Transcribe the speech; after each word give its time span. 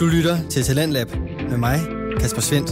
Du 0.00 0.06
lytter 0.06 0.48
til 0.48 0.62
Talentlab 0.62 1.08
med 1.50 1.56
mig, 1.56 1.78
Kasper 2.20 2.40
Svendt. 2.40 2.70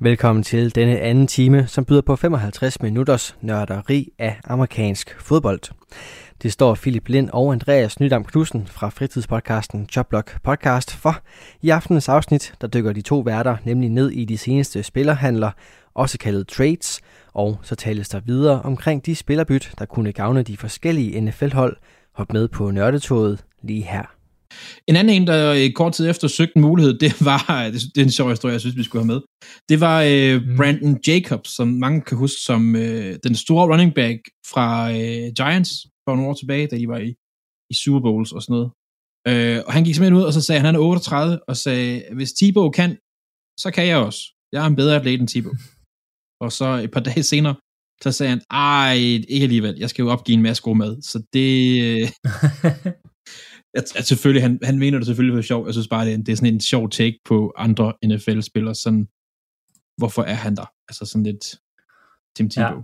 Velkommen 0.00 0.42
til 0.42 0.74
denne 0.74 1.00
anden 1.00 1.26
time, 1.26 1.66
som 1.66 1.84
byder 1.84 2.00
på 2.00 2.16
55 2.16 2.82
minutters 2.82 3.36
nørderi 3.40 4.12
af 4.18 4.40
amerikansk 4.44 5.20
fodbold. 5.20 5.60
Det 6.42 6.52
står 6.52 6.74
Philip 6.74 7.08
Lind 7.08 7.30
og 7.32 7.52
Andreas 7.52 8.00
Nydam 8.00 8.24
Knudsen 8.24 8.66
fra 8.66 8.88
fritidspodcasten 8.88 9.88
Jobblock 9.96 10.42
Podcast 10.42 10.94
for. 10.94 11.16
I 11.62 11.70
aftenens 11.70 12.08
afsnit, 12.08 12.54
der 12.60 12.66
dykker 12.66 12.92
de 12.92 13.02
to 13.02 13.18
værter 13.18 13.56
nemlig 13.64 13.90
ned 13.90 14.10
i 14.10 14.24
de 14.24 14.38
seneste 14.38 14.82
spillerhandler, 14.82 15.50
også 15.94 16.18
kaldet 16.18 16.48
trades, 16.48 17.00
og 17.32 17.58
så 17.62 17.74
tales 17.74 18.08
der 18.08 18.20
videre 18.20 18.62
omkring 18.62 19.06
de 19.06 19.14
spillerbyt, 19.16 19.72
der 19.78 19.84
kunne 19.84 20.12
gavne 20.12 20.42
de 20.42 20.56
forskellige 20.56 21.20
NFL-hold. 21.20 21.76
Hop 22.14 22.32
med 22.32 22.48
på 22.48 22.70
nørdetoget 22.70 23.44
lige 23.62 23.82
her. 23.82 24.06
En 24.86 24.96
anden 24.96 25.14
en, 25.16 25.26
der 25.26 25.52
i 25.52 25.68
kort 25.68 25.92
tid 25.92 26.10
efter 26.10 26.28
søgte 26.28 26.56
en 26.56 26.62
mulighed, 26.62 26.98
det 27.04 27.24
var, 27.24 27.70
det 27.94 27.98
er 27.98 28.04
en 28.04 28.10
sjov 28.10 28.30
historie, 28.30 28.52
jeg 28.52 28.60
synes, 28.60 28.76
vi 28.76 28.82
skulle 28.82 29.04
have 29.04 29.12
med. 29.14 29.20
Det 29.68 29.80
var 29.80 30.02
øh, 30.02 30.42
mm. 30.42 30.56
Brandon 30.56 31.00
Jacobs, 31.06 31.50
som 31.56 31.68
mange 31.68 32.00
kan 32.00 32.16
huske 32.18 32.40
som 32.40 32.76
øh, 32.76 33.18
den 33.24 33.34
store 33.34 33.66
running 33.72 33.94
back 33.94 34.18
fra 34.52 34.90
øh, 34.90 35.32
Giants 35.38 35.72
for 36.04 36.14
nogle 36.14 36.30
år 36.30 36.34
tilbage, 36.34 36.66
da 36.66 36.76
de 36.76 36.88
var 36.88 36.98
i, 36.98 37.14
i 37.70 37.74
Super 37.74 38.00
Bowls 38.00 38.32
og 38.32 38.42
sådan 38.42 38.54
noget. 38.54 38.70
Øh, 39.28 39.62
og 39.66 39.72
han 39.72 39.84
gik 39.84 39.94
simpelthen 39.94 40.20
ud, 40.20 40.24
og 40.28 40.32
så 40.32 40.40
sagde 40.40 40.60
han, 40.60 40.66
han 40.66 40.74
er 40.74 40.80
38, 40.80 41.40
og 41.48 41.56
sagde, 41.56 42.04
hvis 42.14 42.32
Thibaut 42.32 42.74
kan, 42.74 42.90
så 43.60 43.70
kan 43.74 43.86
jeg 43.86 43.98
også. 43.98 44.20
Jeg 44.52 44.62
er 44.62 44.66
en 44.66 44.76
bedre 44.76 44.96
atlet 44.96 45.20
end 45.20 45.28
Thibaut. 45.28 45.58
og 46.44 46.52
så 46.52 46.68
et 46.84 46.90
par 46.90 47.00
dage 47.00 47.22
senere, 47.22 47.54
så 48.02 48.12
sagde 48.12 48.30
han, 48.30 48.42
ej, 48.50 48.94
ikke 49.28 49.44
alligevel, 49.44 49.76
jeg 49.78 49.90
skal 49.90 50.02
jo 50.02 50.10
opgive 50.10 50.36
en 50.36 50.42
masse 50.42 50.62
god 50.62 50.76
mad. 50.76 51.02
Så 51.02 51.22
det... 51.32 52.02
at, 53.78 53.96
at 53.96 54.06
selvfølgelig, 54.06 54.42
han, 54.42 54.58
han 54.62 54.78
mener 54.78 54.98
det 54.98 55.06
selvfølgelig 55.06 55.36
for 55.36 55.42
sjov. 55.42 55.66
Jeg 55.66 55.74
synes 55.74 55.88
bare, 55.88 56.06
det 56.06 56.14
er, 56.14 56.16
det 56.16 56.28
er 56.28 56.36
sådan 56.36 56.54
en 56.54 56.60
sjov 56.60 56.90
take 56.90 57.18
på 57.24 57.52
andre 57.56 57.92
NFL-spillere. 58.04 58.74
Sådan, 58.74 59.08
hvorfor 59.96 60.22
er 60.22 60.34
han 60.34 60.56
der? 60.56 60.66
Altså 60.88 61.06
sådan 61.06 61.22
lidt 61.22 61.44
Tim 62.36 62.50
Tebow. 62.50 62.82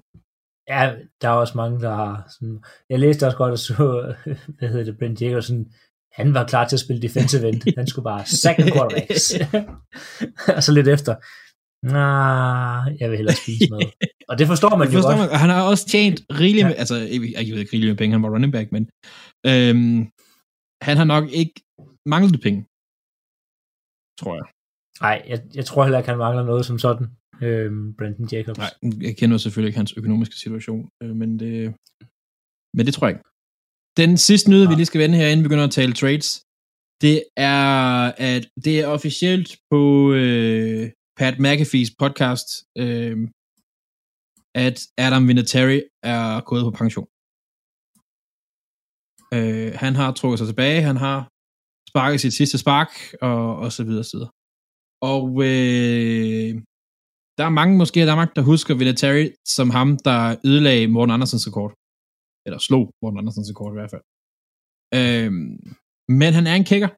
Ja. 0.69 0.85
ja, 0.85 0.95
der 1.21 1.29
er 1.29 1.33
også 1.33 1.53
mange, 1.57 1.81
der 1.81 1.95
har 1.95 2.27
sådan... 2.39 2.65
Jeg 2.91 2.99
læste 2.99 3.27
også 3.27 3.37
godt, 3.37 3.53
og 3.53 3.59
så, 3.59 4.15
hvad 4.59 4.69
hedder 4.69 4.85
det, 4.85 4.99
Brent 4.99 5.23
Jacobsen, 5.23 5.73
han 6.13 6.35
var 6.35 6.47
klar 6.47 6.69
til 6.69 6.77
at 6.77 6.81
spille 6.81 7.03
defensive 7.03 7.49
end. 7.49 7.77
Han 7.77 7.87
skulle 7.87 8.05
bare 8.05 8.27
sack 8.27 8.59
quarterbacks. 8.59 9.35
og 10.57 10.63
så 10.63 10.73
lidt 10.73 10.89
efter, 10.89 11.15
nah, 11.83 12.83
jeg 13.01 13.07
vil 13.11 13.17
hellere 13.21 13.37
spise 13.45 13.67
mad. 13.71 13.81
Og 14.31 14.35
det 14.39 14.47
forstår 14.53 14.77
man 14.77 14.87
det 14.87 14.95
jo 14.95 14.99
forstår 14.99 15.17
godt. 15.19 15.31
Man. 15.31 15.41
Han 15.45 15.51
har 15.51 15.63
også 15.71 15.85
tjent 15.95 16.19
rigeligt 16.41 16.67
med, 16.67 16.75
ja. 16.75 16.81
altså, 16.83 16.97
jeg 16.97 17.21
ved 17.53 17.61
ikke 17.63 17.73
rigeligt 17.73 17.93
med 17.93 18.01
penge, 18.01 18.13
han 18.17 18.23
var 18.23 18.33
running 18.35 18.53
back, 18.57 18.69
men 18.73 18.83
øhm, 19.51 19.99
han 20.89 20.97
har 21.01 21.09
nok 21.15 21.25
ikke 21.41 21.57
manglet 22.13 22.41
penge, 22.47 22.61
tror 24.21 24.35
jeg. 24.39 24.47
Nej, 25.07 25.17
jeg, 25.31 25.39
jeg 25.59 25.65
tror 25.67 25.85
heller 25.85 25.99
ikke, 25.99 26.11
han 26.13 26.19
mangler 26.27 26.45
noget 26.51 26.65
som 26.67 26.79
sådan, 26.87 27.07
øhm, 27.43 27.95
Brandon 27.99 28.29
Jacobs. 28.33 28.59
Nej, 28.59 28.73
jeg 29.07 29.17
kender 29.17 29.37
selvfølgelig 29.37 29.69
ikke 29.71 29.83
hans 29.83 29.95
økonomiske 30.01 30.37
situation, 30.45 30.83
øh, 31.03 31.15
men, 31.21 31.31
det, 31.41 31.75
men 32.77 32.87
det 32.87 32.95
tror 32.95 33.07
jeg 33.07 33.15
ikke. 33.15 33.27
Den 34.03 34.17
sidste 34.17 34.51
nyhed, 34.51 34.65
ja. 34.65 34.71
vi 34.71 34.75
lige 34.75 34.91
skal 34.91 35.01
vende 35.01 35.19
her, 35.19 35.29
inden 35.29 35.45
vi 35.45 35.49
begynder 35.49 35.65
at 35.65 35.77
tale 35.81 35.93
trades, 35.93 36.29
det 37.05 37.17
er, 37.37 38.13
at 38.33 38.43
det 38.65 38.75
er 38.81 38.87
officielt 38.87 39.51
på 39.71 39.83
øh, 40.13 40.91
Pat 41.19 41.35
McAfee's 41.45 41.93
podcast, 42.03 42.49
øh, 42.83 43.17
at 44.65 44.77
Adam 45.05 45.29
Vinatieri 45.29 45.79
er 46.15 46.41
gået 46.51 46.65
på 46.65 46.73
pension. 46.81 47.09
Øh, 49.37 49.71
han 49.83 49.95
har 50.01 50.09
trukket 50.13 50.39
sig 50.39 50.49
tilbage, 50.49 50.87
han 50.91 50.99
har 51.07 51.19
sparket 51.91 52.21
sit 52.21 52.35
sidste 52.41 52.59
spark, 52.59 52.91
og, 53.29 53.57
og 53.63 53.69
så 53.77 53.83
videre, 53.89 54.05
så 54.05 54.15
videre. 54.17 54.33
Og 55.13 55.29
øh, 55.49 56.51
der 57.39 57.45
er 57.47 57.59
mange, 57.61 57.75
måske 57.83 58.01
der 58.07 58.13
er 58.13 58.21
mange, 58.23 58.37
der 58.39 58.51
husker 58.53 58.81
Vinatieri 58.81 59.25
som 59.57 59.69
ham, 59.77 59.89
der 60.09 60.19
ødelagde 60.49 60.89
Morten 60.95 61.15
Andersens 61.15 61.49
rekord. 61.49 61.73
Eller 62.47 62.59
slog 62.59 62.85
Morten 63.03 63.19
Andersens 63.21 63.51
rekord 63.51 63.73
i 63.73 63.79
hvert 63.79 63.93
fald. 63.95 64.05
Øh, 64.99 65.33
men 66.21 66.31
han 66.39 66.47
er 66.51 66.57
en 66.57 66.69
kigger, 66.71 66.91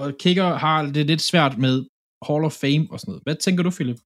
og 0.00 0.06
kigger 0.24 0.48
har 0.64 0.78
det 0.96 1.06
lidt 1.06 1.22
svært 1.30 1.54
med 1.64 1.76
Hall 2.28 2.44
of 2.48 2.52
Fame 2.62 2.86
og 2.92 3.00
sådan 3.00 3.10
noget. 3.10 3.22
Hvad 3.26 3.36
tænker 3.44 3.62
du, 3.64 3.70
Philip? 3.70 4.00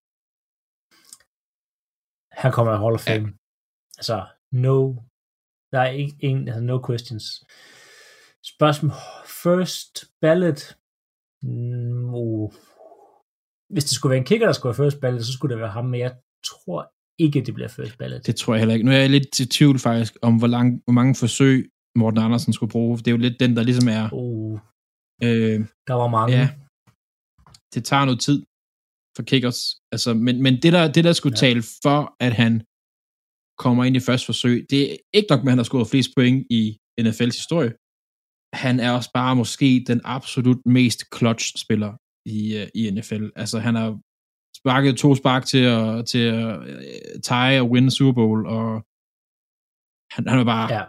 Han 2.41 2.51
kommer 2.55 2.71
i 2.73 2.81
Hall 2.83 2.97
of 2.97 3.05
Fame. 3.09 3.27
Ja. 3.27 3.33
Altså, 3.99 4.17
no 4.51 4.77
der 5.71 5.79
er 5.79 5.89
ikke 5.89 6.15
en, 6.19 6.47
altså 6.47 6.61
no 6.61 6.85
questions. 6.87 7.25
Spørgsmål. 8.53 8.91
First 9.43 9.93
ballot. 10.21 10.77
Mm, 11.41 12.13
uh. 12.13 12.51
Hvis 13.73 13.83
det 13.83 13.93
skulle 13.93 14.09
være 14.09 14.19
en 14.19 14.25
kicker, 14.25 14.45
der 14.45 14.53
skulle 14.53 14.77
være 14.77 14.85
first 14.85 15.01
ballot, 15.01 15.21
så 15.21 15.33
skulle 15.33 15.53
det 15.53 15.61
være 15.61 15.71
ham, 15.71 15.85
men 15.85 15.99
jeg 15.99 16.13
tror 16.45 16.91
ikke, 17.19 17.41
det 17.41 17.53
bliver 17.53 17.67
first 17.67 17.97
ballot. 17.97 18.25
Det 18.25 18.35
tror 18.35 18.53
jeg 18.53 18.59
heller 18.59 18.73
ikke. 18.75 18.85
Nu 18.85 18.91
er 18.91 18.97
jeg 18.97 19.09
lidt 19.09 19.33
til 19.33 19.49
tvivl 19.49 19.79
faktisk, 19.79 20.17
om 20.21 20.37
hvor, 20.37 20.47
lang, 20.47 20.81
hvor 20.85 20.93
mange 20.93 21.15
forsøg 21.15 21.69
Morten 21.95 22.19
Andersen 22.19 22.53
skulle 22.53 22.71
bruge. 22.71 22.97
Det 22.97 23.07
er 23.07 23.11
jo 23.11 23.17
lidt 23.17 23.39
den, 23.39 23.55
der 23.55 23.63
ligesom 23.63 23.87
er... 23.87 24.09
Uh. 24.13 24.59
Øh, 25.23 25.59
der 25.87 25.93
var 25.93 26.07
mange. 26.07 26.37
Ja. 26.37 26.49
Det 27.73 27.85
tager 27.85 28.05
noget 28.05 28.19
tid 28.19 28.45
for 29.15 29.23
kickers. 29.23 29.61
Altså, 29.91 30.13
men, 30.13 30.43
men 30.43 30.53
det, 30.61 30.73
der, 30.73 30.91
det, 30.91 31.03
der 31.03 31.13
skulle 31.13 31.35
ja. 31.37 31.45
tale 31.47 31.63
for, 31.83 32.15
at 32.19 32.33
han 32.33 32.53
kommer 33.57 33.83
ind 33.83 33.95
i 33.95 33.99
første 34.07 34.25
forsøg. 34.25 34.65
Det 34.69 34.91
er 34.91 34.97
ikke 35.13 35.27
nok 35.29 35.43
med, 35.43 35.49
at 35.49 35.51
han 35.51 35.57
har 35.57 35.69
scoret 35.71 35.87
flest 35.87 36.09
point 36.15 36.47
i 36.49 36.77
NFL's 37.01 37.39
historie. 37.41 37.73
Han 38.53 38.79
er 38.79 38.91
også 38.91 39.11
bare 39.13 39.35
måske 39.35 39.83
den 39.87 40.01
absolut 40.03 40.61
mest 40.65 40.99
clutch-spiller 41.15 41.91
i, 42.25 42.39
uh, 42.61 42.67
i 42.79 42.91
NFL. 42.91 43.25
Altså, 43.35 43.59
han 43.59 43.75
har 43.75 43.99
sparket 44.61 44.97
to 44.97 45.15
spark 45.15 45.45
til 45.45 45.63
at, 45.77 46.05
til 46.11 46.23
at 46.33 46.57
uh, 46.57 47.21
tie 47.27 47.61
og 47.61 47.69
win 47.71 47.91
Super 47.91 48.13
Bowl, 48.13 48.47
og 48.47 48.69
han, 50.13 50.27
han 50.31 50.39
er 50.39 50.47
bare... 50.55 50.73
Ja. 50.77 50.83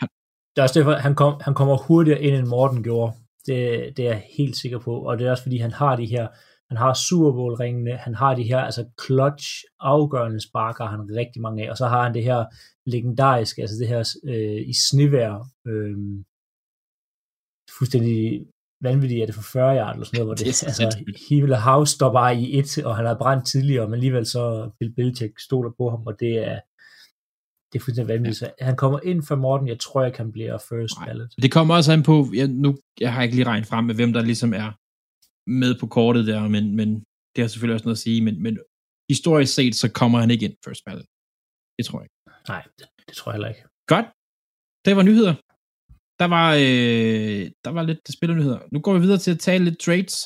Han, 0.00 0.08
det 0.52 0.58
er 0.58 0.62
også 0.62 0.78
derfor, 0.78 0.92
han, 1.06 1.14
kom, 1.14 1.40
han 1.46 1.54
kommer 1.54 1.76
hurtigere 1.76 2.22
ind, 2.22 2.34
end 2.34 2.46
Morten 2.46 2.82
gjorde. 2.82 3.12
Det, 3.46 3.96
det 3.96 4.06
er 4.06 4.10
jeg 4.10 4.24
helt 4.38 4.56
sikker 4.56 4.78
på, 4.78 4.92
og 4.98 5.18
det 5.18 5.26
er 5.26 5.30
også 5.30 5.42
fordi, 5.42 5.58
han 5.58 5.72
har 5.72 5.96
de 5.96 6.06
her 6.06 6.28
han 6.70 6.76
har 6.76 6.94
Super 6.94 7.32
Bowl 7.32 7.54
ringene, 7.54 7.96
han 7.96 8.14
har 8.14 8.34
de 8.34 8.42
her 8.42 8.58
altså 8.58 8.84
clutch 9.04 9.46
afgørende 9.80 10.40
sparker, 10.48 10.84
han 10.84 10.98
har 10.98 11.16
rigtig 11.16 11.42
mange 11.42 11.64
af, 11.64 11.70
og 11.70 11.76
så 11.76 11.86
har 11.86 12.02
han 12.02 12.14
det 12.14 12.24
her 12.24 12.44
legendariske, 12.86 13.62
altså 13.62 13.76
det 13.80 13.88
her 13.88 14.02
øh, 14.24 14.68
i 14.68 14.74
snevær, 14.88 15.32
øh, 15.66 15.96
fuldstændig 17.78 18.46
vanvittigt 18.80 19.22
er 19.22 19.26
det 19.26 19.34
for 19.34 19.42
40 19.42 19.76
yard 19.76 19.94
eller 19.94 20.06
sådan 20.06 20.18
noget, 20.18 20.28
hvor 20.28 20.34
det, 20.34 20.46
det 20.46 20.66
altså, 20.66 21.04
Hivel 21.28 21.56
House 21.56 21.94
står 21.94 22.12
bare 22.12 22.36
i 22.36 22.58
et, 22.58 22.78
og 22.84 22.96
han 22.96 23.06
har 23.06 23.18
brændt 23.22 23.46
tidligere, 23.46 23.86
men 23.86 23.94
alligevel 23.94 24.26
så 24.26 24.70
Bill 24.78 24.94
Belichick 24.94 25.40
stoler 25.40 25.70
på 25.78 25.90
ham, 25.90 26.06
og 26.06 26.20
det 26.20 26.34
er, 26.48 26.60
det 27.72 27.78
er 27.78 27.84
fuldstændig 27.84 28.14
vanvittigt. 28.14 28.42
Ja. 28.42 28.64
Han 28.64 28.76
kommer 28.76 29.00
ind 29.10 29.22
for 29.22 29.36
Morten, 29.36 29.68
jeg 29.68 29.80
tror 29.80 30.04
ikke, 30.04 30.18
han 30.18 30.32
bliver 30.32 30.58
first 30.58 30.94
ballot. 31.04 31.30
Det 31.42 31.52
kommer 31.52 31.74
også 31.74 31.92
an 31.92 32.02
på, 32.02 32.14
jeg, 32.34 32.48
nu, 32.48 32.78
jeg 33.00 33.12
har 33.14 33.22
ikke 33.22 33.34
lige 33.34 33.46
regnet 33.46 33.66
frem 33.68 33.84
med, 33.84 33.94
hvem 33.94 34.12
der 34.12 34.22
ligesom 34.22 34.52
er 34.54 34.70
med 35.60 35.72
på 35.80 35.86
kortet 35.86 36.26
der, 36.26 36.48
men, 36.48 36.76
men 36.76 36.88
det 37.32 37.40
har 37.42 37.48
selvfølgelig 37.48 37.74
også 37.74 37.86
noget 37.88 37.96
at 37.96 38.04
sige, 38.06 38.20
men, 38.26 38.42
men 38.42 38.58
historisk 39.12 39.54
set, 39.54 39.74
så 39.82 39.92
kommer 40.00 40.18
han 40.22 40.30
ikke 40.30 40.44
ind 40.46 40.56
first 40.66 40.82
ballot. 40.86 41.08
Det 41.76 41.84
tror 41.86 41.98
jeg 41.98 42.04
ikke. 42.06 42.18
Nej, 42.52 42.62
det, 42.78 42.86
det 43.08 43.14
tror 43.16 43.30
jeg 43.30 43.36
heller 43.36 43.48
ikke. 43.52 43.64
Godt. 43.92 44.06
Det 44.86 44.92
var 44.96 45.02
nyheder. 45.10 45.34
Der 46.20 46.28
var, 46.36 46.48
øh, 46.54 47.42
der 47.64 47.70
var 47.76 47.82
lidt 47.82 48.12
spillernyheder. 48.16 48.60
Nu 48.72 48.78
går 48.80 48.92
vi 48.94 49.00
videre 49.00 49.18
til 49.18 49.30
at 49.30 49.38
tale 49.48 49.64
lidt 49.64 49.78
trades. 49.86 50.16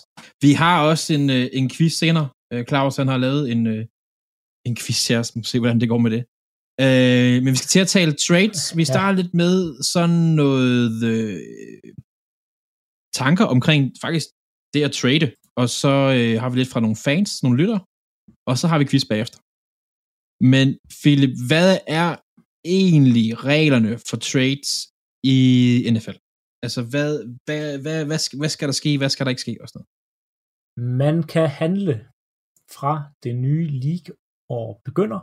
Vi 0.45 0.53
har 0.63 0.77
også 0.91 1.07
en, 1.19 1.31
øh, 1.31 1.47
en 1.53 1.71
quiz 1.75 1.93
senere. 2.03 2.29
Øh, 2.53 2.65
Claus 2.69 2.97
han 2.97 3.09
har 3.09 3.19
lavet 3.27 3.53
en, 3.53 3.67
øh, 3.67 3.83
en 4.69 4.77
quiz 4.77 5.09
her, 5.09 5.23
så 5.23 5.41
se, 5.45 5.59
hvordan 5.61 5.81
det 5.81 5.89
går 5.89 5.99
med 5.99 6.11
det. 6.11 6.23
Øh, 6.81 7.37
men 7.43 7.51
vi 7.55 7.57
skal 7.57 7.73
til 7.75 7.85
at 7.87 7.93
tale 7.97 8.13
trades. 8.27 8.77
Vi 8.77 8.85
starter 8.85 9.17
ja. 9.17 9.21
lidt 9.21 9.35
med 9.35 9.83
sådan 9.93 10.25
noget 10.43 10.97
øh, 11.13 11.41
tanker 13.21 13.45
omkring 13.55 13.83
faktisk 14.05 14.27
det 14.75 14.83
at 14.89 14.93
trade, 14.93 15.27
og 15.61 15.67
så 15.81 15.95
øh, 16.19 16.35
har 16.41 16.49
vi 16.51 16.57
lidt 16.59 16.73
fra 16.73 16.85
nogle 16.85 16.97
fans, 17.07 17.43
nogle 17.43 17.59
lytter, 17.61 17.79
og 18.49 18.55
så 18.61 18.67
har 18.71 18.79
vi 18.79 18.91
quiz 18.91 19.05
bagefter. 19.13 19.39
Men 20.53 20.67
Philip, 21.01 21.35
hvad 21.49 21.71
er 22.01 22.11
egentlig 22.81 23.27
reglerne 23.53 23.93
for 24.09 24.17
trades 24.17 24.71
i 25.35 25.37
NFL? 25.95 26.19
Altså, 26.65 26.81
hvad, 26.93 27.11
hvad, 27.47 27.79
hvad, 27.85 28.05
hvad, 28.09 28.19
skal, 28.25 28.39
hvad 28.39 28.53
skal 28.55 28.69
der 28.69 28.77
ske, 28.83 28.99
hvad 28.99 29.11
skal 29.11 29.25
der 29.27 29.31
ikke 29.31 29.47
ske 29.47 29.57
og 29.63 29.69
sådan 29.69 29.79
noget? 29.79 29.91
Man 30.99 31.17
kan 31.33 31.49
handle 31.63 31.95
fra 32.77 32.93
det 33.23 33.35
nye 33.47 33.67
league-år 33.85 34.81
begynder, 34.85 35.21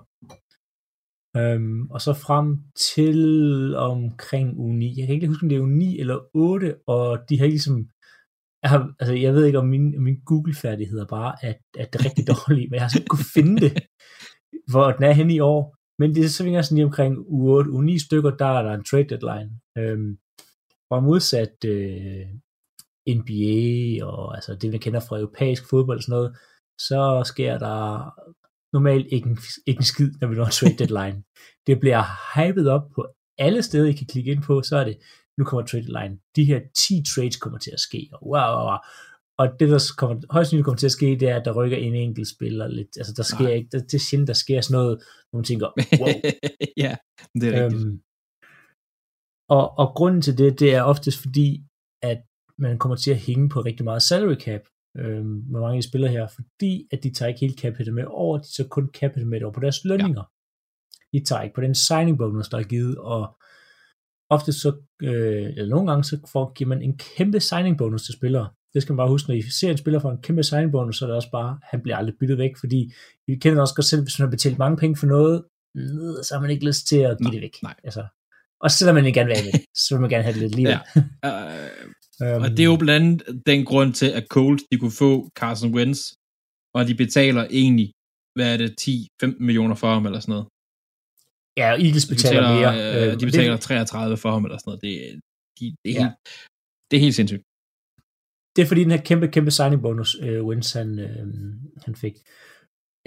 øhm, 1.38 1.92
og 1.92 2.02
så 2.02 2.14
frem 2.14 2.58
til 2.94 3.76
omkring 3.76 4.58
uge 4.58 4.78
9. 4.78 4.96
Jeg 4.98 5.08
kan 5.08 5.16
ikke 5.16 5.28
huske, 5.28 5.44
om 5.44 5.50
det 5.50 5.56
er 5.56 5.62
uge 5.62 5.78
9 5.78 6.00
eller 6.00 6.20
8, 6.34 6.76
og 6.88 7.20
de 7.30 7.40
har 7.40 7.48
ligesom 7.48 7.90
jeg, 8.64 8.70
har, 8.70 8.94
altså, 9.00 9.14
jeg 9.14 9.34
ved 9.34 9.46
ikke, 9.46 9.60
om 9.60 9.68
min, 9.68 10.04
min 10.04 10.22
Google-færdigheder 10.26 11.06
bare 11.06 11.36
er, 11.42 11.54
er 11.78 11.86
det 11.86 12.06
rigtig 12.06 12.28
dårlige, 12.34 12.68
men 12.68 12.74
jeg 12.74 12.82
har 12.82 12.90
så 12.90 13.04
kunne 13.10 13.26
finde 13.34 13.62
det, 13.62 13.84
hvor 14.72 14.92
den 14.92 15.04
er 15.04 15.12
henne 15.12 15.34
i 15.34 15.40
år. 15.40 15.76
Men 16.00 16.16
det 16.16 16.24
er 16.24 16.28
så 16.28 16.38
sådan 16.38 16.76
lige 16.76 16.86
omkring 16.86 17.18
uge 17.28 17.58
8, 17.58 17.72
uge 17.72 17.86
9 17.86 18.00
stykker, 18.00 18.32
der 18.32 18.46
er 18.46 18.64
der 18.64 18.74
en 18.74 18.84
trade 18.84 19.10
deadline. 19.10 19.52
Øhm, 19.78 20.18
Fra 20.90 21.00
modsat 21.00 21.56
øh, 21.66 22.26
NBA 23.18 24.06
og 24.06 24.36
altså 24.36 24.56
det, 24.62 24.72
vi 24.72 24.78
kender 24.78 25.00
fra 25.00 25.18
europæisk 25.18 25.70
fodbold 25.70 25.98
og 25.98 26.04
sådan 26.04 26.14
noget, 26.18 26.38
så 26.88 27.24
sker 27.26 27.58
der 27.58 28.10
normalt 28.74 29.08
ikke 29.12 29.30
en, 29.30 29.38
ikke 29.68 29.80
en 29.80 29.84
skid, 29.84 30.12
når 30.22 30.28
vi 30.28 30.36
når 30.36 30.46
trade 30.46 30.78
deadline. 30.78 31.24
det 31.68 31.80
bliver 31.80 32.04
hypet 32.36 32.70
op 32.70 32.90
på 32.96 33.08
alle 33.38 33.62
steder, 33.62 33.90
I 33.90 33.92
kan 33.92 34.08
klikke 34.08 34.32
ind 34.32 34.44
på, 34.44 34.62
så 34.62 34.78
er 34.78 34.84
det, 34.84 34.98
nu 35.38 35.46
kommer 35.46 35.66
trade 35.66 35.84
deadline. 35.84 36.20
De 36.36 36.46
her 36.46 36.60
10 36.78 37.04
trades 37.16 37.36
kommer 37.36 37.60
til 37.60 37.72
at 37.72 37.80
ske, 37.80 38.10
og 38.14 38.28
wow, 38.28 38.56
wow, 38.56 38.66
wow. 38.70 38.78
Og 39.38 39.48
det, 39.60 39.70
der 39.70 39.92
kommer, 39.98 40.16
højst 40.30 40.48
sandsynligt 40.48 40.66
kommer 40.66 40.78
til 40.78 40.86
at 40.86 40.92
ske, 40.92 41.06
det 41.20 41.30
er, 41.30 41.36
at 41.40 41.46
der 41.46 41.54
rykker 41.54 41.78
en 41.78 41.96
enkelt 41.96 42.28
spiller 42.28 42.68
lidt. 42.68 42.98
Altså, 42.98 43.14
der 43.18 43.24
sker 43.24 43.44
Nej. 43.44 43.54
ikke, 43.54 43.70
det, 43.72 43.92
det 43.92 43.94
er 43.94 44.00
sjældent, 44.00 44.28
der 44.28 44.34
sker 44.34 44.62
sådan 44.62 44.74
noget, 44.74 45.04
hvor 45.30 45.38
man 45.40 45.44
tænker, 45.44 45.68
wow. 46.02 46.08
ja, 46.84 46.96
det 47.42 47.56
er 47.56 47.64
rigtigt. 47.64 47.86
Øhm, 47.86 48.02
og, 49.50 49.80
og 49.80 49.88
grunden 49.96 50.22
til 50.22 50.38
det, 50.38 50.60
det 50.60 50.76
er 50.76 50.82
oftest 50.82 51.22
fordi, 51.22 51.64
at 52.02 52.22
man 52.58 52.80
kommer 52.80 52.96
til 52.96 53.12
at 53.12 53.18
hænge 53.18 53.50
på 53.50 53.62
rigtig 53.62 53.84
meget 53.84 54.02
salary 54.02 54.36
cap 54.36 54.62
øhm, 54.98 55.44
med 55.52 55.60
mange 55.60 55.76
af 55.78 55.82
de 55.82 55.90
spillere 55.90 56.12
her, 56.12 56.28
fordi 56.28 56.88
at 56.92 57.04
de 57.04 57.14
tager 57.14 57.30
ikke 57.30 57.40
helt 57.40 57.60
capita 57.60 57.92
med 57.92 58.04
over, 58.08 58.38
de 58.38 58.54
så 58.54 58.68
kun 58.68 58.90
capita 58.94 59.26
med 59.26 59.44
over 59.44 59.54
på 59.54 59.60
deres 59.60 59.86
lønninger. 59.86 60.24
Ja. 61.14 61.20
De 61.20 61.26
tager 61.26 61.42
ikke 61.42 61.56
på 61.56 61.62
den 61.62 61.76
signing 61.76 62.18
bonus, 62.18 62.50
der 62.50 62.58
er 62.58 62.64
givet, 62.64 62.98
og 62.98 63.38
ofte 64.30 64.54
så, 64.54 64.76
øh, 65.02 65.54
eller 65.58 65.70
nogle 65.76 65.92
gange, 65.92 66.04
så 66.04 66.18
får, 66.32 66.54
giver 66.54 66.68
man 66.68 66.82
en 66.82 66.98
kæmpe 66.98 67.40
signing 67.40 67.78
bonus 67.78 68.04
til 68.04 68.14
spillere. 68.14 68.50
Det 68.74 68.82
skal 68.82 68.94
man 68.94 68.98
bare 68.98 69.10
huske, 69.10 69.30
når 69.30 69.36
I 69.36 69.42
ser 69.42 69.72
en 69.72 69.78
spiller 69.78 70.00
for 70.00 70.12
en 70.12 70.22
kæmpe 70.22 70.44
signing 70.44 70.72
bonus, 70.72 70.98
så 70.98 71.06
er 71.06 71.08
det 71.08 71.16
også 71.16 71.32
bare, 71.32 71.60
han 71.64 71.82
bliver 71.82 71.98
aldrig 71.98 72.16
byttet 72.20 72.38
væk, 72.38 72.58
fordi 72.60 72.92
vi 73.28 73.36
kender 73.36 73.62
også 73.62 73.76
godt 73.76 73.86
selv, 73.86 74.04
hvis 74.04 74.20
man 74.20 74.28
har 74.28 74.32
betalt 74.32 74.58
mange 74.58 74.78
penge 74.78 74.96
for 74.96 75.08
noget, 75.08 75.44
så 76.26 76.30
har 76.34 76.42
man 76.42 76.50
ikke 76.50 76.66
lyst 76.66 76.88
til 76.88 76.98
at 76.98 77.18
give 77.18 77.26
nej, 77.26 77.32
det 77.32 77.42
væk. 77.42 77.56
Nej. 77.64 77.76
Altså, 77.84 78.04
og 78.62 78.72
selvom 78.72 78.96
man 78.96 79.06
ikke 79.06 79.20
gerne 79.20 79.28
vil 79.28 79.38
have 79.38 79.52
det, 79.52 79.62
så 79.76 79.96
vil 79.96 80.02
man 80.02 80.10
gerne 80.10 80.24
have 80.24 80.34
det 80.34 80.42
lidt 80.42 80.56
lige. 80.56 80.70
Ja. 80.70 80.80
Uh, 81.28 81.92
um, 82.22 82.42
og 82.44 82.50
det 82.56 82.60
er 82.60 82.72
jo 82.74 82.78
blandt 82.86 83.06
andet 83.06 83.44
den 83.46 83.66
grund 83.70 83.92
til, 84.00 84.10
at 84.20 84.26
Colts 84.34 84.64
de 84.72 84.78
kunne 84.82 84.98
få 85.04 85.12
Carson 85.40 85.74
Wentz, 85.76 86.00
og 86.76 86.82
de 86.90 86.96
betaler 87.04 87.44
egentlig, 87.62 87.90
hvad 88.36 88.48
er 88.54 88.58
det, 88.58 88.70
10-15 88.82 89.46
millioner 89.48 89.76
for 89.82 89.90
ham 89.96 90.06
eller 90.06 90.20
sådan 90.20 90.34
noget. 90.36 90.48
Ja, 91.62 91.70
Eagles 91.86 92.08
betaler, 92.14 92.42
de 92.42 92.56
betaler 92.56 92.72
mere. 92.74 93.12
Øh, 93.12 93.20
de 93.20 93.26
betaler 93.30 93.56
det, 93.56 93.62
33 93.62 94.18
for 94.24 94.32
ham 94.36 94.46
eller 94.46 94.58
sådan 94.58 94.70
noget. 94.70 94.82
Det, 94.86 94.94
de, 95.58 95.66
det, 95.84 95.92
er, 95.92 96.00
ja. 96.00 96.04
helt, 96.04 96.16
det 96.90 96.96
er 96.98 97.04
helt 97.06 97.18
sindssygt. 97.20 97.44
Det 98.56 98.62
er 98.62 98.70
fordi 98.70 98.84
den 98.84 98.96
her 98.96 99.04
kæmpe, 99.10 99.28
kæmpe 99.36 99.52
signing 99.52 99.82
bonus, 99.82 100.12
øh, 100.26 100.42
Wentz 100.48 100.74
han, 100.74 100.90
øh, 101.00 101.28
han 101.86 101.96
fik. 102.04 102.16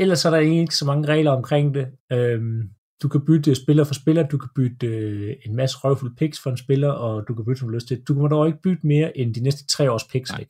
Ellers 0.03 0.25
er 0.25 0.31
der 0.31 0.39
ikke 0.39 0.77
så 0.81 0.85
mange 0.91 1.09
regler 1.09 1.31
omkring 1.31 1.67
det. 1.75 1.87
Øh, 2.13 2.41
du 3.03 3.09
kan 3.09 3.25
bytte 3.27 3.55
spiller 3.55 3.85
for 3.85 3.95
spiller, 3.95 4.29
du 4.29 4.39
kan 4.39 4.51
bytte 4.57 4.87
øh, 4.87 5.37
en 5.47 5.57
masse 5.57 5.79
røvfulde 5.79 6.15
picks 6.15 6.39
for 6.43 6.51
en 6.51 6.57
spiller, 6.57 6.91
og 6.91 7.29
du 7.29 7.35
kan 7.35 7.45
bytte, 7.45 7.59
som 7.59 7.69
du 7.69 7.75
lyst 7.75 7.89
til. 7.89 8.03
Du 8.09 8.15
kan 8.15 8.31
dog 8.31 8.47
ikke 8.47 8.63
bytte 8.63 8.87
mere 8.87 9.19
end 9.19 9.35
de 9.35 9.41
næste 9.41 9.67
tre 9.67 9.91
års 9.91 10.05
picks 10.13 10.31
væk. 10.39 10.49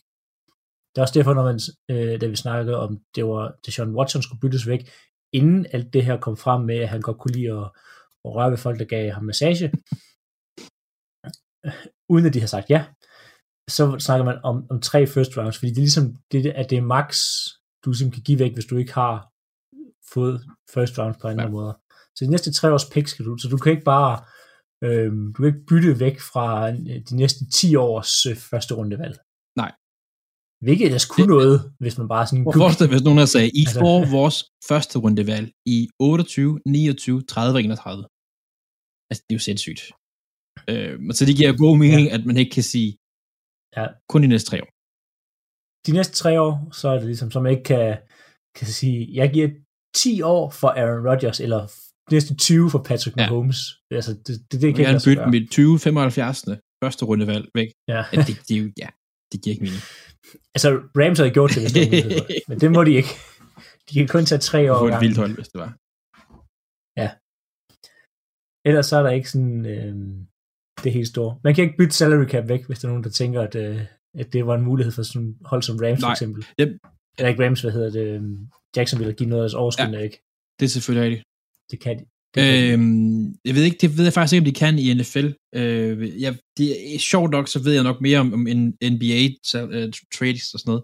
Det 0.90 0.98
er 0.98 1.02
også 1.02 1.18
derfor, 1.18 1.34
når 1.34 1.44
man, 1.50 1.60
øh, 1.90 2.20
da 2.20 2.26
vi 2.26 2.36
snakkede 2.36 2.76
om, 2.76 3.00
det 3.14 3.24
var, 3.24 3.54
det 3.66 3.74
Sean 3.74 3.96
Watson 3.96 4.22
skulle 4.22 4.40
byttes 4.40 4.66
væk, 4.66 4.90
inden 5.32 5.66
alt 5.72 5.92
det 5.92 6.04
her 6.04 6.16
kom 6.20 6.36
frem 6.36 6.60
med, 6.64 6.78
at 6.78 6.88
han 6.88 7.00
godt 7.00 7.18
kunne 7.18 7.34
lide 7.34 7.52
at, 7.52 7.70
at 8.24 8.30
røre 8.34 8.50
ved 8.50 8.58
folk, 8.58 8.78
der 8.78 8.84
gav 8.84 9.12
ham 9.12 9.24
massage, 9.24 9.72
uden 12.12 12.26
at 12.26 12.34
de 12.34 12.40
har 12.40 12.46
sagt 12.46 12.70
ja, 12.70 12.84
så 13.70 13.98
snakker 13.98 14.24
man 14.24 14.38
om, 14.44 14.66
om 14.70 14.80
tre 14.80 15.06
first 15.06 15.36
rounds, 15.38 15.58
fordi 15.58 15.70
det 15.70 15.78
er 15.78 15.88
ligesom, 15.88 16.16
det, 16.32 16.46
at 16.46 16.70
det 16.70 16.78
er 16.78 16.82
max, 16.82 17.20
du 17.84 17.90
ligesom 17.90 18.10
kan 18.10 18.22
give 18.22 18.38
væk, 18.38 18.52
hvis 18.54 18.66
du 18.66 18.76
ikke 18.76 18.94
har 18.94 19.30
fået 20.12 20.46
first 20.74 20.98
rounds 20.98 21.18
på 21.20 21.28
andre 21.28 21.44
ja. 21.44 21.50
måder. 21.50 21.72
Så 22.16 22.20
de 22.24 22.30
næste 22.30 22.52
tre 22.52 22.72
års 22.74 22.90
pick 22.92 23.08
skal 23.08 23.24
du, 23.24 23.32
så 23.38 23.48
du 23.48 23.56
kan 23.56 23.72
ikke 23.72 23.84
bare, 23.94 24.14
øhm, 24.86 25.24
du 25.32 25.36
kan 25.42 25.50
ikke 25.52 25.66
bytte 25.70 26.00
væk 26.04 26.16
fra 26.32 26.46
øh, 26.70 27.00
de 27.08 27.14
næste 27.22 27.40
10 27.50 27.76
års 27.76 28.26
øh, 28.26 28.36
første 28.50 28.72
rundevalg. 28.78 29.16
Nej. 29.62 29.72
Hvilket 30.64 30.86
ellers 30.86 31.06
kunne 31.12 31.32
noget, 31.36 31.56
hvis 31.82 31.98
man 31.98 32.08
bare 32.14 32.26
sådan... 32.26 32.42
Hvor 32.42 32.52
forstår 32.52 32.86
hvis 32.92 33.06
nogen 33.06 33.22
har 33.22 33.30
sagt, 33.34 33.50
I 33.60 33.64
altså, 33.66 33.80
får 33.84 33.98
vores 34.18 34.36
første 34.70 34.96
rundevalg 35.04 35.46
i 35.76 35.78
28, 36.00 36.60
29, 36.66 37.22
30 37.22 37.56
og 37.56 37.62
31. 37.62 38.04
Altså, 39.10 39.20
det 39.24 39.32
er 39.34 39.38
jo 39.40 39.46
sindssygt. 39.48 39.82
Øh, 40.70 40.94
så 41.16 41.22
det 41.28 41.34
giver 41.38 41.62
god 41.64 41.74
mening, 41.84 42.06
ja. 42.08 42.14
at 42.16 42.22
man 42.28 42.36
ikke 42.42 42.54
kan 42.58 42.66
sige, 42.74 42.90
ja. 43.76 43.84
kun 44.10 44.22
de 44.22 44.28
næste 44.34 44.48
tre 44.50 44.58
år. 44.64 44.70
De 45.86 45.92
næste 45.98 46.14
tre 46.22 46.32
år, 46.46 46.54
så 46.78 46.84
er 46.88 46.96
det 46.98 47.06
ligesom, 47.12 47.30
som 47.30 47.42
man 47.42 47.52
ikke 47.52 47.68
kan, 47.72 47.88
kan 48.58 48.66
sige, 48.66 48.98
jeg 49.20 49.26
giver 49.34 49.48
10 49.94 50.22
år 50.22 50.44
for 50.60 50.68
Aaron 50.68 51.06
Rodgers, 51.08 51.40
eller 51.46 51.62
næste 52.10 52.34
20 52.34 52.70
for 52.70 52.78
Patrick 52.88 53.16
ja. 53.16 53.22
Mahomes. 53.22 53.58
Altså, 53.90 54.12
det, 54.26 54.34
det, 54.52 54.62
det 54.62 54.74
kan 54.74 54.84
jeg 54.84 54.92
kan 54.92 55.00
bytte 55.06 55.26
mit 55.34 55.46
20-75. 55.58 56.84
første 56.84 57.04
rundevalg 57.04 57.46
væk. 57.54 57.68
Ja. 57.88 58.04
ja, 58.12 58.20
det, 58.28 58.36
det, 58.48 58.72
ja, 58.82 58.88
det 59.32 59.42
giver 59.42 59.54
ikke 59.54 59.64
mening. 59.64 59.82
Altså, 60.54 60.68
Rams 61.00 61.18
havde 61.18 61.30
gjort 61.30 61.50
det, 61.54 61.62
hvis 61.62 61.72
det 61.72 61.82
var 61.82 62.48
men 62.48 62.60
det 62.60 62.72
må 62.72 62.84
de 62.84 62.92
ikke. 63.00 63.12
De 63.88 63.94
kan 63.98 64.08
kun 64.08 64.24
tage 64.24 64.38
tre 64.38 64.72
år. 64.72 64.78
Det 64.82 64.90
var 64.90 64.96
et 64.96 65.04
vildt 65.06 65.18
hold, 65.22 65.34
hvis 65.34 65.48
det 65.48 65.58
var. 65.64 65.70
Ja. 67.00 67.08
Ellers 68.68 68.86
så 68.86 68.96
er 68.98 69.02
der 69.02 69.10
ikke 69.10 69.30
sådan 69.30 69.66
øh, 69.74 69.94
det 70.84 70.92
helt 70.92 71.08
store. 71.08 71.38
Man 71.44 71.54
kan 71.54 71.64
ikke 71.64 71.76
bytte 71.78 71.94
salary 72.00 72.26
cap 72.34 72.48
væk, 72.48 72.66
hvis 72.66 72.78
der 72.78 72.86
er 72.88 72.92
nogen, 72.92 73.04
der 73.04 73.10
tænker, 73.10 73.40
at, 73.40 73.54
øh, 73.54 73.80
at 74.14 74.32
det 74.32 74.46
var 74.46 74.54
en 74.54 74.64
mulighed 74.70 74.92
for 74.92 75.02
sådan 75.02 75.36
hold 75.44 75.62
som 75.62 75.76
Rams 75.82 76.00
Nej. 76.00 76.08
for 76.08 76.12
eksempel. 76.12 76.46
Yep. 76.60 76.70
Eller 77.18 77.28
ikke 77.28 77.44
Rams, 77.44 77.60
hvad 77.60 77.72
hedder 77.72 77.90
det? 77.90 78.06
Øhm, 78.14 78.48
Jackson 78.76 79.00
vil 79.00 79.14
give 79.14 79.28
noget 79.28 79.42
af 79.42 79.44
deres 79.44 79.54
overskud, 79.54 79.92
ja, 79.92 79.98
ikke? 79.98 80.18
det 80.58 80.64
er 80.66 80.74
selvfølgelig 80.76 81.04
rigtigt. 81.04 81.24
Det 81.70 81.78
kan 81.84 81.94
de. 81.98 82.04
Det 82.34 82.42
kan 82.42 82.72
øhm, 82.72 83.24
jeg 83.46 83.54
ved 83.56 83.64
ikke, 83.68 83.80
det 83.82 83.90
ved 83.96 84.04
jeg 84.04 84.12
faktisk 84.16 84.34
ikke, 84.34 84.44
om 84.44 84.50
de 84.52 84.60
kan 84.62 84.74
i 84.84 84.94
NFL. 84.98 85.28
Øh, 85.58 86.22
jeg, 86.22 86.32
det 86.58 86.94
er 86.94 86.98
sjovt 86.98 87.30
nok, 87.36 87.46
så 87.48 87.58
ved 87.64 87.72
jeg 87.78 87.84
nok 87.90 88.00
mere 88.06 88.18
om, 88.24 88.32
om 88.38 88.42
NBA 88.94 89.22
uh, 89.76 89.90
trades 90.16 90.46
og 90.54 90.58
sådan 90.60 90.70
noget. 90.70 90.82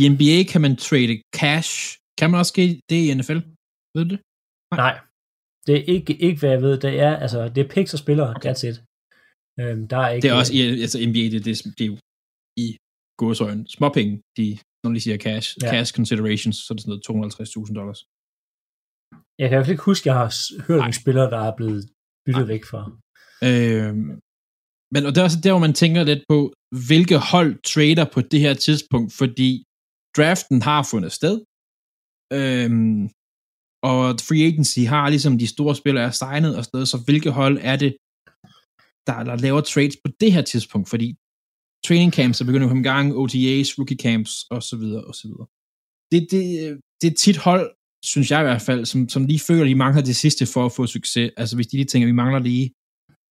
I 0.00 0.02
NBA 0.12 0.38
kan 0.52 0.60
man 0.64 0.74
trade 0.76 1.16
cash. 1.40 1.72
Kan 2.18 2.30
man 2.30 2.38
også 2.42 2.52
det 2.90 3.00
i 3.06 3.14
NFL? 3.18 3.40
Ved 3.94 4.04
du 4.04 4.10
det? 4.14 4.20
Nej. 4.72 4.78
Nej. 4.84 4.94
Det 5.66 5.74
er 5.78 5.84
ikke, 5.94 6.12
ikke, 6.26 6.38
hvad 6.40 6.50
jeg 6.50 6.62
ved. 6.66 6.74
Det 6.84 6.92
er, 7.06 7.16
altså, 7.24 7.38
det 7.54 7.60
er 7.64 7.68
picks 7.74 7.92
og 7.96 8.00
spillere, 8.04 8.28
okay. 8.36 8.48
that's 8.48 8.64
it. 8.70 8.76
Øhm, 9.60 9.88
der 9.92 9.98
er 10.04 10.10
ikke... 10.10 10.22
Det 10.24 10.30
er 10.30 10.38
også, 10.42 10.52
i, 10.56 10.60
altså 10.86 10.98
NBA, 11.08 11.24
det, 11.34 11.40
det, 11.46 11.54
det 11.78 11.84
er 11.86 11.90
jo 11.92 11.98
i 12.64 12.66
godsøjne 13.22 13.64
småpenge, 13.76 14.14
de, 14.38 14.46
når 14.84 14.90
de 14.96 15.00
siger 15.00 15.18
cash, 15.26 15.48
ja. 15.62 15.70
cash 15.72 15.94
considerations, 15.98 16.56
så 16.56 16.68
er 16.70 16.74
det 16.76 16.82
sådan 16.82 16.92
noget 16.92 17.28
250.000 17.68 17.74
dollars. 17.80 18.00
Jeg 19.38 19.46
kan 19.48 19.54
i 19.54 19.56
hvert 19.56 19.66
fald 19.66 19.76
ikke 19.76 19.90
huske, 19.92 20.04
at 20.04 20.06
jeg 20.10 20.18
har 20.22 20.28
hørt 20.66 20.78
Nej. 20.78 20.86
en 20.86 21.00
spiller, 21.02 21.30
der 21.34 21.40
er 21.48 21.56
blevet 21.56 21.82
byttet 22.26 22.46
Nej. 22.46 22.52
væk 22.54 22.64
fra. 22.70 22.82
Øh, 23.48 23.94
men 24.94 25.00
og 25.06 25.10
det 25.12 25.18
er 25.18 25.28
også 25.28 25.40
der, 25.44 25.52
hvor 25.52 25.66
man 25.68 25.78
tænker 25.82 26.02
lidt 26.04 26.24
på, 26.28 26.38
hvilke 26.88 27.18
hold 27.32 27.52
trader 27.72 28.06
på 28.14 28.20
det 28.20 28.40
her 28.40 28.54
tidspunkt, 28.54 29.10
fordi 29.20 29.50
draften 30.16 30.62
har 30.68 30.82
fundet 30.92 31.12
sted, 31.20 31.34
øh, 32.38 32.70
og 33.90 34.00
free 34.28 34.44
agency 34.50 34.82
har 34.94 35.08
ligesom 35.08 35.38
de 35.42 35.52
store 35.54 35.74
spillere 35.80 36.04
er 36.04 36.10
signet 36.22 36.56
og 36.58 36.64
sted, 36.64 36.82
så 36.86 36.96
hvilke 37.06 37.30
hold 37.40 37.56
er 37.70 37.76
det, 37.84 37.92
der, 39.06 39.18
der 39.28 39.36
laver 39.46 39.60
trades 39.60 39.96
på 40.04 40.08
det 40.20 40.30
her 40.32 40.42
tidspunkt, 40.52 40.88
fordi 40.92 41.08
training 41.86 42.12
camps 42.18 42.40
er 42.40 42.46
begyndt 42.46 42.64
at 42.64 42.70
komme 42.72 42.84
i 42.86 42.90
gang, 42.92 43.06
OTAs, 43.20 43.78
rookie 43.78 44.00
camps 44.04 44.32
osv. 44.56 44.84
osv. 45.10 45.32
Det, 46.12 46.20
det, 46.32 46.42
det 47.00 47.06
er 47.10 47.16
tit 47.24 47.38
hold, 47.48 47.66
synes 48.04 48.30
jeg 48.30 48.40
i 48.40 48.48
hvert 48.48 48.62
fald, 48.62 48.84
som, 48.84 49.08
som 49.08 49.26
lige 49.26 49.46
føler, 49.48 49.62
at 49.62 49.68
de 49.68 49.74
mangler 49.74 50.02
det 50.02 50.16
sidste 50.16 50.46
for 50.46 50.66
at 50.66 50.72
få 50.72 50.86
succes. 50.86 51.30
Altså 51.36 51.56
hvis 51.56 51.66
de 51.66 51.76
lige 51.76 51.86
tænker, 51.90 52.06
at 52.06 52.12
vi 52.12 52.22
mangler 52.22 52.38
lige 52.38 52.72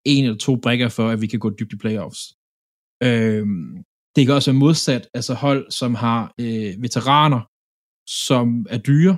en 0.06 0.24
eller 0.24 0.38
to 0.38 0.56
brækker 0.56 0.90
for, 0.90 1.10
at 1.10 1.22
vi 1.22 1.28
kan 1.28 1.40
gå 1.40 1.50
dybt 1.50 1.74
i 1.74 1.78
playoffs. 1.78 2.22
Øhm, 3.04 3.84
det 4.16 4.26
kan 4.26 4.36
også 4.36 4.52
være 4.52 4.60
modsat, 4.60 5.10
altså 5.14 5.34
hold, 5.34 5.72
som 5.72 5.96
har 5.96 6.34
øh, 6.40 6.74
veteraner, 6.86 7.42
som 8.28 8.66
er 8.70 8.78
dyre, 8.78 9.16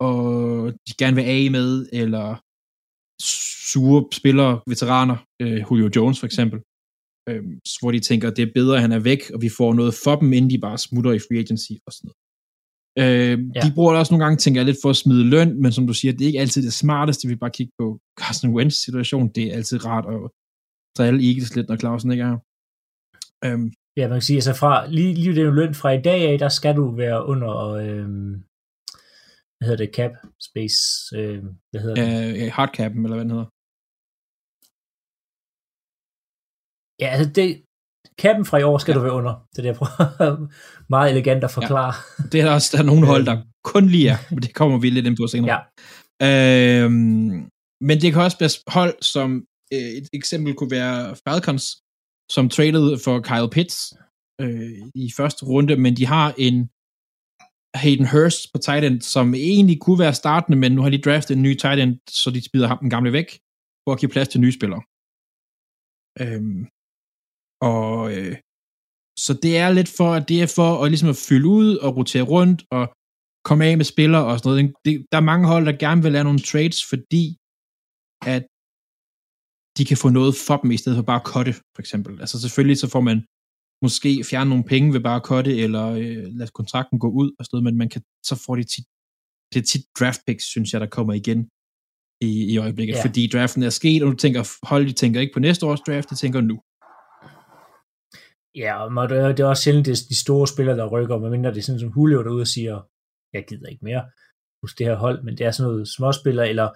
og 0.00 0.72
de 0.86 0.92
gerne 0.98 1.16
vil 1.16 1.26
af 1.36 1.50
med, 1.50 1.88
eller 1.92 2.26
sure 3.70 4.04
spillere, 4.12 4.60
veteraner, 4.66 5.16
øh, 5.42 5.58
Julio 5.70 5.90
Jones 5.96 6.20
for 6.20 6.26
eksempel, 6.26 6.58
øh, 7.28 7.42
hvor 7.80 7.90
de 7.92 8.00
tænker, 8.00 8.26
at 8.30 8.36
det 8.36 8.44
er 8.48 8.52
bedre, 8.54 8.76
at 8.76 8.82
han 8.82 8.92
er 8.92 8.98
væk, 9.10 9.22
og 9.34 9.42
vi 9.42 9.50
får 9.58 9.74
noget 9.74 9.94
for 10.04 10.14
dem, 10.20 10.32
inden 10.32 10.50
de 10.50 10.58
bare 10.66 10.78
smutter 10.78 11.12
i 11.12 11.18
free 11.18 11.40
agency 11.44 11.72
og 11.86 11.92
sådan 11.92 12.06
noget. 12.08 12.19
Øh, 12.98 13.38
ja. 13.54 13.60
De 13.64 13.74
bruger 13.74 13.92
det 13.92 14.00
også 14.00 14.12
nogle 14.12 14.24
gange, 14.24 14.36
tænker 14.36 14.60
jeg, 14.60 14.66
lidt 14.66 14.82
for 14.82 14.90
at 14.90 14.96
smide 14.96 15.30
løn, 15.34 15.62
men 15.62 15.72
som 15.72 15.86
du 15.86 15.94
siger, 15.94 16.12
det 16.12 16.22
er 16.22 16.26
ikke 16.26 16.40
altid 16.40 16.62
det 16.62 16.72
smarteste, 16.72 17.28
vi 17.28 17.36
bare 17.36 17.56
kigge 17.58 17.72
på 17.78 18.00
Carson 18.20 18.54
Wentz 18.54 18.76
situation. 18.84 19.28
Det 19.28 19.44
er 19.44 19.54
altid 19.56 19.84
rart 19.84 20.06
at 20.14 20.20
drille 20.96 21.20
Eagles 21.28 21.56
lidt, 21.56 21.68
når 21.68 21.76
Clausen 21.76 22.12
ikke 22.12 22.24
er 22.24 22.28
her. 22.28 22.40
Øhm. 23.46 23.68
Ja, 23.96 24.04
man 24.08 24.16
kan 24.18 24.28
sige, 24.28 24.36
altså 24.36 24.54
fra, 24.60 24.72
lige, 24.96 25.14
lige 25.14 25.34
det 25.34 25.54
løn 25.60 25.74
fra 25.74 25.90
i 25.90 26.02
dag 26.02 26.20
af, 26.30 26.38
der 26.38 26.48
skal 26.48 26.74
du 26.76 26.84
være 27.02 27.26
under, 27.32 27.54
øhm, 27.84 28.32
hvad 29.56 29.66
hedder 29.68 29.84
det, 29.84 29.94
cap 29.98 30.12
space, 30.48 30.80
øh, 31.18 31.38
hvad 31.70 31.80
hedder 31.82 31.96
det? 32.00 32.46
Uh, 32.46 32.52
hard 32.56 32.72
cap, 32.78 32.92
eller 32.92 33.16
hvad 33.16 33.24
den 33.26 33.34
hedder. 33.36 33.48
Ja, 37.02 37.08
altså 37.14 37.28
det, 37.38 37.48
Kappen 38.18 38.44
fra 38.44 38.58
i 38.58 38.62
år 38.62 38.78
skal 38.78 38.92
ja. 38.92 38.98
du 38.98 39.02
være 39.02 39.12
under. 39.12 39.34
Det 39.50 39.58
er 39.58 39.62
det, 39.62 39.68
jeg 39.68 39.76
prøver 39.76 40.46
meget 40.94 41.10
elegant 41.10 41.44
at 41.44 41.50
forklare. 41.50 41.94
Ja. 42.18 42.24
Det 42.32 42.40
er 42.40 42.44
der 42.44 42.54
også 42.54 42.70
der 42.72 42.82
er 42.82 42.86
nogle 42.86 43.06
hold, 43.06 43.26
der 43.26 43.42
kun 43.64 43.86
lige 43.86 44.08
er, 44.08 44.16
men 44.30 44.42
det 44.42 44.54
kommer 44.54 44.78
vi 44.78 44.90
lidt 44.90 45.06
ind 45.06 45.16
på 45.16 45.26
senere. 45.26 45.50
Ja. 45.54 45.60
Øhm, 46.84 47.48
men 47.88 48.00
det 48.00 48.12
kan 48.12 48.22
også 48.22 48.38
være 48.40 48.72
hold, 48.78 48.94
som 49.02 49.44
øh, 49.72 49.90
et 49.98 50.08
eksempel 50.12 50.54
kunne 50.54 50.70
være 50.70 51.16
Falcons, 51.28 51.64
som 52.32 52.48
traded 52.48 52.98
for 53.04 53.20
Kyle 53.20 53.50
Pitts 53.50 53.78
øh, 54.40 54.72
i 54.94 55.12
første 55.16 55.42
runde, 55.46 55.76
men 55.76 55.96
de 55.96 56.06
har 56.06 56.34
en 56.38 56.70
Hayden 57.82 58.08
Hurst 58.12 58.42
på 58.52 58.58
tight 58.58 58.84
end, 58.84 59.00
som 59.00 59.34
egentlig 59.34 59.80
kunne 59.80 59.98
være 59.98 60.14
startende, 60.14 60.58
men 60.58 60.72
nu 60.72 60.82
har 60.82 60.90
de 60.90 61.04
draftet 61.06 61.36
en 61.36 61.42
ny 61.42 61.54
tight 61.54 61.80
end, 61.80 61.94
så 62.08 62.30
de 62.30 62.44
spider 62.44 62.66
ham 62.66 62.78
den 62.78 62.90
gamle 62.90 63.12
væk, 63.12 63.28
for 63.84 63.92
at 63.92 64.00
give 64.00 64.10
plads 64.14 64.28
til 64.28 64.40
nye 64.40 64.52
spillere. 64.58 64.82
Øhm, 66.22 66.60
og 67.60 68.16
øh, 68.16 68.36
så 69.24 69.32
det 69.42 69.52
er 69.64 69.70
lidt 69.78 69.90
for, 69.98 70.10
at 70.18 70.28
det 70.28 70.38
er 70.42 70.50
for 70.58 70.70
at, 70.82 70.90
ligesom 70.90 71.08
at 71.14 71.22
fylde 71.28 71.48
ud 71.48 71.70
og 71.84 71.96
rotere 71.96 72.26
rundt 72.34 72.60
og 72.70 72.84
komme 73.48 73.62
af 73.68 73.76
med 73.76 73.84
spillere 73.94 74.24
og 74.30 74.38
sådan 74.38 74.50
noget. 74.50 74.74
Det, 74.84 75.06
der 75.12 75.18
er 75.18 75.30
mange 75.32 75.46
hold, 75.52 75.64
der 75.66 75.82
gerne 75.84 76.02
vil 76.02 76.12
lave 76.12 76.24
nogle 76.24 76.46
trades, 76.50 76.80
fordi 76.92 77.24
at 78.34 78.44
de 79.76 79.82
kan 79.90 79.98
få 80.04 80.08
noget 80.18 80.34
for 80.46 80.56
dem, 80.62 80.70
i 80.70 80.80
stedet 80.80 80.96
for 80.96 81.06
bare 81.10 81.20
at 81.22 81.28
cutte, 81.32 81.52
for 81.74 81.80
eksempel. 81.84 82.12
Altså 82.22 82.36
selvfølgelig 82.44 82.78
så 82.78 82.88
får 82.94 83.04
man 83.10 83.18
måske 83.84 84.10
fjerne 84.30 84.50
nogle 84.50 84.70
penge 84.72 84.92
ved 84.94 85.02
bare 85.08 85.20
at 85.20 85.26
cutte, 85.30 85.52
eller 85.64 85.84
øh, 86.02 86.24
lade 86.38 86.50
kontrakten 86.58 86.98
gå 87.04 87.08
ud 87.20 87.28
og 87.38 87.42
sådan 87.44 87.54
noget, 87.56 87.66
men 87.68 87.76
man 87.82 87.88
kan, 87.94 88.02
så 88.28 88.34
får 88.44 88.54
de 88.56 88.64
tit, 88.74 88.86
det 89.52 89.58
er 89.60 89.66
tit 89.72 89.84
draft 89.98 90.20
picks, 90.26 90.44
synes 90.54 90.68
jeg, 90.72 90.80
der 90.80 90.90
kommer 90.96 91.12
igen 91.22 91.40
i, 92.28 92.30
i 92.52 92.54
øjeblikket, 92.64 92.94
ja. 92.94 93.04
fordi 93.06 93.22
draften 93.34 93.62
er 93.62 93.74
sket, 93.80 94.02
og 94.02 94.08
du 94.12 94.16
tænker, 94.24 94.66
hold, 94.70 94.84
de 94.86 94.92
tænker 94.92 95.20
ikke 95.20 95.34
på 95.36 95.40
næste 95.40 95.66
års 95.66 95.80
draft, 95.86 96.10
de 96.10 96.14
tænker 96.22 96.40
nu. 96.40 96.56
Ja, 98.54 98.72
og 98.84 99.08
det 99.08 99.40
er 99.40 99.46
også 99.46 99.62
sjældent, 99.62 99.86
det 99.86 99.92
er 99.92 100.08
de 100.08 100.22
store 100.24 100.46
spillere, 100.52 100.76
der 100.76 100.92
rykker, 100.94 101.18
medmindre 101.18 101.50
det 101.50 101.58
er 101.58 101.62
sådan 101.62 101.84
som 101.84 101.94
Julio 101.96 102.22
derude 102.24 102.46
og 102.48 102.52
siger, 102.56 102.74
jeg 103.32 103.42
gider 103.48 103.68
ikke 103.68 103.84
mere 103.84 104.02
hos 104.62 104.74
det 104.74 104.86
her 104.86 104.96
hold, 105.04 105.18
men 105.22 105.32
det 105.38 105.44
er 105.46 105.50
sådan 105.50 105.70
noget 105.70 105.88
småspillere, 105.96 106.48
eller 106.52 106.68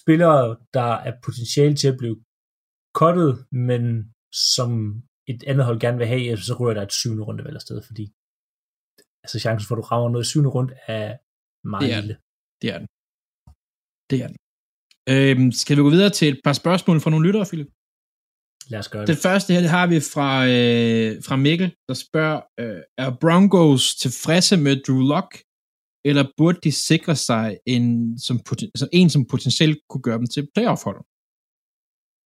spillere, 0.00 0.56
der 0.74 0.90
er 1.08 1.12
potentiale 1.26 1.76
til 1.76 1.88
at 1.92 1.98
blive 1.98 2.16
kottet, 3.00 3.32
men 3.68 3.82
som 4.56 4.70
et 5.32 5.42
andet 5.50 5.64
hold 5.68 5.80
gerne 5.84 5.98
vil 5.98 6.06
have, 6.06 6.36
så 6.36 6.54
ryger 6.60 6.74
der 6.74 6.82
et 6.82 6.98
syvende 7.00 7.22
runde 7.28 7.44
vel 7.44 7.58
afsted, 7.60 7.82
fordi 7.88 8.04
altså 9.24 9.36
chancen 9.44 9.66
for, 9.66 9.74
at 9.74 9.80
du 9.80 9.86
rammer 9.90 10.10
noget 10.10 10.26
syvende 10.26 10.50
runde 10.56 10.72
er 10.86 11.08
meget 11.72 11.86
det 11.86 11.94
er 11.96 12.00
lille. 12.00 12.16
Det 12.62 12.68
er 12.74 12.78
den. 12.80 12.88
Det 14.10 14.18
er 14.22 14.28
den. 14.30 14.38
Øhm, 15.14 15.48
skal 15.60 15.76
vi 15.76 15.82
gå 15.86 15.90
videre 15.96 16.12
til 16.18 16.28
et 16.32 16.40
par 16.46 16.56
spørgsmål 16.62 17.00
fra 17.00 17.10
nogle 17.12 17.26
lyttere, 17.26 17.46
Philip? 17.50 17.70
Lad 18.70 18.78
os 18.78 18.88
gøre 18.88 19.00
det. 19.00 19.08
Det 19.08 19.18
første 19.18 19.52
her, 19.52 19.60
det 19.60 19.70
har 19.70 19.86
vi 19.86 20.00
fra, 20.00 20.30
øh, 20.46 21.22
fra 21.26 21.36
Mikkel, 21.36 21.74
der 21.88 21.94
spørger, 21.94 22.40
øh, 22.60 22.82
er 22.98 23.10
Broncos 23.20 23.94
tilfredse 23.94 24.56
med 24.56 24.74
Drew 24.86 25.00
Lock, 25.12 25.30
eller 26.04 26.24
burde 26.36 26.58
de 26.64 26.72
sikre 26.72 27.16
sig 27.16 27.58
en 27.66 28.18
som, 28.18 28.36
altså 28.74 28.88
en, 28.92 29.10
som 29.10 29.26
potentielt 29.26 29.78
kunne 29.90 30.02
gøre 30.02 30.18
dem 30.18 30.26
til 30.26 30.48
playoff-hold? 30.54 31.00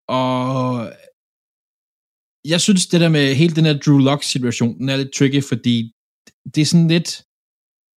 Og 0.09 0.93
jeg 2.53 2.61
synes, 2.61 2.87
det 2.87 3.01
der 3.01 3.09
med 3.09 3.35
hele 3.35 3.55
den 3.55 3.65
her 3.65 3.79
Drew 3.85 3.99
Lock-situation, 3.99 4.79
den 4.79 4.89
er 4.89 4.97
lidt 4.97 5.13
tricky, 5.13 5.43
fordi 5.53 5.93
det 6.55 6.61
er 6.61 6.71
sådan 6.73 6.89
lidt, 6.89 7.11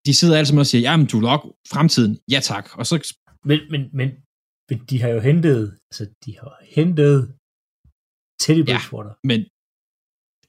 de 0.05 0.13
sidder 0.13 0.43
sammen 0.43 0.59
og 0.59 0.69
siger, 0.71 0.81
jamen 0.81 1.07
Drew 1.11 1.21
Lock, 1.21 1.41
fremtiden, 1.73 2.13
ja 2.33 2.39
tak. 2.51 2.65
Og 2.79 2.85
så... 2.85 2.95
Men, 3.49 3.59
men, 3.71 3.81
men, 3.93 4.09
men 4.69 4.77
de 4.89 5.01
har 5.01 5.09
jo 5.09 5.19
hentet, 5.19 5.77
altså 5.89 6.03
de 6.25 6.31
har 6.39 6.55
hentet 6.77 7.38
Teddy 8.43 8.63
Bridgewater. 8.67 9.13
Ja, 9.15 9.27
men 9.29 9.39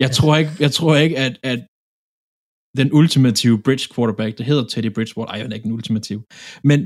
jeg 0.01 0.09
altså. 0.09 0.21
tror 0.21 0.35
ikke, 0.41 0.53
jeg 0.65 0.73
tror 0.77 0.95
ikke 1.05 1.17
at, 1.27 1.35
at 1.53 1.61
den 2.81 2.89
ultimative 3.01 3.59
bridge 3.67 3.87
quarterback, 3.95 4.33
der 4.39 4.45
hedder 4.51 4.65
Teddy 4.67 4.91
Bridgewater, 4.97 5.31
ej, 5.33 5.39
han 5.43 5.53
er 5.53 5.57
ikke 5.59 5.71
en 5.71 5.79
ultimativ, 5.79 6.19
men 6.71 6.81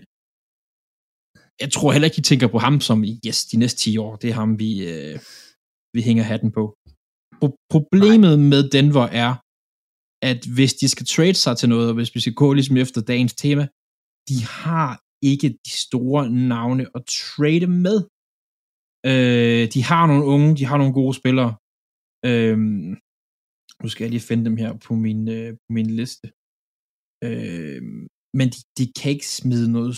jeg 1.63 1.71
tror 1.75 1.93
heller 1.93 2.09
ikke, 2.09 2.21
I 2.23 2.29
tænker 2.31 2.49
på 2.55 2.59
ham 2.67 2.77
som, 2.89 2.99
yes, 3.27 3.39
de 3.51 3.57
næste 3.63 3.79
10 3.81 3.99
år, 3.99 4.13
det 4.17 4.31
er 4.31 4.35
ham, 4.43 4.59
vi, 4.59 4.71
øh, 4.93 5.19
vi 5.95 6.01
hænger 6.09 6.25
hatten 6.33 6.51
på. 6.59 6.65
Pro- 7.41 7.59
problemet 7.75 8.35
Nej. 8.39 8.49
med 8.53 8.63
Denver 8.77 9.07
er, 9.25 9.33
at 10.31 10.41
hvis 10.57 10.75
de 10.75 10.89
skal 10.95 11.07
trade 11.07 11.39
sig 11.45 11.55
til 11.57 11.69
noget, 11.69 11.89
og 11.91 11.95
hvis 11.95 12.15
vi 12.15 12.21
skal 12.21 12.35
gå 12.43 12.49
ligesom 12.53 12.77
efter 12.77 13.01
dagens 13.01 13.35
tema, 13.35 13.65
de 14.31 14.39
har 14.63 14.91
ikke 15.33 15.49
de 15.67 15.75
store 15.87 16.23
navne 16.31 16.85
at 16.97 17.03
trade 17.07 17.67
med. 17.87 17.99
Øh, 19.11 19.65
de 19.75 19.81
har 19.91 20.05
nogle 20.07 20.25
unge, 20.35 20.57
de 20.59 20.65
har 20.71 20.79
nogle 20.79 20.95
gode 21.01 21.15
spillere. 21.21 21.53
Øh, 22.29 22.59
nu 23.83 23.89
skal 23.89 24.05
jeg 24.05 24.11
lige 24.11 24.29
finde 24.29 24.45
dem 24.45 24.57
her 24.63 24.71
på 24.87 24.93
min, 25.05 25.21
øh, 25.37 25.51
på 25.65 25.71
min 25.79 25.91
liste. 26.01 26.27
Øh, 27.27 27.83
men 28.39 28.47
de, 28.55 28.61
de 28.79 28.85
kan 28.99 29.11
ikke 29.15 29.29
smide 29.41 29.73
noget 29.77 29.97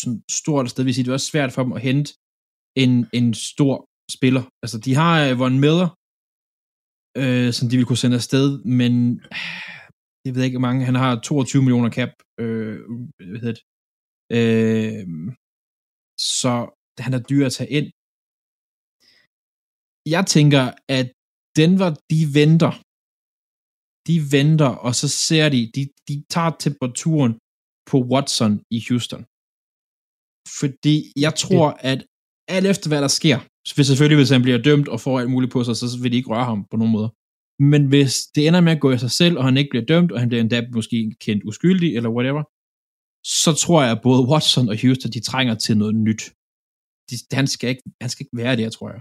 sådan 0.00 0.18
stort 0.40 0.70
sted. 0.70 0.82
Det 0.82 0.86
vil 0.86 0.94
sige, 0.94 1.04
det 1.04 1.10
er 1.10 1.18
også 1.20 1.32
svært 1.32 1.52
for 1.52 1.62
dem 1.62 1.72
at 1.72 1.86
hente 1.88 2.10
en, 2.84 2.92
en 3.18 3.34
stor 3.34 3.76
spiller. 4.16 4.44
Altså, 4.62 4.78
de 4.86 4.92
har 5.00 5.12
øh, 5.24 5.38
Von 5.42 5.60
Miller, 5.64 5.88
øh, 7.22 7.50
som 7.56 7.64
de 7.68 7.76
vil 7.76 7.86
kunne 7.88 8.02
sende 8.02 8.20
afsted, 8.22 8.48
men 8.80 8.92
jeg 10.26 10.32
ved 10.34 10.42
ikke, 10.44 10.58
hvor 10.58 10.68
mange. 10.68 10.84
Han 10.90 10.98
har 11.04 11.20
22 11.20 11.62
millioner 11.62 11.90
cap. 11.98 12.12
Øh, 12.42 12.78
hvad 13.16 13.40
hedder 13.42 13.56
det? 13.58 13.64
Øh, 14.38 15.06
så 16.40 16.52
han 17.04 17.12
er 17.14 17.22
dyr 17.30 17.46
at 17.46 17.52
tage 17.58 17.70
ind. 17.78 17.88
Jeg 20.14 20.24
tænker, 20.36 20.64
at 20.98 21.06
Denver, 21.58 21.90
de 22.12 22.20
venter. 22.40 22.72
De 24.08 24.16
venter, 24.36 24.70
og 24.86 24.92
så 25.00 25.08
ser 25.26 25.46
de, 25.54 25.60
de, 25.76 25.82
de 26.08 26.14
tager 26.34 26.52
temperaturen 26.64 27.32
på 27.90 27.96
Watson 28.12 28.54
i 28.76 28.78
Houston. 28.88 29.22
Fordi 30.60 30.96
jeg 31.24 31.32
tror, 31.42 31.66
at 31.90 32.00
alt 32.56 32.66
efter 32.72 32.88
hvad 32.90 33.02
der 33.06 33.12
sker, 33.20 33.38
hvis 33.74 33.86
selvfølgelig 33.86 34.18
hvis 34.20 34.34
han 34.36 34.42
bliver 34.46 34.60
dømt 34.68 34.88
og 34.88 34.98
får 35.04 35.14
alt 35.20 35.30
muligt 35.34 35.52
på 35.52 35.64
sig, 35.64 35.76
så 35.76 35.86
vil 36.02 36.12
de 36.12 36.16
ikke 36.16 36.32
røre 36.34 36.50
ham 36.50 36.60
på 36.70 36.76
nogen 36.76 36.92
måde. 36.98 37.10
Men 37.72 37.82
hvis 37.92 38.14
det 38.34 38.42
ender 38.46 38.60
med 38.60 38.72
at 38.76 38.80
gå 38.84 38.90
i 38.92 38.98
sig 38.98 39.10
selv, 39.20 39.34
og 39.38 39.44
han 39.44 39.56
ikke 39.56 39.72
bliver 39.72 39.86
dømt, 39.92 40.12
og 40.12 40.20
han 40.20 40.28
bliver 40.28 40.42
endda 40.42 40.58
måske 40.78 40.98
kendt 41.24 41.44
uskyldig, 41.48 41.90
eller 41.96 42.10
whatever, 42.16 42.42
så 43.42 43.50
tror 43.62 43.78
jeg, 43.82 43.92
at 43.96 44.02
både 44.08 44.22
Watson 44.30 44.68
og 44.72 44.76
Houston, 44.82 45.10
de 45.16 45.20
trænger 45.30 45.54
til 45.54 45.74
noget 45.82 45.94
nyt. 46.08 46.22
De, 47.08 47.14
han, 47.38 47.46
skal 47.54 47.68
ikke, 47.72 47.82
han 48.02 48.10
skal 48.10 48.24
ikke 48.24 48.36
være 48.42 48.56
der, 48.56 48.70
tror 48.70 48.88
jeg. 48.94 49.00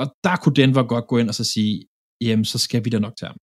Og 0.00 0.06
der 0.24 0.36
kunne 0.36 0.58
Denver 0.60 0.84
godt 0.92 1.06
gå 1.10 1.18
ind 1.18 1.28
og 1.28 1.34
så 1.34 1.44
sige, 1.54 1.74
jamen, 2.20 2.44
så 2.44 2.58
skal 2.58 2.84
vi 2.84 2.90
da 2.90 2.98
nok 2.98 3.16
til 3.16 3.26
ham. 3.30 3.38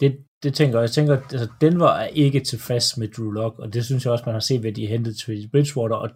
Det, 0.00 0.10
det 0.42 0.54
tænker 0.54 0.74
jeg. 0.78 0.86
Jeg 0.86 0.90
tænker, 0.90 1.14
at 1.16 1.32
altså, 1.32 1.48
Denver 1.60 1.92
er 2.02 2.06
ikke 2.24 2.40
tilfreds 2.40 2.96
med 2.96 3.08
Drew 3.08 3.30
Lock, 3.30 3.58
og 3.58 3.72
det 3.74 3.84
synes 3.84 4.04
jeg 4.04 4.12
også, 4.12 4.24
man 4.26 4.34
har 4.34 4.46
set, 4.48 4.60
hvad 4.60 4.72
de 4.72 4.86
har 4.86 4.94
hentet 4.96 5.16
til 5.18 5.48
Bridgewater, 5.52 5.96
og 5.96 6.10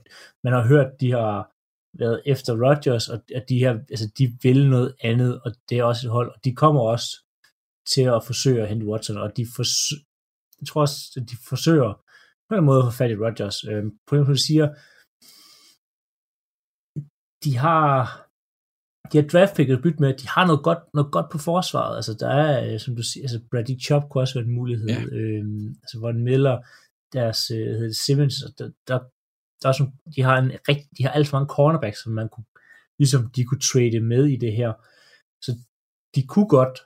man 0.45 0.53
har 0.53 0.67
hørt, 0.67 1.01
de 1.01 1.11
har 1.11 1.53
været 1.99 2.23
efter 2.27 2.53
Rodgers, 2.65 3.09
og 3.09 3.19
at 3.35 3.45
de 3.49 3.59
her, 3.59 3.73
altså 3.93 4.07
de 4.19 4.25
vil 4.43 4.71
noget 4.71 4.95
andet, 5.01 5.41
og 5.45 5.51
det 5.69 5.79
er 5.79 5.85
også 5.85 6.07
et 6.07 6.13
hold, 6.13 6.29
og 6.35 6.45
de 6.45 6.55
kommer 6.55 6.83
også 6.95 7.11
til 7.93 8.03
at 8.17 8.25
forsøge 8.27 8.63
at 8.63 8.69
hente 8.69 8.87
Watson, 8.87 9.17
og 9.17 9.37
de 9.37 9.47
forsøger, 9.57 10.05
jeg 10.61 10.67
tror 10.69 10.81
også, 10.81 10.99
at 11.17 11.31
de 11.31 11.37
forsøger 11.49 11.91
på 12.49 12.55
en 12.55 12.65
måde 12.65 12.79
at 12.83 12.87
få 12.87 12.97
fat 12.97 13.11
i 13.11 13.21
Rodgers. 13.25 13.65
Øhm, 13.71 13.91
på 14.07 14.13
en 14.17 14.25
måde 14.27 14.47
siger, 14.49 14.67
de 17.45 17.53
har 17.67 17.93
de 19.11 19.19
har 19.19 19.27
draftpicket 19.33 19.83
bytte 19.83 20.01
med, 20.01 20.15
de 20.23 20.29
har 20.29 20.47
noget 20.47 20.63
godt, 20.69 20.83
noget 20.95 21.13
godt 21.13 21.29
på 21.33 21.39
forsvaret. 21.39 21.97
Altså, 21.97 22.15
der 22.23 22.29
er, 22.29 22.73
øh, 22.73 22.81
som 22.81 22.97
du 22.97 23.03
siger, 23.03 23.25
altså 23.25 23.41
Brady 23.51 23.81
Chop 23.87 24.05
kunne 24.09 24.23
også 24.23 24.35
være 24.35 24.49
en 24.49 24.59
mulighed. 24.61 24.89
Ja. 24.89 25.03
Øhm, 25.19 25.69
altså, 25.83 25.97
Von 26.01 26.25
Miller, 26.25 26.57
deres 27.13 27.51
øh, 27.51 27.67
hedder 27.79 27.93
Simmons, 28.05 28.35
der, 28.59 28.71
der, 28.89 28.99
der 29.61 29.69
er 29.69 29.73
sådan, 29.73 29.93
de 30.17 30.23
har 30.23 30.37
en 30.39 30.51
rigt, 30.69 30.85
de 30.99 31.03
har 31.05 31.11
alt 31.11 31.29
for 31.29 31.37
mange 31.37 31.53
cornerbacks, 31.57 32.03
som 32.03 32.13
man 32.13 32.29
kunne, 32.29 32.49
ligesom 33.01 33.31
de 33.37 33.45
kunne 33.45 33.65
trade 33.71 34.01
med 34.01 34.25
i 34.35 34.37
det 34.45 34.53
her. 34.61 34.73
Så 35.45 35.51
de 36.15 36.23
kunne 36.33 36.49
godt 36.59 36.77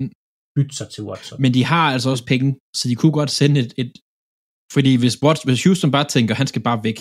mm. 0.00 0.12
bytte 0.56 0.74
sig 0.76 0.88
til 0.90 1.02
Watson. 1.08 1.42
Men 1.42 1.54
de 1.54 1.64
har 1.64 1.86
altså 1.94 2.08
også 2.10 2.26
penge, 2.26 2.48
så 2.78 2.84
de 2.90 2.96
kunne 3.00 3.16
godt 3.20 3.30
sende 3.30 3.60
et, 3.60 3.72
et 3.82 3.92
fordi 4.74 4.90
hvis, 5.02 5.22
Watson, 5.22 5.48
hvis 5.48 5.64
Houston 5.64 5.90
bare 5.96 6.08
tænker, 6.14 6.34
han 6.34 6.46
skal 6.46 6.62
bare 6.68 6.80
væk, 6.88 6.98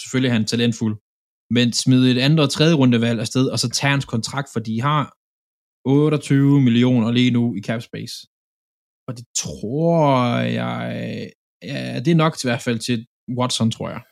selvfølgelig 0.00 0.28
er 0.30 0.36
han 0.38 0.46
talentfuld, 0.52 0.94
men 1.54 1.72
smide 1.72 2.10
et 2.10 2.18
andet 2.26 2.40
og 2.40 2.50
tredje 2.50 2.74
rundevalg 2.74 3.20
afsted, 3.20 3.46
og 3.52 3.58
så 3.58 3.68
tage 3.68 3.90
hans 3.90 4.04
kontrakt, 4.04 4.48
for 4.52 4.60
de 4.60 4.80
har 4.80 5.02
28 5.84 6.60
millioner 6.60 7.10
lige 7.12 7.30
nu 7.30 7.54
i 7.58 7.60
cap 7.68 7.82
space. 7.82 8.16
Og 9.08 9.12
det 9.18 9.26
tror 9.36 10.38
jeg, 10.38 11.32
ja, 11.62 12.00
det 12.04 12.10
er 12.10 12.22
nok 12.24 12.34
til 12.36 12.46
i 12.46 12.50
hvert 12.50 12.62
fald 12.62 12.78
til 12.78 13.06
Watson, 13.38 13.70
tror 13.70 13.88
jeg. 13.94 14.02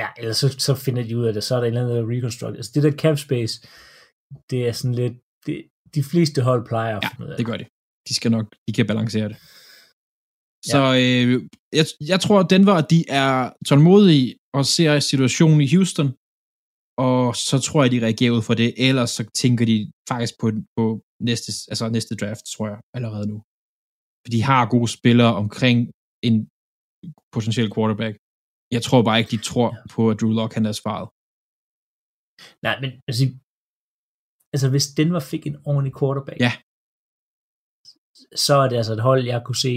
Ja, 0.00 0.08
eller 0.18 0.32
så, 0.32 0.48
så 0.66 0.74
finder 0.74 1.02
de 1.02 1.16
ud 1.18 1.24
af 1.24 1.32
det, 1.32 1.44
så 1.44 1.54
er 1.54 1.60
der 1.60 1.66
en 1.66 1.74
eller 1.76 1.98
anden 1.98 2.16
reconstruct. 2.16 2.56
Altså 2.56 2.72
det 2.74 2.82
der 2.82 2.92
cap 2.92 3.18
space, 3.18 3.54
det 4.50 4.68
er 4.68 4.72
sådan 4.72 4.94
lidt, 4.94 5.16
det, 5.46 5.56
de 5.94 6.02
fleste 6.10 6.42
hold 6.42 6.66
plejer 6.66 6.96
at 6.96 7.04
ja, 7.20 7.36
det 7.36 7.46
gør 7.46 7.56
de. 7.56 7.66
De 8.08 8.14
skal 8.14 8.30
nok, 8.30 8.46
de 8.68 8.72
kan 8.72 8.86
balancere 8.86 9.28
det. 9.28 9.36
Så 10.64 10.78
ja. 10.78 11.26
øh, 11.26 11.42
jeg, 11.72 11.86
jeg 12.00 12.20
tror, 12.20 12.40
at 12.40 12.50
Denver, 12.50 12.80
de 12.80 13.04
er 13.08 13.52
tålmodige 13.68 14.38
og 14.58 14.64
ser 14.76 14.92
situationen 15.12 15.60
i 15.66 15.68
Houston, 15.74 16.08
og 17.08 17.22
så 17.48 17.56
tror 17.66 17.80
jeg, 17.82 17.90
de 17.94 18.04
reagerer 18.06 18.34
ud 18.36 18.42
for 18.48 18.54
det, 18.62 18.68
ellers 18.88 19.10
så 19.18 19.22
tænker 19.42 19.64
de 19.70 19.76
faktisk 20.10 20.34
på, 20.40 20.46
på 20.76 20.84
næste, 21.28 21.50
altså 21.70 21.84
næste 21.96 22.12
draft, 22.20 22.44
tror 22.52 22.66
jeg, 22.72 22.78
allerede 22.96 23.26
nu. 23.32 23.36
For 24.22 24.30
de 24.34 24.40
har 24.50 24.62
gode 24.74 24.90
spillere 24.98 25.32
omkring 25.42 25.78
en 26.28 26.36
potentiel 27.34 27.68
quarterback. 27.74 28.14
Jeg 28.76 28.82
tror 28.86 29.00
bare 29.06 29.18
ikke, 29.20 29.32
de 29.36 29.42
tror 29.50 29.68
ja. 29.74 29.80
på, 29.94 30.00
at 30.10 30.16
Drew 30.20 30.32
Lock 30.38 30.52
han 30.58 30.66
er 30.70 30.76
svaret. 30.82 31.06
Nej, 32.66 32.76
men 32.82 32.90
altså, 33.08 33.24
altså 34.54 34.66
hvis 34.72 34.86
Denver 34.98 35.22
fik 35.32 35.42
en 35.46 35.56
ordentlig 35.70 35.94
quarterback, 36.00 36.38
Ja. 36.46 36.52
så 38.46 38.54
er 38.62 38.66
det 38.68 38.76
altså 38.80 38.92
et 38.98 39.06
hold, 39.08 39.22
jeg 39.32 39.40
kunne 39.46 39.62
se 39.68 39.74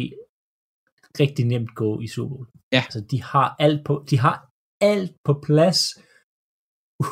rigtig 1.23 1.45
nemt 1.53 1.71
gå 1.81 1.89
i 2.05 2.07
Super 2.13 2.35
Bowl. 2.35 2.47
Ja. 2.75 2.81
Altså, 2.87 3.01
de 3.11 3.17
har 3.31 3.47
alt 3.65 3.81
på, 3.87 3.93
de 4.09 4.17
har 4.25 4.35
alt 4.91 5.11
på 5.27 5.33
plads, 5.47 5.79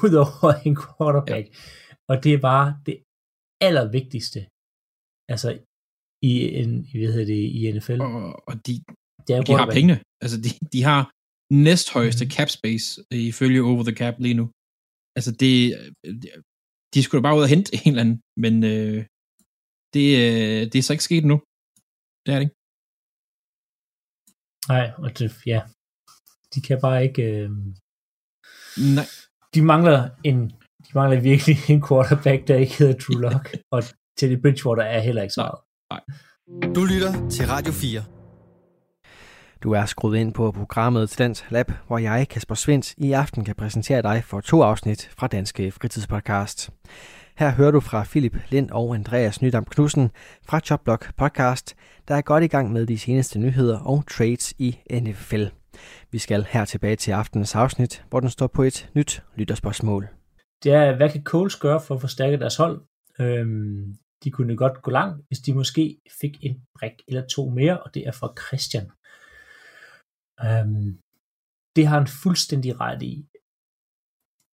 udover 0.05 0.51
en 0.67 0.75
quarterback. 0.83 1.45
Ja. 1.47 1.53
Og 2.11 2.15
det 2.23 2.31
er 2.37 2.41
bare 2.51 2.67
det 2.87 2.97
allervigtigste. 3.67 4.39
Altså, 5.33 5.49
i, 6.29 6.31
en, 6.59 6.71
hvad 6.99 7.11
hedder 7.15 7.29
det, 7.35 7.41
i 7.59 7.61
NFL. 7.75 7.99
Og, 8.07 8.25
og 8.49 8.53
de, 8.65 8.73
Det 9.25 9.31
er 9.37 9.41
de 9.49 9.53
har 9.61 9.67
pengene. 9.77 9.97
Altså, 10.23 10.37
de, 10.45 10.49
de 10.73 10.81
har 10.89 11.01
næsthøjeste 11.67 12.23
Mhm. 12.25 12.31
cap 12.35 12.49
space 12.59 12.85
øh, 13.13 13.23
ifølge 13.31 13.61
Over 13.69 13.83
the 13.89 13.97
Cap 14.01 14.15
lige 14.25 14.37
nu. 14.41 14.45
Altså, 15.17 15.31
det, 15.41 15.53
det- 16.23 16.35
de 16.93 16.99
skulle 17.03 17.19
da 17.19 17.25
bare 17.27 17.37
ud 17.39 17.45
og 17.47 17.53
hente 17.55 17.69
en 17.75 17.89
eller 17.91 18.03
anden, 18.05 18.19
men 18.43 18.53
øh, 18.73 18.99
det, 19.95 20.07
øh, 20.23 20.61
det 20.71 20.77
er 20.79 20.85
så 20.87 20.93
ikke 20.95 21.09
sket 21.09 21.25
nu. 21.31 21.37
Det 22.23 22.29
er 22.33 22.37
det 22.37 22.45
ikke. 22.47 22.57
Nej, 24.73 24.85
og 25.03 25.09
det, 25.17 25.27
ja. 25.53 25.61
De 26.55 26.61
kan 26.61 26.81
bare 26.81 27.03
ikke... 27.03 27.23
Øh, 27.23 27.49
Nej. 28.95 29.05
de 29.53 29.61
mangler 29.61 30.09
en 30.23 30.51
de 30.87 30.91
mangler 30.95 31.19
virkelig 31.19 31.57
en 31.75 31.83
quarterback, 31.87 32.47
der 32.47 32.55
ikke 32.55 32.77
hedder 32.77 32.93
Drew 32.93 33.19
Lock, 33.19 33.57
og 33.73 33.83
Teddy 34.17 34.41
Bridgewater 34.41 34.83
er 34.83 34.99
heller 34.99 35.21
ikke 35.21 35.33
svaret. 35.33 35.59
Du 36.75 36.85
lytter 36.85 37.29
til 37.29 37.47
Radio 37.47 37.73
4. 37.73 38.03
Du 39.63 39.71
er 39.71 39.85
skruet 39.85 40.17
ind 40.17 40.33
på 40.33 40.51
programmet 40.51 41.09
Talent 41.09 41.45
Lab, 41.49 41.71
hvor 41.87 41.97
jeg, 41.97 42.27
Kasper 42.29 42.55
Svendt, 42.55 42.93
i 42.97 43.11
aften 43.11 43.45
kan 43.45 43.55
præsentere 43.55 44.01
dig 44.01 44.23
for 44.23 44.41
to 44.41 44.61
afsnit 44.61 45.09
fra 45.17 45.27
Danske 45.27 45.71
Fritidspodcast. 45.71 46.69
Her 47.37 47.51
hører 47.51 47.71
du 47.71 47.79
fra 47.79 48.03
Philip 48.03 48.37
Lind 48.49 48.69
og 48.71 48.95
Andreas 48.95 49.41
Nydam 49.41 49.65
Knudsen 49.65 50.11
fra 50.43 50.59
Chopblock 50.59 51.15
Podcast, 51.17 51.75
der 52.07 52.15
er 52.15 52.21
godt 52.21 52.43
i 52.43 52.47
gang 52.47 52.71
med 52.71 52.85
de 52.85 52.97
seneste 52.97 53.39
nyheder 53.39 53.79
og 53.79 54.03
trades 54.07 54.53
i 54.57 54.77
NFL. 54.91 55.45
Vi 56.11 56.17
skal 56.17 56.43
her 56.43 56.65
tilbage 56.65 56.95
til 56.95 57.11
aftenens 57.11 57.55
afsnit, 57.55 58.05
hvor 58.09 58.19
den 58.19 58.29
står 58.29 58.47
på 58.47 58.63
et 58.63 58.89
nyt 58.95 59.23
lytterspørgsmål. 59.35 60.07
Det 60.63 60.71
er, 60.71 60.95
hvad 60.95 61.09
kan 61.09 61.23
Coles 61.23 61.55
gøre 61.55 61.81
for 61.81 61.95
at 61.95 62.01
forstærke 62.01 62.39
deres 62.39 62.55
hold? 62.55 62.81
Øhm, 63.19 63.95
de 64.23 64.31
kunne 64.31 64.57
godt 64.57 64.81
gå 64.81 64.91
langt, 64.91 65.25
hvis 65.27 65.39
de 65.39 65.53
måske 65.53 65.97
fik 66.21 66.37
en 66.41 66.61
brik 66.79 66.91
eller 67.07 67.27
to 67.27 67.49
mere, 67.49 67.79
og 67.79 67.93
det 67.93 68.07
er 68.07 68.11
fra 68.11 68.33
Christian. 68.47 68.91
Øhm, 70.45 70.99
det 71.75 71.87
har 71.87 71.97
han 71.97 72.07
fuldstændig 72.23 72.79
ret 72.79 73.01
i. 73.01 73.25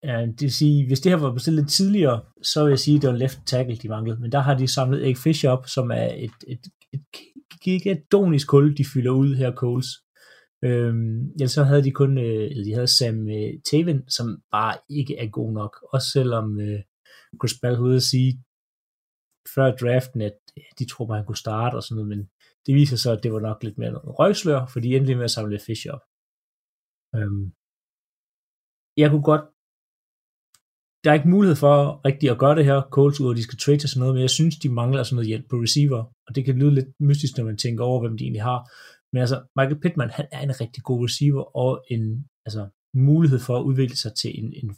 Øh, 0.05 0.27
det 0.27 0.41
vil 0.41 0.53
sige, 0.53 0.87
hvis 0.87 0.99
det 0.99 1.11
her 1.11 1.19
var 1.19 1.33
bestilt 1.33 1.55
lidt 1.55 1.69
tidligere, 1.69 2.21
så 2.41 2.63
vil 2.63 2.69
jeg 2.71 2.79
sige, 2.79 2.95
at 2.95 3.01
det 3.01 3.09
var 3.09 3.15
left 3.15 3.39
tackle, 3.45 3.75
de 3.75 3.89
manglede. 3.89 4.19
Men 4.19 4.31
der 4.31 4.39
har 4.39 4.53
de 4.57 4.67
samlet 4.67 5.07
Egg 5.07 5.17
Fisher 5.17 5.49
op, 5.49 5.67
som 5.67 5.91
er 5.91 6.09
et, 6.13 6.37
et, 6.47 6.59
et 6.93 7.03
gigantisk 7.61 8.51
hul, 8.51 8.77
de 8.77 8.85
fylder 8.93 9.11
ud 9.11 9.35
her, 9.35 9.51
Coles. 9.51 9.87
Øhm, 10.63 11.31
ja, 11.39 11.47
så 11.47 11.63
havde 11.63 11.83
de 11.83 11.91
kun, 11.91 12.17
øh, 12.17 12.43
eller 12.51 12.63
de 12.63 12.73
havde 12.73 12.87
Sam 12.87 13.29
øh, 13.29 13.53
Taven, 13.71 14.09
som 14.09 14.27
bare 14.51 14.77
ikke 14.89 15.17
er 15.17 15.29
god 15.29 15.53
nok. 15.53 15.73
Også 15.93 16.07
selvom 16.11 16.59
øh, 16.59 16.79
Chris 17.39 17.59
Ball 17.61 17.75
havde 17.75 17.95
at 17.95 18.09
sige 18.13 18.43
før 19.55 19.75
draften, 19.81 20.21
at 20.21 20.37
de 20.79 20.85
tror 20.85 21.05
bare, 21.05 21.17
han 21.17 21.25
kunne 21.25 21.45
starte 21.45 21.75
og 21.75 21.83
sådan 21.83 21.95
noget, 21.95 22.09
men 22.09 22.29
det 22.65 22.75
viser 22.75 22.97
sig, 22.97 23.13
at 23.13 23.23
det 23.23 23.33
var 23.33 23.39
nok 23.39 23.63
lidt 23.63 23.77
mere 23.77 23.91
noget 23.91 24.19
røgslør, 24.19 24.65
for 24.65 24.79
de 24.79 24.95
endte 24.95 25.15
med 25.15 25.23
at 25.23 25.31
samle 25.31 25.59
Fisher 25.59 25.91
op. 25.91 26.05
Øhm, 27.15 27.45
jeg 28.97 29.09
kunne 29.09 29.23
godt 29.31 29.45
der 31.03 31.11
er 31.11 31.15
ikke 31.15 31.29
mulighed 31.29 31.55
for 31.55 32.01
rigtig 32.05 32.29
at 32.29 32.37
gøre 32.37 32.55
det 32.55 32.65
her, 32.65 32.81
Coles 32.81 33.19
ud, 33.21 33.29
og 33.29 33.35
de 33.35 33.43
skal 33.43 33.57
trade 33.57 33.77
til 33.77 33.89
sådan 33.89 33.99
noget, 33.99 34.15
men 34.15 34.21
jeg 34.21 34.29
synes, 34.29 34.55
de 34.55 34.69
mangler 34.69 35.03
sådan 35.03 35.15
noget 35.15 35.27
hjælp 35.27 35.49
på 35.49 35.55
receiver, 35.55 36.01
og 36.27 36.35
det 36.35 36.45
kan 36.45 36.55
lyde 36.59 36.75
lidt 36.75 36.87
mystisk, 36.99 37.37
når 37.37 37.45
man 37.45 37.57
tænker 37.57 37.83
over, 37.83 37.99
hvem 38.01 38.17
de 38.17 38.23
egentlig 38.23 38.43
har. 38.43 38.59
Men 39.13 39.19
altså, 39.23 39.37
Michael 39.57 39.81
Pittman, 39.81 40.09
han 40.09 40.27
er 40.31 40.41
en 40.41 40.59
rigtig 40.61 40.83
god 40.83 40.99
receiver, 41.05 41.43
og 41.63 41.71
en 41.93 42.03
altså, 42.45 42.63
mulighed 42.93 43.39
for 43.47 43.55
at 43.57 43.63
udvikle 43.69 43.97
sig 44.03 44.13
til 44.21 44.31
en, 44.39 44.53
en 44.61 44.69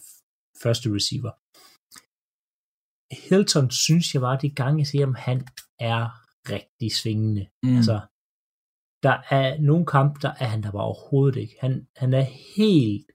første 0.64 0.88
receiver. 0.98 1.32
Hilton 3.28 3.68
synes 3.72 4.14
jeg 4.14 4.22
bare, 4.22 4.42
de 4.42 4.50
gange, 4.62 4.80
jeg 4.80 4.88
ser 4.88 5.06
ham, 5.06 5.16
han 5.30 5.40
er 5.80 6.04
rigtig 6.54 6.92
svingende. 7.02 7.44
Mm. 7.64 7.76
Altså, 7.78 7.98
der 9.04 9.18
er 9.38 9.48
nogle 9.70 9.86
kampe, 9.86 10.20
der 10.26 10.34
er 10.44 10.50
han 10.54 10.64
der 10.64 10.72
bare 10.72 10.90
overhovedet 10.92 11.38
ikke. 11.44 11.56
Han, 11.64 11.88
han 12.02 12.14
er 12.14 12.28
helt, 12.58 13.08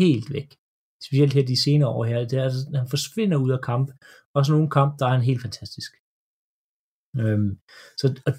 helt 0.00 0.28
væk. 0.36 0.50
Specielt 1.06 1.32
her 1.32 1.46
de 1.46 1.62
senere 1.62 1.88
år 1.88 2.04
her. 2.04 2.18
Det 2.18 2.38
er, 2.38 2.44
altså, 2.44 2.60
han 2.74 2.88
forsvinder 2.94 3.36
ud 3.44 3.50
af 3.50 3.60
kamp. 3.70 3.88
Også 4.34 4.52
nogle 4.52 4.70
kampe, 4.70 4.94
der 4.98 5.06
er 5.06 5.14
han 5.16 5.28
helt 5.30 5.42
fantastisk. 5.42 5.92
Øhm, 7.22 7.50
så 8.00 8.06
og, 8.28 8.32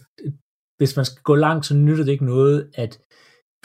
hvis 0.81 0.95
man 0.99 1.05
skal 1.09 1.21
gå 1.29 1.35
langt, 1.45 1.63
så 1.65 1.73
nytter 1.85 2.03
det 2.05 2.11
ikke 2.11 2.25
noget, 2.35 2.57
at 2.83 2.93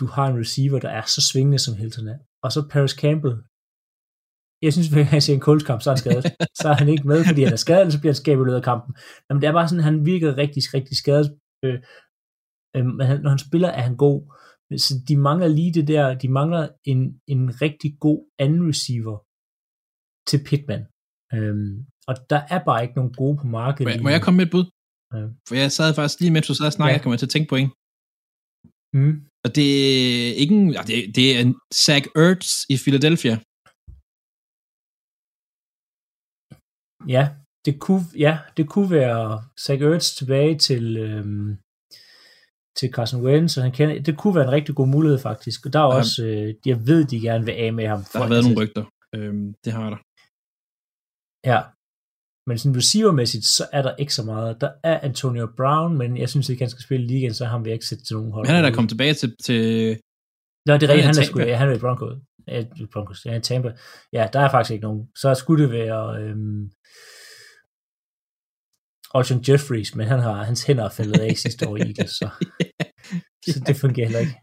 du 0.01 0.07
har 0.15 0.27
en 0.29 0.39
receiver, 0.43 0.79
der 0.87 0.89
er 0.99 1.05
så 1.15 1.21
svingende, 1.31 1.59
som 1.59 1.75
Hilton 1.81 2.09
er. 2.15 2.19
Og 2.45 2.53
så 2.55 2.61
Paris 2.73 2.95
Campbell. 3.03 3.37
Jeg 4.65 4.73
synes, 4.73 4.89
at 4.93 5.13
jeg 5.13 5.23
ser 5.23 5.35
en 5.35 5.47
kuldskamp, 5.49 5.81
så 5.83 5.89
er 5.91 5.95
han 5.95 6.05
skadet. 6.05 6.25
så 6.61 6.67
er 6.73 6.77
han 6.83 6.89
ikke 6.95 7.07
med, 7.13 7.21
fordi 7.29 7.41
han 7.47 7.53
er 7.59 7.63
skadet, 7.65 7.81
eller 7.81 7.95
så 7.97 8.01
bliver 8.01 8.13
han 8.15 8.23
skabet 8.25 8.43
ud 8.51 8.59
af 8.61 8.63
kampen. 8.71 8.93
Jamen, 9.27 9.41
det 9.41 9.47
er 9.49 9.53
bare 9.59 9.69
sådan, 9.69 9.85
at 9.85 9.91
han 9.91 10.07
virker 10.13 10.37
rigtig, 10.43 10.63
rigtig 10.77 10.97
skadet. 11.03 11.29
Øh, 11.65 11.79
øh, 12.77 12.85
men 12.97 13.07
han, 13.09 13.17
når 13.23 13.31
han 13.35 13.45
spiller, 13.49 13.69
er 13.79 13.85
han 13.89 13.97
god. 14.07 14.19
Så 14.87 14.93
de 15.09 15.17
mangler 15.29 15.49
lige 15.59 15.73
det 15.79 15.87
der, 15.89 16.05
de 16.23 16.29
mangler 16.39 16.63
en, 16.93 17.01
en 17.35 17.43
rigtig 17.63 17.91
god 18.07 18.21
anden 18.45 18.63
receiver 18.71 19.17
til 20.31 20.39
Pittman. 20.49 20.85
Øhm, 21.37 21.75
og 22.09 22.15
der 22.31 22.41
er 22.55 22.61
bare 22.69 22.83
ikke 22.85 22.95
nogen 22.99 23.13
gode 23.21 23.37
på 23.41 23.47
markedet. 23.59 23.85
Må, 23.87 23.91
jeg- 23.91 24.03
må 24.07 24.09
jeg 24.17 24.23
komme 24.23 24.37
med 24.41 24.47
et 24.47 24.53
bud? 24.57 24.65
Ja. 25.17 25.25
For 25.49 25.55
jeg 25.63 25.73
sad 25.73 25.95
faktisk 25.95 26.21
lige 26.21 26.33
mens 26.35 26.47
du 26.47 26.55
sad 26.55 26.67
og 26.67 26.77
snakkede, 26.79 26.99
Ja. 26.99 27.03
kom 27.03 27.13
jeg 27.13 27.19
til 27.21 27.27
at 27.31 27.35
tænke 27.37 27.49
på 27.53 27.57
en. 27.63 27.71
Mm. 28.99 29.15
Og 29.45 29.51
det 29.59 29.69
er 30.29 30.35
ikke 30.43 30.55
en, 30.61 30.69
det, 30.89 30.97
det 31.17 31.27
er 31.35 31.39
en 31.47 31.53
Zach 31.85 32.05
Ertz 32.27 32.49
i 32.75 32.77
Philadelphia. 32.85 33.35
Ja, 37.15 37.25
det 37.67 37.75
kunne, 37.85 38.05
ja, 38.27 38.35
det 38.57 38.65
kunne 38.73 38.91
være 39.01 39.25
Zach 39.65 39.81
Ertz 39.91 40.07
tilbage 40.19 40.55
til, 40.67 40.85
øhm, 41.07 41.49
til 42.79 42.89
Carson 42.97 43.23
Wentz, 43.27 43.51
så 43.55 43.59
han 43.67 43.73
kender, 43.79 44.03
det 44.09 44.19
kunne 44.19 44.35
være 44.39 44.45
en 44.49 44.57
rigtig 44.59 44.75
god 44.81 44.89
mulighed 44.97 45.19
faktisk. 45.29 45.67
Og 45.67 45.73
der 45.73 45.81
er 45.81 45.91
Ja. 45.93 45.99
også, 46.01 46.25
øh, 46.31 46.49
jeg 46.71 46.79
ved, 46.89 47.01
de 47.13 47.21
gerne 47.29 47.45
vil 47.45 47.53
af 47.65 47.73
med 47.79 47.87
ham. 47.93 48.01
Der 48.13 48.19
har 48.23 48.29
været 48.33 48.45
nogle 48.45 48.61
rygter. 48.63 48.85
Øhm, 49.17 49.47
det 49.65 49.73
har 49.79 49.89
der. 49.95 50.01
Ja, 51.51 51.61
men 52.47 52.59
sådan 52.59 52.77
receivermæssigt, 52.77 53.45
så 53.45 53.67
er 53.73 53.83
der 53.83 53.97
ikke 53.97 54.15
så 54.15 54.23
meget. 54.23 54.61
Der 54.61 54.71
er 54.85 55.01
Antonio 55.01 55.49
Brown, 55.57 55.99
men 55.99 56.17
jeg 56.17 56.29
synes 56.29 56.49
ikke, 56.49 56.63
han 56.63 56.71
skal 56.71 56.83
spille 56.83 57.05
i 57.05 57.09
ligaen, 57.09 57.35
så 57.35 57.59
vil 57.59 57.69
jeg 57.69 57.75
ikke 57.75 57.87
sætte 57.87 58.05
til 58.05 58.17
nogen 58.17 58.33
hold. 58.33 58.47
Men 58.47 58.55
han 58.55 58.65
er 58.65 58.69
da 58.69 58.75
kommet 58.75 58.91
tilbage 58.91 59.15
til, 59.15 59.37
til 59.45 59.99
Nå, 60.67 60.75
det 60.75 60.83
er 60.83 60.89
rigtigt, 60.89 61.07
han 61.07 61.19
er 61.19 61.23
sgu, 61.23 61.39
han 61.39 61.69
er 61.69 61.75
i 61.75 61.79
Broncos. 61.79 62.19
Ja, 62.49 62.65
Broncos, 62.93 63.27
ja, 63.27 63.39
Tampa. 63.39 63.73
Ja, 64.13 64.29
der 64.33 64.41
er 64.41 64.51
faktisk 64.51 64.73
ikke 64.73 64.83
nogen. 64.83 65.09
Så 65.17 65.35
skulle 65.35 65.63
det 65.63 65.73
være 65.73 66.23
øhm, 66.23 66.71
Alshon 69.15 69.45
Jeffries, 69.49 69.95
men 69.95 70.07
han 70.07 70.19
har, 70.19 70.45
hans 70.45 70.63
hænder 70.63 70.85
er 70.85 70.89
faldet 70.89 71.21
af 71.21 71.37
sidste 71.37 71.69
år 71.69 71.77
i 71.77 71.81
Eagles, 71.81 72.11
så, 72.11 72.29
så 73.53 73.61
det 73.67 73.77
fungerer 73.77 74.07
heller 74.07 74.21
ikke. 74.21 74.37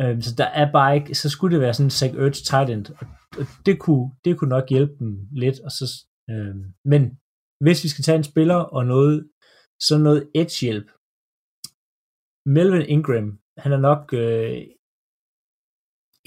Øhm, 0.00 0.22
så 0.22 0.34
der 0.38 0.44
er 0.44 0.72
bare 0.72 0.96
ikke, 0.96 1.14
så 1.14 1.28
skulle 1.28 1.54
det 1.54 1.60
være 1.60 1.74
sådan 1.74 1.86
en 1.86 1.90
Zach 1.90 2.14
Ertz 2.14 2.40
tight 2.40 2.70
end, 2.70 2.86
og 3.00 3.46
det 3.66 3.78
kunne, 3.78 4.10
det 4.24 4.38
kunne 4.38 4.54
nok 4.56 4.68
hjælpe 4.70 4.92
dem 4.98 5.28
lidt, 5.32 5.60
og 5.60 5.70
så, 5.70 6.06
øhm, 6.30 6.62
men 6.92 7.02
hvis 7.64 7.84
vi 7.84 7.88
skal 7.88 8.04
tage 8.04 8.18
en 8.18 8.30
spiller 8.32 8.60
og 8.76 8.82
noget, 8.86 9.30
så 9.86 9.94
noget 9.98 10.22
edge-hjælp, 10.40 10.88
Melvin 12.56 12.86
Ingram, 12.94 13.28
han 13.62 13.72
er 13.76 13.80
nok 13.88 14.02
øh, 14.22 14.58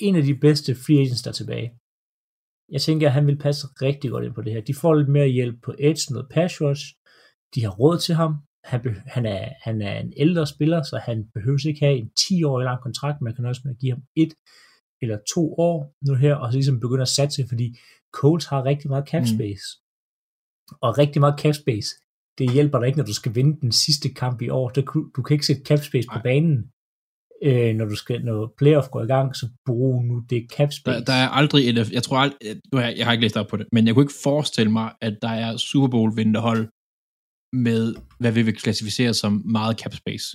en 0.07 0.15
af 0.19 0.23
de 0.29 0.35
bedste 0.45 0.71
free 0.83 0.99
agents, 1.03 1.23
der 1.23 1.31
er 1.31 1.39
tilbage. 1.41 1.69
Jeg 2.75 2.81
tænker, 2.81 3.07
at 3.07 3.13
han 3.17 3.27
vil 3.27 3.37
passe 3.45 3.67
rigtig 3.85 4.11
godt 4.11 4.25
ind 4.25 4.33
på 4.35 4.41
det 4.41 4.53
her. 4.53 4.61
De 4.61 4.79
får 4.81 4.93
lidt 4.93 5.09
mere 5.17 5.27
hjælp 5.37 5.57
på 5.65 5.71
edge, 5.87 6.13
noget 6.13 6.29
pass 6.35 6.61
rush. 6.61 6.85
De 7.55 7.59
har 7.65 7.73
råd 7.81 7.97
til 7.99 8.15
ham. 8.15 8.31
Han, 8.71 8.79
be- 8.83 9.03
han, 9.15 9.25
er, 9.25 9.43
han 9.65 9.81
er 9.81 9.95
en 9.99 10.13
ældre 10.17 10.47
spiller, 10.47 10.83
så 10.83 10.97
han 10.97 11.17
behøver 11.35 11.67
ikke 11.67 11.85
have 11.85 11.97
en 11.97 12.11
10-årig 12.19 12.65
lang 12.65 12.81
kontrakt. 12.81 13.21
Man 13.21 13.35
kan 13.35 13.45
også 13.45 13.75
give 13.81 13.91
ham 13.95 14.03
et 14.23 14.33
eller 15.01 15.17
to 15.35 15.43
år 15.67 15.77
nu 16.07 16.13
her, 16.23 16.35
og 16.35 16.51
så 16.51 16.55
ligesom 16.57 16.79
begynde 16.79 17.01
at 17.01 17.15
satse, 17.19 17.41
fordi 17.51 17.67
Colts 18.17 18.45
har 18.45 18.65
rigtig 18.65 18.87
meget 18.89 19.09
cap 19.11 19.21
Mm. 19.21 19.27
Og 20.81 20.97
rigtig 20.97 21.19
meget 21.19 21.39
cap 21.39 21.55
space, 21.55 21.89
det 22.37 22.53
hjælper 22.53 22.79
dig 22.79 22.87
ikke, 22.87 22.97
når 22.97 23.05
du 23.05 23.13
skal 23.13 23.35
vinde 23.35 23.61
den 23.61 23.71
sidste 23.71 24.09
kamp 24.13 24.41
i 24.41 24.49
år. 24.49 24.69
Der, 24.69 24.81
du 25.15 25.21
kan 25.21 25.33
ikke 25.33 25.45
sætte 25.45 25.61
cap 25.65 25.79
space 25.79 26.07
på 26.13 26.19
banen, 26.23 26.57
øh, 27.43 27.75
når 27.75 27.85
du 27.85 27.95
skal, 27.95 28.25
når 28.25 28.53
playoff 28.57 28.87
går 28.89 29.01
i 29.03 29.07
gang, 29.07 29.35
så 29.35 29.49
brug 29.65 30.03
nu 30.03 30.23
det 30.29 30.47
cap 30.51 30.69
der, 30.69 30.71
space. 30.71 31.05
der 31.05 31.13
er 31.13 31.29
aldrig 31.29 31.69
et, 31.69 31.91
jeg 31.91 32.03
tror 32.03 32.17
aldrig, 32.17 32.39
har 32.73 32.81
jeg, 32.81 32.97
jeg 32.97 33.05
har 33.05 33.11
ikke 33.11 33.25
læst 33.25 33.37
op 33.37 33.47
på 33.47 33.57
det, 33.57 33.67
men 33.71 33.87
jeg 33.87 33.93
kunne 33.93 34.03
ikke 34.03 34.23
forestille 34.23 34.71
mig, 34.71 34.93
at 35.01 35.17
der 35.21 35.33
er 35.45 35.57
Super 35.57 35.87
Bowl 35.87 36.15
vinderhold 36.15 36.63
med, 37.53 37.95
hvad 38.19 38.31
vi 38.31 38.41
vil 38.41 38.55
klassificere 38.55 39.13
som 39.13 39.31
meget 39.45 39.79
cap 39.79 39.93
space. 39.93 40.27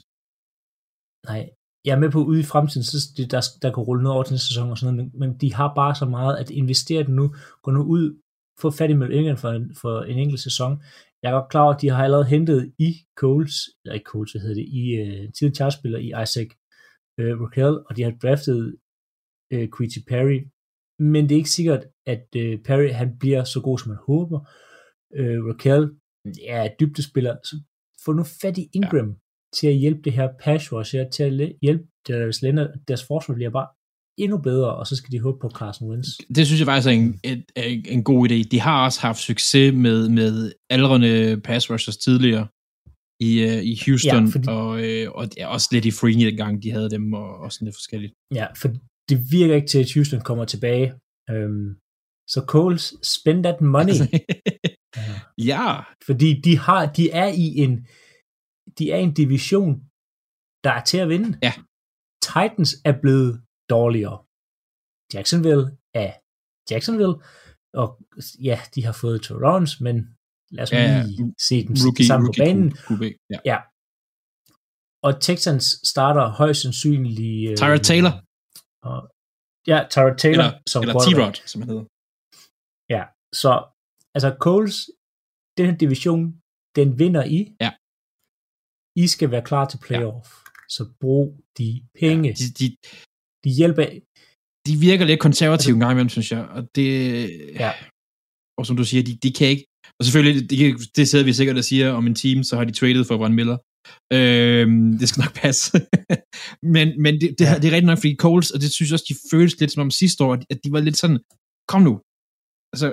Nej, 1.28 1.42
jeg 1.84 1.92
er 1.94 1.98
med 1.98 2.10
på 2.10 2.24
ude 2.24 2.40
i 2.40 2.50
fremtiden, 2.52 2.84
så 2.84 2.96
det, 3.16 3.30
der, 3.30 3.42
der 3.62 3.70
kan 3.74 3.82
rulle 3.82 4.02
noget 4.02 4.14
over 4.14 4.24
til 4.24 4.32
næste 4.32 4.48
sæson 4.48 4.70
og 4.70 4.78
sådan 4.78 4.94
noget, 4.94 5.10
men, 5.12 5.20
men 5.20 5.38
de 5.40 5.54
har 5.54 5.74
bare 5.74 5.94
så 5.94 6.06
meget 6.06 6.36
at 6.36 6.50
investere 6.50 7.02
det 7.02 7.14
nu. 7.20 7.34
Gå 7.62 7.70
nu 7.70 7.82
ud 7.82 8.20
få 8.60 8.70
fat 8.70 8.90
i 8.90 8.92
England 8.92 9.36
for 9.36 9.48
en, 9.48 9.74
for 9.80 10.02
en 10.02 10.18
enkelt 10.18 10.40
sæson. 10.40 10.82
Jeg 11.22 11.28
er 11.30 11.34
godt 11.40 11.50
klar 11.50 11.62
over, 11.62 11.74
at 11.74 11.80
de 11.80 11.88
har 11.88 12.04
allerede 12.04 12.32
hentet 12.34 12.72
i 12.78 12.90
Coles, 13.16 13.54
eller 13.84 13.94
ikke 13.94 14.10
Coles, 14.12 14.32
hvad 14.32 14.42
hedder 14.42 14.54
det, 14.54 14.68
i 14.80 14.84
uh, 15.00 15.32
tidligere 15.32 15.54
chartspiller 15.54 15.98
i 15.98 16.22
Isaac 16.22 16.50
uh, 17.20 17.42
Raquel, 17.42 17.74
og 17.86 17.96
de 17.96 18.02
har 18.02 18.10
draftet 18.22 18.76
uh, 19.54 19.66
Quitty 19.76 19.98
Perry, 20.08 20.38
men 20.98 21.24
det 21.24 21.32
er 21.32 21.42
ikke 21.42 21.58
sikkert, 21.58 21.82
at 22.06 22.26
uh, 22.36 22.62
Perry 22.66 22.90
han 22.90 23.18
bliver 23.18 23.44
så 23.44 23.60
god, 23.60 23.78
som 23.78 23.88
man 23.88 23.98
håber. 24.10 24.38
Uh, 25.20 25.40
Raquel 25.50 25.82
er 26.48 26.68
dybdespiller, 26.80 27.36
så 27.44 27.54
få 28.04 28.12
nu 28.12 28.24
fat 28.42 28.58
i 28.58 28.70
Ingram 28.74 29.08
ja. 29.08 29.14
til 29.56 29.66
at 29.68 29.74
hjælpe 29.82 30.02
det 30.02 30.12
her 30.12 30.28
pass 30.40 30.72
rush, 30.72 30.94
til 31.12 31.22
at 31.22 31.52
hjælpe 31.62 31.84
Darius 32.08 32.42
Leonard, 32.42 32.70
deres 32.88 33.06
forsvar 33.06 33.34
bliver 33.34 33.50
bare 33.50 33.68
endnu 34.18 34.38
bedre, 34.38 34.74
og 34.74 34.86
så 34.86 34.96
skal 34.96 35.12
de 35.12 35.20
håbe 35.20 35.38
på 35.40 35.50
Carson 35.50 35.88
Wentz. 35.90 36.08
Det 36.36 36.46
synes 36.46 36.60
jeg 36.60 36.66
faktisk 36.66 36.88
er 36.88 36.92
en, 36.92 37.20
en, 37.24 37.42
en 37.88 38.04
god 38.04 38.30
idé. 38.30 38.48
De 38.50 38.60
har 38.60 38.84
også 38.84 39.00
haft 39.00 39.18
succes 39.18 39.74
med, 39.74 40.08
med 40.08 40.52
aldrende 40.70 41.40
pass 41.44 41.70
rushers 41.70 41.96
tidligere 41.96 42.46
i, 43.20 43.30
uh, 43.44 43.62
i 43.72 43.74
Houston, 43.86 44.24
ja, 44.24 44.30
fordi, 44.32 44.48
og, 44.48 44.68
uh, 44.68 45.18
og 45.18 45.28
ja, 45.36 45.46
også 45.46 45.68
lidt 45.72 45.84
i 45.84 45.90
Freeney 45.90 46.26
dengang, 46.26 46.62
de 46.62 46.70
havde 46.70 46.90
dem, 46.90 47.12
og, 47.12 47.36
og 47.42 47.52
sådan 47.52 47.66
lidt 47.66 47.76
forskelligt. 47.76 48.12
Ja, 48.34 48.46
for 48.60 48.68
det 49.08 49.18
virker 49.30 49.54
ikke 49.54 49.68
til, 49.68 49.78
at 49.78 49.92
Houston 49.94 50.20
kommer 50.20 50.44
tilbage. 50.44 50.86
Um, 51.32 51.76
så 52.32 52.40
Coles, 52.46 52.94
spend 53.02 53.42
that 53.44 53.60
money. 53.60 53.92
ja. 54.96 55.14
ja. 55.50 55.80
Fordi 56.06 56.40
de, 56.40 56.58
har, 56.58 56.86
de 56.86 57.10
er 57.10 57.28
i 57.44 57.46
en 57.64 57.86
de 58.78 58.90
er 58.92 58.96
i 58.96 59.02
en 59.02 59.14
division, 59.14 59.72
der 60.64 60.72
er 60.78 60.84
til 60.84 60.98
at 60.98 61.08
vinde. 61.08 61.38
Ja. 61.42 61.52
Titans 62.22 62.72
er 62.84 62.94
blevet 63.02 63.32
dårligere. 63.76 64.16
Jacksonville 65.14 65.64
er 66.02 66.10
Jacksonville, 66.70 67.16
og 67.80 67.88
ja, 68.48 68.56
de 68.74 68.80
har 68.88 68.96
fået 69.02 69.22
Torrance, 69.26 69.74
men 69.86 69.96
lad 70.56 70.62
os 70.64 70.72
ja, 70.72 71.02
lige 71.06 71.34
se 71.48 71.56
dem 71.66 71.74
rookie, 71.84 72.06
sammen 72.10 72.26
rookie, 72.26 72.40
på 72.40 72.44
banen. 72.46 72.68
QB, 72.86 73.02
ja. 73.32 73.38
ja. 73.50 73.58
Og 75.06 75.12
Texans 75.26 75.64
starter 75.92 76.24
højst 76.40 76.60
sandsynligt... 76.62 77.50
Øh, 77.50 77.56
Tyrod 77.60 77.84
Taylor. 77.90 78.14
Og, 78.88 78.98
ja, 79.70 79.78
Tyrod 79.92 80.16
Taylor 80.24 80.46
eller, 80.48 80.58
som 80.72 80.80
Eller 80.82 80.94
T-Rod, 81.04 81.36
som 81.50 81.58
han 81.60 81.68
hedder. 81.72 81.86
Ja, 82.94 83.02
så 83.42 83.52
altså 84.14 84.30
Coles, 84.44 84.76
den 85.56 85.66
her 85.68 85.76
division, 85.84 86.22
den 86.78 86.88
vinder 87.02 87.24
I. 87.38 87.40
Ja. 87.64 87.70
I 89.02 89.04
skal 89.14 89.28
være 89.34 89.44
klar 89.50 89.64
til 89.68 89.78
playoff. 89.86 90.28
Ja. 90.28 90.50
Så 90.76 90.82
brug 91.00 91.26
de 91.58 91.68
penge. 92.00 92.28
Ja, 92.28 92.34
de, 92.40 92.46
de, 92.58 92.66
de 93.44 93.50
hjælper... 93.50 93.86
De 94.66 94.76
virker 94.76 95.04
lidt 95.04 95.20
konservative 95.20 95.74
en 95.74 95.80
gang 95.80 95.92
imellem, 95.92 96.08
synes 96.08 96.32
jeg. 96.32 96.42
Og 96.56 96.62
det... 96.74 96.90
Ja. 97.64 97.72
Og 98.58 98.66
som 98.66 98.76
du 98.76 98.84
siger, 98.84 99.02
de, 99.02 99.16
de 99.16 99.32
kan 99.32 99.48
ikke... 99.48 99.66
Og 99.98 100.04
selvfølgelig, 100.04 100.50
det, 100.50 100.58
det 100.96 101.08
sidder 101.08 101.24
vi 101.24 101.32
sikkert 101.32 101.56
og 101.56 101.64
siger 101.64 101.92
om 101.92 102.06
en 102.06 102.14
team, 102.14 102.42
så 102.42 102.56
har 102.56 102.64
de 102.64 102.72
traded 102.72 103.04
for 103.04 103.16
Von 103.16 103.34
Miller. 103.34 103.58
Øhm, 104.16 104.98
det 104.98 105.08
skal 105.08 105.22
nok 105.24 105.34
passe. 105.44 105.70
men 106.74 106.86
men 107.02 107.12
det, 107.20 107.28
det, 107.38 107.44
det 107.60 107.66
er 107.68 107.74
rigtigt 107.76 107.90
nok, 107.92 107.98
fordi 107.98 108.16
Coles, 108.24 108.50
og 108.50 108.60
det 108.60 108.70
synes 108.72 108.88
jeg 108.88 108.96
også, 108.96 109.10
de 109.12 109.20
føles 109.30 109.60
lidt 109.60 109.72
som 109.72 109.80
om 109.86 109.90
sidste 109.90 110.24
år, 110.24 110.32
at 110.52 110.58
de 110.64 110.72
var 110.72 110.80
lidt 110.80 110.96
sådan, 110.96 111.20
kom 111.72 111.82
nu. 111.88 111.94
Altså, 112.72 112.88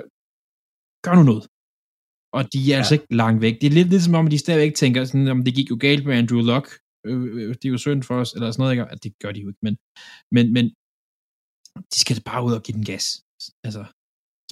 gør 1.04 1.14
nu 1.18 1.24
noget. 1.32 1.44
Og 2.36 2.42
de 2.52 2.58
er 2.60 2.68
ja. 2.68 2.76
altså 2.80 2.94
ikke 2.94 3.14
langt 3.22 3.40
væk. 3.42 3.54
Det 3.60 3.66
er 3.66 3.76
lidt, 3.78 3.90
lidt 3.90 4.02
som 4.02 4.14
om, 4.14 4.26
at 4.26 4.32
de 4.32 4.38
stadigvæk 4.38 4.74
tænker, 4.74 5.04
sådan, 5.04 5.28
om 5.28 5.44
det 5.44 5.54
gik 5.54 5.70
jo 5.70 5.76
galt 5.80 6.04
med 6.06 6.14
Andrew 6.16 6.42
Luck, 6.50 6.66
øh, 7.06 7.22
øh, 7.38 7.54
det 7.58 7.64
er 7.64 7.74
jo 7.76 7.78
synd 7.78 8.02
for 8.02 8.16
os, 8.22 8.32
eller 8.32 8.50
sådan 8.50 8.62
noget, 8.62 8.72
ikke? 8.72 8.84
At 8.94 9.02
det 9.04 9.12
gør 9.22 9.32
de 9.32 9.40
jo 9.40 9.48
ikke, 9.48 9.62
men, 9.66 9.74
men, 10.34 10.52
men 10.56 10.64
de 11.92 11.98
skal 12.00 12.22
bare 12.30 12.44
ud 12.46 12.52
og 12.58 12.62
give 12.62 12.76
den 12.78 12.84
gas. 12.92 13.06
Altså, 13.66 13.82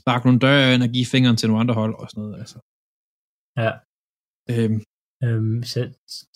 sparke 0.00 0.26
nogle 0.26 0.40
døre 0.46 0.74
ind 0.74 0.82
og 0.82 0.92
give 0.96 1.06
fingeren 1.14 1.36
til 1.36 1.48
nogle 1.48 1.60
andre 1.62 1.74
hold 1.80 1.94
og 2.02 2.06
sådan 2.10 2.22
noget, 2.22 2.38
altså. 2.42 2.58
Ja. 3.62 3.72
Øhm. 4.52 4.80
Øhm, 5.24 5.62
så, 5.72 5.80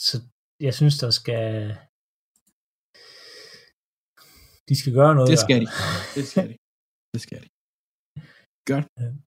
så 0.07 0.17
jeg 0.67 0.75
synes, 0.75 0.99
der 0.99 1.11
skal 1.11 1.45
de 4.71 4.75
skal 4.81 4.93
gøre 5.01 5.15
noget. 5.15 5.31
Det 5.31 5.39
skal 5.39 5.61
de. 5.61 5.67
Det 6.17 6.25
skal 6.31 6.45
de. 6.51 6.57
Det 7.15 7.21
skal 7.27 7.39
de. 7.45 7.49
Godt. 8.71 8.87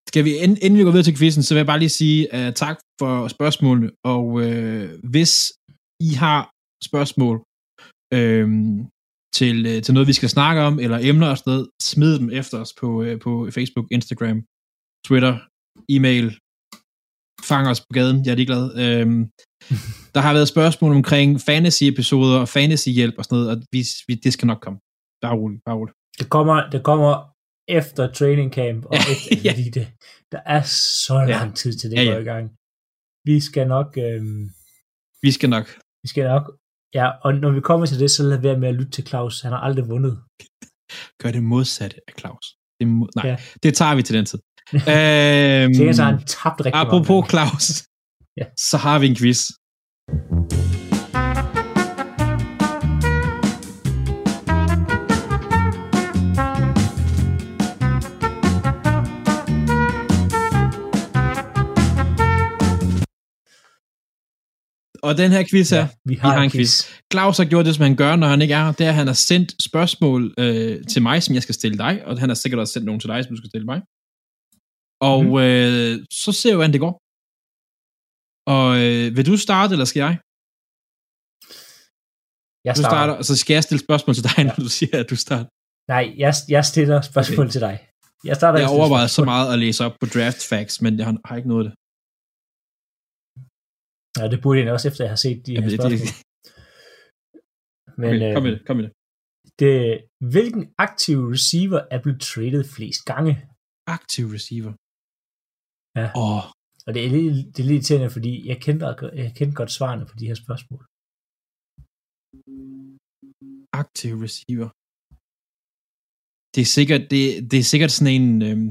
Skal 0.10 0.24
vi, 0.26 0.32
inden 0.46 0.78
vi 0.78 0.84
går 0.84 0.92
videre 0.96 1.10
til 1.10 1.18
quizzen, 1.20 1.44
så 1.44 1.54
vil 1.54 1.60
jeg 1.60 1.72
bare 1.74 1.84
lige 1.84 1.98
sige 2.02 2.22
uh, 2.38 2.54
tak 2.64 2.78
for 3.00 3.28
spørgsmålene, 3.28 3.90
og 4.14 4.26
uh, 4.26 4.86
hvis 5.14 5.34
I 6.10 6.12
har 6.24 6.42
spørgsmål 6.84 7.38
øh, 8.18 8.48
til, 9.40 9.58
øh, 9.66 9.82
til 9.84 9.94
noget, 9.94 10.08
vi 10.08 10.14
skal 10.20 10.30
snakke 10.30 10.62
om, 10.62 10.80
eller 10.80 11.00
emner 11.02 11.30
og 11.30 11.38
sådan 11.38 11.52
noget, 11.54 11.68
smid 11.82 12.20
dem 12.20 12.30
efter 12.40 12.58
os 12.64 12.74
på, 12.82 13.04
øh, 13.04 13.20
på 13.26 13.32
Facebook, 13.58 13.88
Instagram, 13.92 14.38
Twitter, 15.08 15.34
e-mail, 15.96 16.28
fang 17.50 17.68
os 17.72 17.82
på 17.82 17.92
gaden, 17.94 18.26
jeg 18.26 18.32
er 18.32 18.36
ligeglad. 18.36 18.66
Øh, 18.84 19.08
der 20.16 20.22
har 20.26 20.34
været 20.34 20.48
spørgsmål 20.48 20.92
omkring 21.00 21.30
fantasy-episoder 21.50 22.38
og 22.44 22.50
fantasy-hjælp 22.58 23.16
og 23.18 23.24
sådan 23.24 23.36
noget, 23.36 23.50
og 23.52 23.58
vi, 23.72 23.82
vi, 24.08 24.14
det 24.16 24.34
skal 24.34 24.48
nok 24.48 24.62
komme. 24.66 24.80
Bare 25.22 25.36
roligt, 25.42 25.62
bare 25.66 25.76
roligt. 25.76 25.98
Det 26.20 26.30
kommer, 26.30 26.70
det 26.74 26.82
kommer 26.84 27.14
efter 27.80 28.12
training 28.12 28.54
camp, 28.54 28.86
og 28.86 28.96
efter, 29.12 29.36
ja. 29.46 29.52
fordi 29.52 29.70
det, 29.78 29.88
der 30.32 30.42
er 30.46 30.62
så 31.08 31.26
lang 31.36 31.56
tid 31.56 31.74
til 31.80 31.92
det 31.92 31.98
ja, 31.98 32.04
ja. 32.04 32.12
går 32.12 32.20
i 32.20 32.30
gang. 32.34 32.46
Vi 33.30 33.40
skal 33.40 33.68
nok... 33.68 33.90
Øh, 33.98 34.22
vi 35.26 35.32
skal 35.32 35.50
nok. 35.56 35.66
Vi 36.04 36.08
skal 36.08 36.24
nok 36.34 36.46
Ja, 36.94 37.08
og 37.24 37.34
når 37.34 37.52
vi 37.52 37.62
kommer 37.62 37.86
til 37.86 38.00
det, 38.00 38.12
så 38.12 38.24
lad 38.24 38.38
være 38.38 38.58
med 38.58 38.68
at 38.70 38.76
lytte 38.76 38.92
til 38.92 39.08
Claus. 39.08 39.42
Han 39.42 39.52
har 39.52 39.60
aldrig 39.60 39.90
vundet. 39.90 40.14
Gør 41.22 41.32
det 41.32 41.44
modsatte 41.44 41.98
af 42.08 42.14
Claus. 42.20 42.46
Det 42.80 42.88
må, 42.88 43.10
nej, 43.16 43.28
ja. 43.28 43.38
det 43.64 43.74
tager 43.76 43.96
vi 43.96 44.02
til 44.04 44.16
den 44.16 44.26
tid. 44.26 44.40
øhm, 44.74 45.94
så 45.94 46.04
har 46.04 46.12
han 46.12 46.24
tabt 46.26 46.66
rigtig 46.66 46.82
Apropos 46.82 47.30
Claus, 47.30 47.66
ja. 48.38 48.46
så 48.70 48.78
har 48.78 49.00
vi 49.00 49.08
en 49.08 49.16
quiz. 49.16 49.42
Og 65.08 65.12
den 65.18 65.32
her 65.32 65.44
quiz 65.50 65.70
her, 65.70 65.78
ja, 65.78 65.88
vi 66.06 66.16
har, 66.16 66.30
vi 66.30 66.36
har 66.38 66.44
en 66.44 66.52
quiz. 66.52 66.84
quiz. 66.86 67.02
Claus 67.14 67.38
har 67.38 67.46
gjort 67.46 67.66
det, 67.66 67.76
som 67.76 67.84
han 67.84 67.96
gør, 67.96 68.16
når 68.16 68.28
han 68.28 68.42
ikke 68.42 68.54
er 68.54 68.66
her. 68.66 68.72
Det 68.72 68.86
er, 68.86 68.90
at 68.90 69.00
han 69.02 69.08
har 69.08 69.20
sendt 69.32 69.64
spørgsmål 69.70 70.22
øh, 70.38 70.86
til 70.92 71.02
mig, 71.02 71.24
som 71.24 71.36
jeg 71.36 71.44
skal 71.44 71.56
stille 71.56 71.78
dig, 71.78 71.94
og 72.06 72.20
han 72.20 72.30
har 72.30 72.36
sikkert 72.36 72.60
også 72.60 72.74
sendt 72.74 72.86
nogle 72.86 73.02
til 73.02 73.10
dig, 73.10 73.24
som 73.24 73.32
du 73.36 73.38
skal 73.42 73.50
stille 73.54 73.68
mig. 73.72 73.80
Og 75.10 75.20
mm. 75.26 75.38
øh, 75.46 75.94
så 76.24 76.32
ser 76.40 76.52
vi, 76.52 76.56
hvordan 76.56 76.74
det 76.76 76.82
går. 76.86 76.94
Og 78.56 78.68
øh, 78.84 79.06
vil 79.18 79.26
du 79.32 79.36
starte, 79.38 79.72
eller 79.76 79.88
skal 79.92 80.00
jeg? 80.08 80.16
Jeg 82.68 82.74
starter. 82.76 82.90
Du 82.90 82.96
starter, 82.96 83.14
og 83.20 83.26
så 83.30 83.36
skal 83.42 83.54
jeg 83.54 83.64
stille 83.64 83.84
spørgsmål 83.88 84.14
til 84.16 84.24
dig, 84.30 84.38
når 84.50 84.58
du 84.66 84.70
siger, 84.78 84.96
at 85.04 85.10
du 85.10 85.16
starter. 85.26 85.50
Nej, 85.94 86.06
jeg, 86.24 86.34
jeg 86.56 86.64
stiller 86.72 87.02
spørgsmål 87.02 87.46
okay. 87.46 87.52
til 87.56 87.62
dig. 87.68 87.76
Jeg 88.30 88.36
starter 88.36 88.60
Jeg 88.60 88.70
overvejer 88.80 89.08
så 89.08 89.24
meget 89.34 89.54
at 89.54 89.60
læse 89.60 89.80
op 89.86 89.96
på 90.02 90.08
draft 90.16 90.42
facts, 90.52 90.82
men 90.84 90.92
jeg 91.00 91.06
har, 91.08 91.16
har 91.26 91.36
ikke 91.40 91.50
noget 91.54 91.64
af 91.64 91.70
det. 91.70 91.76
Ja, 94.18 94.24
det 94.32 94.40
burde 94.44 94.60
jeg 94.60 94.74
også, 94.74 94.88
efter 94.88 95.04
jeg 95.04 95.12
har 95.16 95.22
set 95.26 95.46
de 95.46 95.54
Jamen, 95.54 95.70
her 95.70 95.78
spørgsmål. 95.78 96.00
Det, 96.00 96.16
Men, 98.02 98.10
okay, 98.16 98.34
kom 98.36 98.44
med 98.44 98.52
det, 98.56 98.62
kom 98.68 98.76
med 98.78 98.86
det. 98.88 98.94
det. 99.60 99.76
Hvilken 100.34 100.64
aktiv 100.86 101.18
receiver 101.36 101.82
er 101.94 102.00
blevet 102.04 102.22
traded 102.22 102.64
flest 102.76 103.02
gange? 103.12 103.34
Aktiv 103.98 104.26
receiver? 104.36 104.74
Ja. 106.00 106.08
Oh. 106.24 106.44
Og 106.86 106.92
det 106.96 107.02
er, 107.06 107.10
lidt, 107.16 107.48
det 107.54 107.60
er 107.64 107.68
lidt 107.68 107.76
irriterende, 107.76 108.10
fordi 108.18 108.32
jeg 108.50 108.58
kendte, 108.66 108.86
jeg 109.24 109.32
kendte 109.38 109.56
godt 109.60 109.72
svarene 109.78 110.06
på 110.10 110.16
de 110.20 110.28
her 110.30 110.38
spørgsmål. 110.44 110.82
Aktiv 113.82 114.14
receiver. 114.26 114.70
Det 116.56 116.62
er 116.66 116.72
sikkert, 116.78 117.04
det, 117.14 117.22
det 117.52 117.58
er 117.60 117.68
sikkert 117.74 117.92
sådan 117.96 118.14
en, 118.20 118.30
øhm, 118.50 118.70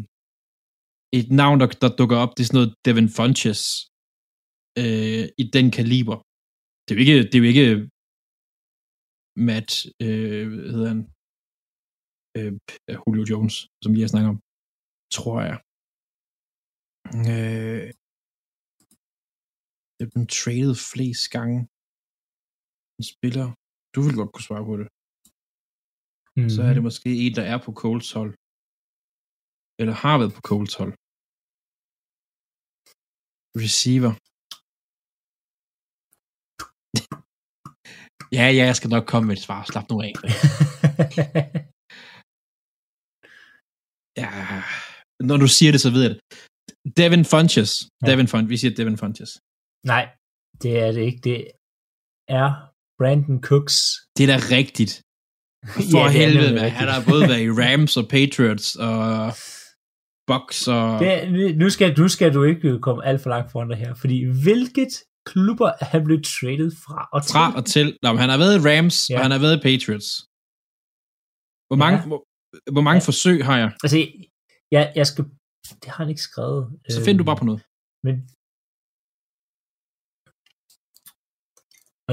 et 1.18 1.28
navn, 1.42 1.56
der, 1.60 1.68
der 1.82 1.90
dukker 2.00 2.18
op, 2.24 2.32
det 2.34 2.42
er 2.42 2.48
sådan 2.48 2.58
noget 2.60 2.74
Devin 2.84 3.10
Funches, 3.18 3.60
øh, 4.82 5.24
i 5.42 5.44
den 5.56 5.66
kaliber. 5.78 6.16
Det 6.84 6.90
er 6.90 6.96
jo 6.98 7.02
ikke, 7.04 7.18
det 7.28 7.34
er 7.36 7.42
jo 7.44 7.50
ikke 7.52 7.68
Matt, 9.48 9.70
øh, 10.04 10.44
hvad 10.48 10.72
hedder 10.76 10.92
han, 10.94 11.02
øh, 12.38 12.52
Julio 13.02 13.24
Jones, 13.30 13.56
som 13.82 13.90
vi 13.94 14.00
har 14.02 14.10
snakket 14.12 14.30
om, 14.34 14.40
tror 15.16 15.38
jeg. 15.48 15.58
Øh, 17.30 17.88
det 19.96 20.02
er 20.04 20.10
blevet 20.12 20.32
traded 20.40 20.74
flest 20.90 21.24
gange. 21.36 21.58
En 22.98 23.04
spiller, 23.14 23.46
du 23.94 23.98
vil 24.04 24.18
godt 24.20 24.32
kunne 24.32 24.48
svare 24.48 24.66
på 24.70 24.74
det. 24.80 24.88
Mm-hmm. 26.36 26.52
Så 26.54 26.60
er 26.68 26.72
det 26.74 26.82
måske 26.88 27.10
en, 27.24 27.34
der 27.38 27.46
er 27.52 27.58
på 27.64 27.70
Colts 27.82 28.10
hold. 28.18 28.32
Eller 29.80 29.94
har 30.04 30.16
været 30.20 30.34
på 30.36 30.42
Colts 30.50 30.74
hold. 30.80 30.92
Receiver. 33.62 34.12
Ja, 38.38 38.46
ja, 38.58 38.64
jeg 38.70 38.76
skal 38.76 38.90
nok 38.90 39.06
komme 39.12 39.26
med 39.26 39.36
et 39.36 39.42
svar. 39.46 39.60
Slap 39.70 39.86
nu 39.90 39.96
af. 40.08 40.12
ja, 44.22 44.30
når 45.28 45.36
du 45.42 45.48
siger 45.56 45.70
det, 45.72 45.80
så 45.80 45.90
ved 45.94 46.02
jeg 46.06 46.12
det. 46.14 46.20
Devin 46.98 47.24
Funches. 47.32 47.72
Ja. 47.80 47.84
Devin 48.08 48.28
Funches. 48.28 48.50
Vi 48.52 48.56
siger 48.56 48.74
Devin 48.78 48.98
Funches. 49.02 49.30
Nej, 49.92 50.04
det 50.62 50.72
er 50.84 50.90
det 50.96 51.02
ikke. 51.08 51.20
Det 51.28 51.38
er 52.40 52.48
Brandon 52.98 53.38
Cooks. 53.48 53.76
Det 54.16 54.22
er 54.24 54.30
da 54.34 54.38
rigtigt. 54.58 54.92
For 55.92 56.06
ja, 56.06 56.12
helvede, 56.20 56.52
hvad. 56.56 56.70
Han 56.80 56.88
har 56.94 57.00
både 57.10 57.22
været 57.30 57.46
i 57.48 57.56
Rams 57.62 57.92
og 58.00 58.06
Patriots 58.14 58.68
og 58.88 59.02
Bucks 60.28 60.58
og... 60.76 60.86
Det, 61.02 61.12
nu, 61.62 61.66
skal, 61.74 61.88
nu 62.00 62.06
skal 62.14 62.30
du 62.36 62.40
ikke 62.50 62.68
komme 62.86 63.00
alt 63.08 63.20
for 63.22 63.30
langt 63.34 63.48
foran 63.52 63.70
dig 63.72 63.78
her, 63.84 63.92
fordi 64.02 64.18
hvilket 64.44 64.92
klubber 65.30 65.68
er 65.80 65.84
han 65.84 66.04
blevet 66.04 66.24
traded 66.24 66.70
fra 66.84 66.98
og 67.12 67.20
til? 67.22 67.32
Fra 67.32 67.46
og 67.58 67.64
til. 67.74 67.86
Nå, 68.02 68.08
han 68.22 68.28
har 68.32 68.38
været 68.42 68.54
i 68.58 68.62
Rams, 68.68 68.96
ja. 69.10 69.16
og 69.16 69.22
han 69.24 69.30
har 69.34 69.40
været 69.44 69.56
i 69.58 69.62
Patriots. 69.68 70.08
Hvor 71.68 71.78
mange, 71.82 71.98
ja. 71.98 72.06
hvor, 72.10 72.20
hvor 72.74 72.84
mange 72.86 73.00
ja. 73.02 73.08
forsøg 73.10 73.38
har 73.48 73.56
jeg? 73.62 73.70
Altså, 73.84 73.98
jeg, 74.74 74.92
jeg 75.00 75.06
skal... 75.10 75.24
Det 75.82 75.88
har 75.92 76.00
han 76.04 76.08
ikke 76.08 76.26
skrevet. 76.30 76.62
Så 76.94 77.00
find 77.06 77.18
du 77.18 77.24
bare 77.24 77.40
på 77.42 77.48
noget. 77.50 77.62
Men... 78.06 78.14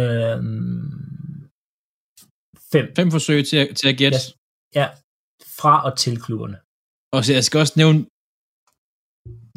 Øhm, 0.02 1.50
fem. 2.74 2.86
Fem 3.00 3.10
forsøg 3.18 3.40
til 3.50 3.58
at, 3.64 3.68
til 3.80 3.88
at 3.92 3.98
gætte? 4.02 4.20
Ja, 4.76 4.82
ja, 4.82 4.88
fra 5.60 5.74
og 5.88 5.98
til 6.04 6.22
klubberne. 6.26 6.58
Og 7.16 7.20
så 7.26 7.30
jeg 7.38 7.44
skal 7.48 7.60
også 7.64 7.76
nævne... 7.82 8.00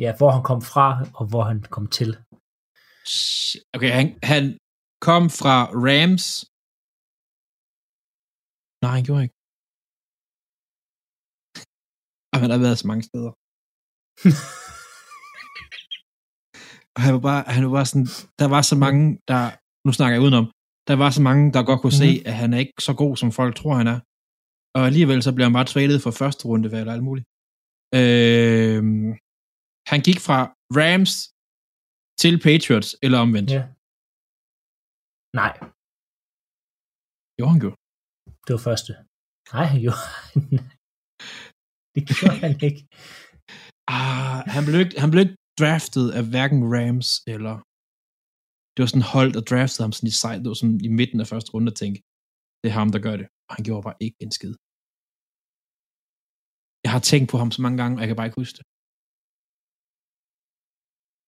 Ja, 0.05 0.11
hvor 0.19 0.31
han 0.37 0.45
kom 0.51 0.63
fra, 0.73 0.87
og 1.19 1.25
hvor 1.31 1.45
han 1.51 1.59
kom 1.77 1.87
til. 1.99 2.11
Okay, 3.75 3.91
han, 3.99 4.07
han 4.33 4.45
kom 5.07 5.25
fra 5.41 5.57
Rams. 5.87 6.27
Nej, 8.83 8.93
han 8.97 9.05
gjorde 9.09 9.25
ikke. 9.27 9.39
Og 12.33 12.37
han 12.43 12.51
har 12.55 12.61
været 12.65 12.79
så 12.79 12.87
mange 12.91 13.05
steder. 13.11 13.33
og 16.95 17.01
han 17.05 17.13
var 17.17 17.23
bare, 17.29 17.43
han 17.55 17.63
var 17.67 17.73
bare 17.79 17.91
sådan, 17.93 18.09
der 18.41 18.49
var 18.55 18.63
så 18.71 18.77
mange, 18.85 19.03
der, 19.31 19.43
nu 19.87 19.91
snakker 19.93 20.15
jeg 20.17 20.25
udenom, 20.27 20.47
der 20.89 20.97
var 21.03 21.11
så 21.11 21.23
mange, 21.29 21.45
der 21.55 21.69
godt 21.71 21.81
kunne 21.81 21.97
mm. 21.97 22.03
se, 22.05 22.11
mhm. 22.15 22.27
at 22.31 22.35
han 22.43 22.51
er 22.55 22.61
ikke 22.65 22.79
så 22.89 22.95
god, 23.03 23.15
som 23.17 23.33
folk 23.33 23.53
tror, 23.57 23.75
han 23.81 23.89
er. 23.95 23.99
Og 24.77 24.83
alligevel 24.89 25.23
så 25.23 25.31
blev 25.35 25.45
han 25.47 25.57
bare 25.59 25.71
traded 25.73 25.99
for 26.01 26.11
første 26.11 26.43
runde, 26.49 26.67
eller 26.81 26.93
alt 26.97 27.09
muligt. 27.09 27.27
Øh, 28.01 28.83
han 29.91 30.01
gik 30.09 30.21
fra 30.27 30.39
Rams 30.79 31.15
til 32.23 32.35
Patriots, 32.47 32.91
eller 33.05 33.19
omvendt. 33.25 33.51
Ja. 33.57 33.63
Nej. 35.41 35.53
Jo, 37.41 37.45
han 37.53 37.59
gjorde. 37.63 37.79
Det 38.45 38.53
var 38.57 38.63
første. 38.71 38.93
Nej, 39.55 39.67
han 39.73 39.81
gjorde. 39.85 40.03
det 41.95 42.03
gjorde 42.19 42.39
han 42.45 42.55
ikke. 42.69 42.81
Ah, 43.97 44.41
han 44.55 44.63
blev 44.67 44.79
ikke, 44.85 44.97
han 45.03 45.11
blev 45.11 45.23
ikke 45.25 45.39
draftet 45.61 46.07
af 46.19 46.25
hverken 46.33 46.61
Rams 46.75 47.11
eller... 47.35 47.55
Det 48.73 48.81
var 48.83 48.91
sådan 48.93 49.11
hold, 49.17 49.31
der 49.37 49.43
draftede 49.51 49.85
ham 49.87 49.95
sådan 49.97 50.11
i, 50.13 50.15
sej, 50.23 50.35
det 50.43 50.49
var 50.53 50.59
sådan 50.61 50.81
i 50.89 50.91
midten 50.99 51.19
af 51.23 51.27
første 51.33 51.51
runde 51.55 51.71
og 51.73 51.79
tænkte, 51.83 52.01
det 52.61 52.69
er 52.71 52.79
ham, 52.81 52.91
der 52.95 53.01
gør 53.07 53.17
det. 53.21 53.27
Og 53.49 53.53
han 53.57 53.65
gjorde 53.69 53.87
bare 53.89 54.01
ikke 54.07 54.19
en 54.25 54.33
skid. 54.39 54.55
Jeg 56.85 56.91
har 56.97 57.03
tænkt 57.11 57.29
på 57.33 57.37
ham 57.43 57.51
så 57.57 57.61
mange 57.65 57.79
gange, 57.83 57.95
og 57.97 58.01
jeg 58.03 58.09
kan 58.09 58.19
bare 58.19 58.29
ikke 58.29 58.43
huske 58.43 58.57
det. 58.59 58.67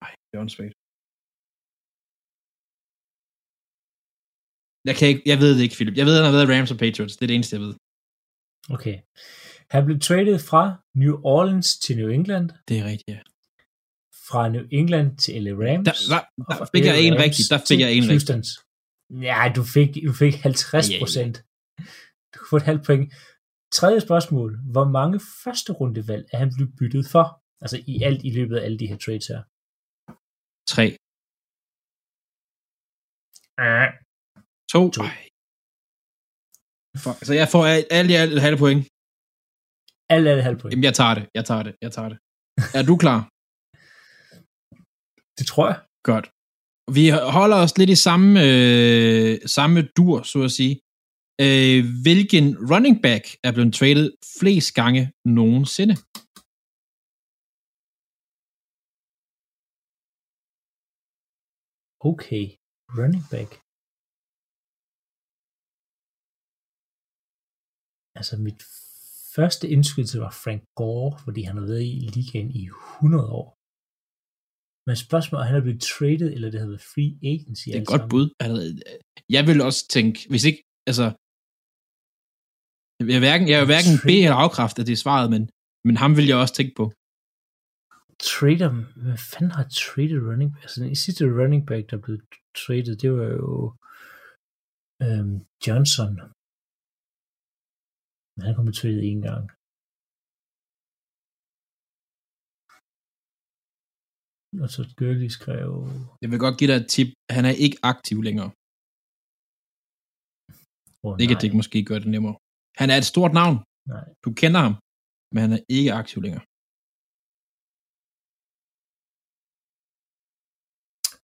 Ej, 0.05 0.13
det 0.27 0.35
er 0.37 0.43
åndssvagt. 0.45 0.84
Jeg, 4.89 4.95
kan 4.99 5.09
ikke, 5.09 5.23
jeg 5.27 5.39
ved 5.43 5.51
det 5.57 5.63
ikke, 5.63 5.77
Philip. 5.79 5.97
Jeg 6.01 6.07
ved, 6.07 6.15
at 6.17 6.25
han 6.25 6.33
har 6.33 6.39
været 6.39 6.51
Rams 6.55 6.71
og 6.75 6.79
Patriots. 6.79 7.17
Det 7.17 7.25
er 7.25 7.31
det 7.33 7.39
eneste, 7.39 7.57
jeg 7.57 7.65
ved. 7.67 7.75
Okay. 8.77 8.97
Han 9.75 9.85
blev 9.87 9.99
traded 10.01 10.39
fra 10.51 10.63
New 11.03 11.15
Orleans 11.35 11.69
til 11.85 11.97
New 11.97 12.11
England. 12.19 12.47
Det 12.69 12.77
er 12.81 12.85
rigtigt, 12.85 13.09
ja. 13.09 13.21
Fra 14.29 14.49
New 14.49 14.65
England 14.81 15.09
til 15.23 15.43
LA 15.43 15.53
Rams. 15.65 15.85
Der, 15.89 15.97
der, 16.13 16.21
der 16.59 16.67
fik 16.75 16.85
jeg 16.91 16.97
en 17.07 17.15
rigtig. 17.25 17.45
Der 17.55 17.61
fik 17.69 17.81
jeg 17.85 17.93
en 17.97 18.05
rigtig. 18.13 18.37
Ja, 19.29 19.53
du 19.57 19.63
fik, 19.75 19.91
du 20.09 20.13
fik 20.13 20.35
50 20.35 20.89
procent. 21.01 21.35
Ja. 21.37 21.85
Du 22.33 22.37
kunne 22.39 22.51
få 22.51 22.57
et 22.57 22.69
halvt 22.71 22.85
point. 22.87 23.05
Tredje 23.79 24.01
spørgsmål. 24.01 24.51
Hvor 24.75 24.87
mange 24.99 25.21
første 25.45 25.71
rundevalg 25.73 26.25
er 26.33 26.39
han 26.39 26.51
blevet 26.55 26.73
byttet 26.79 27.05
for? 27.13 27.25
Altså 27.63 27.77
i 27.87 28.03
alt 28.03 28.23
i 28.29 28.31
løbet 28.39 28.57
af 28.59 28.65
alle 28.65 28.79
de 28.79 28.87
her 28.87 28.99
trades 29.05 29.27
her. 29.33 29.41
Tre. 30.75 30.87
Uh, 33.65 34.04
to. 34.73 34.81
to. 34.97 35.03
Fuck. 37.05 37.19
Så 37.29 37.33
jeg 37.41 37.49
får 37.55 37.63
alt 37.99 38.11
i 38.11 38.15
alt 38.23 38.33
et 38.37 38.43
halvt 38.47 38.61
point. 38.65 38.83
Alt 40.15 40.27
er 40.29 40.35
et 40.41 40.45
halvt 40.49 40.61
point. 40.61 40.73
Jamen, 40.73 40.85
jeg 40.85 40.95
tager 41.01 41.15
det. 41.19 41.25
Jeg 41.39 41.45
tager 41.49 41.63
det. 41.67 41.75
Jeg 41.85 41.93
tager 41.97 42.09
det. 42.13 42.19
Er 42.79 42.85
du 42.91 42.95
klar? 43.05 43.21
det 45.39 45.45
tror 45.51 45.67
jeg. 45.71 45.79
Godt. 46.11 46.27
Vi 46.97 47.05
holder 47.39 47.59
os 47.65 47.79
lidt 47.79 47.91
i 47.91 47.99
samme, 48.07 48.29
øh, 48.47 49.33
samme 49.57 49.79
dur, 49.97 50.23
så 50.23 50.39
at 50.49 50.53
sige. 50.59 50.75
Øh, 51.45 51.81
hvilken 52.05 52.47
running 52.73 52.97
back 53.07 53.25
er 53.47 53.53
blevet 53.53 53.75
traded 53.75 54.09
flest 54.39 54.75
gange 54.75 55.03
nogensinde? 55.25 55.95
Okay, 62.11 62.45
running 62.99 63.25
back. 63.31 63.64
Altså 68.19 68.35
mit 68.47 68.63
første 69.37 69.65
indskydelse 69.75 70.21
var 70.25 70.33
Frank 70.45 70.63
Gore, 70.81 71.11
fordi 71.25 71.43
han 71.49 71.57
har 71.57 71.67
været 71.73 71.83
i 71.83 72.09
ligaen 72.17 72.51
i 72.51 72.65
100 72.67 73.31
år. 73.41 73.49
Men 74.87 74.97
spørgsmålet 75.07 75.43
er, 75.43 75.49
han 75.51 75.59
er 75.61 75.67
blevet 75.67 75.83
traded, 75.93 76.29
eller 76.35 76.51
det 76.51 76.61
hedder 76.61 76.83
free 76.93 77.13
agency. 77.33 77.67
Det 77.69 77.77
er 77.77 77.85
et 77.87 77.93
godt 77.95 78.07
bud. 78.13 78.27
Jeg 79.37 79.43
vil 79.49 79.59
også 79.69 79.83
tænke, 79.97 80.19
hvis 80.31 80.45
ikke, 80.49 80.61
altså, 80.91 81.07
jeg 83.09 83.17
er 83.19 83.25
hverken, 83.27 83.47
jeg 83.53 83.59
er 83.63 83.69
hverken 83.73 83.95
B 84.07 84.11
eller 84.27 84.41
afkræft 84.45 84.77
af 84.81 84.87
det 84.87 84.99
svaret, 85.05 85.27
men, 85.35 85.43
men 85.87 85.97
ham 86.03 86.13
vil 86.17 86.27
jeg 86.31 86.37
også 86.43 86.55
tænke 86.57 86.75
på. 86.81 86.85
Trader, 88.33 88.71
hvad 89.05 89.19
fanden 89.33 89.53
har 89.59 89.67
traded 89.83 90.19
running 90.29 90.51
back? 90.53 90.63
Altså 90.65 90.79
den 90.83 90.97
sidste 91.05 91.25
running 91.41 91.63
back, 91.71 91.85
der 91.91 91.99
blev 92.05 92.17
traded, 92.63 92.95
det 93.03 93.11
var 93.19 93.29
jo 93.43 93.53
øhm, 95.05 95.37
Johnson. 95.67 96.15
Men 98.37 98.43
han 98.47 98.55
kom 98.57 98.69
traded 98.79 99.03
en 99.11 99.21
gang. 99.29 99.45
Og 104.63 104.69
så 104.75 104.81
Gurley 104.99 105.31
skrev... 105.39 105.69
Jeg 106.23 106.29
vil 106.31 106.43
godt 106.45 106.57
give 106.59 106.71
dig 106.71 106.79
et 106.83 106.89
tip. 106.95 107.09
Han 107.37 107.45
er 107.51 107.55
ikke 107.65 107.79
aktiv 107.93 108.19
længere. 108.29 108.51
Oh, 111.07 111.15
ikke, 111.23 111.35
at 111.37 111.43
det 111.45 111.59
måske 111.61 111.79
gør 111.91 111.99
det 112.03 112.11
nemmere. 112.15 112.37
Han 112.81 112.89
er 112.93 112.97
et 113.03 113.11
stort 113.13 113.33
navn. 113.41 113.57
Nej. 113.93 114.05
Du 114.25 114.31
kender 114.41 114.61
ham, 114.67 114.75
men 115.33 115.41
han 115.45 115.53
er 115.57 115.63
ikke 115.79 115.93
aktiv 116.01 116.19
længere. 116.27 116.45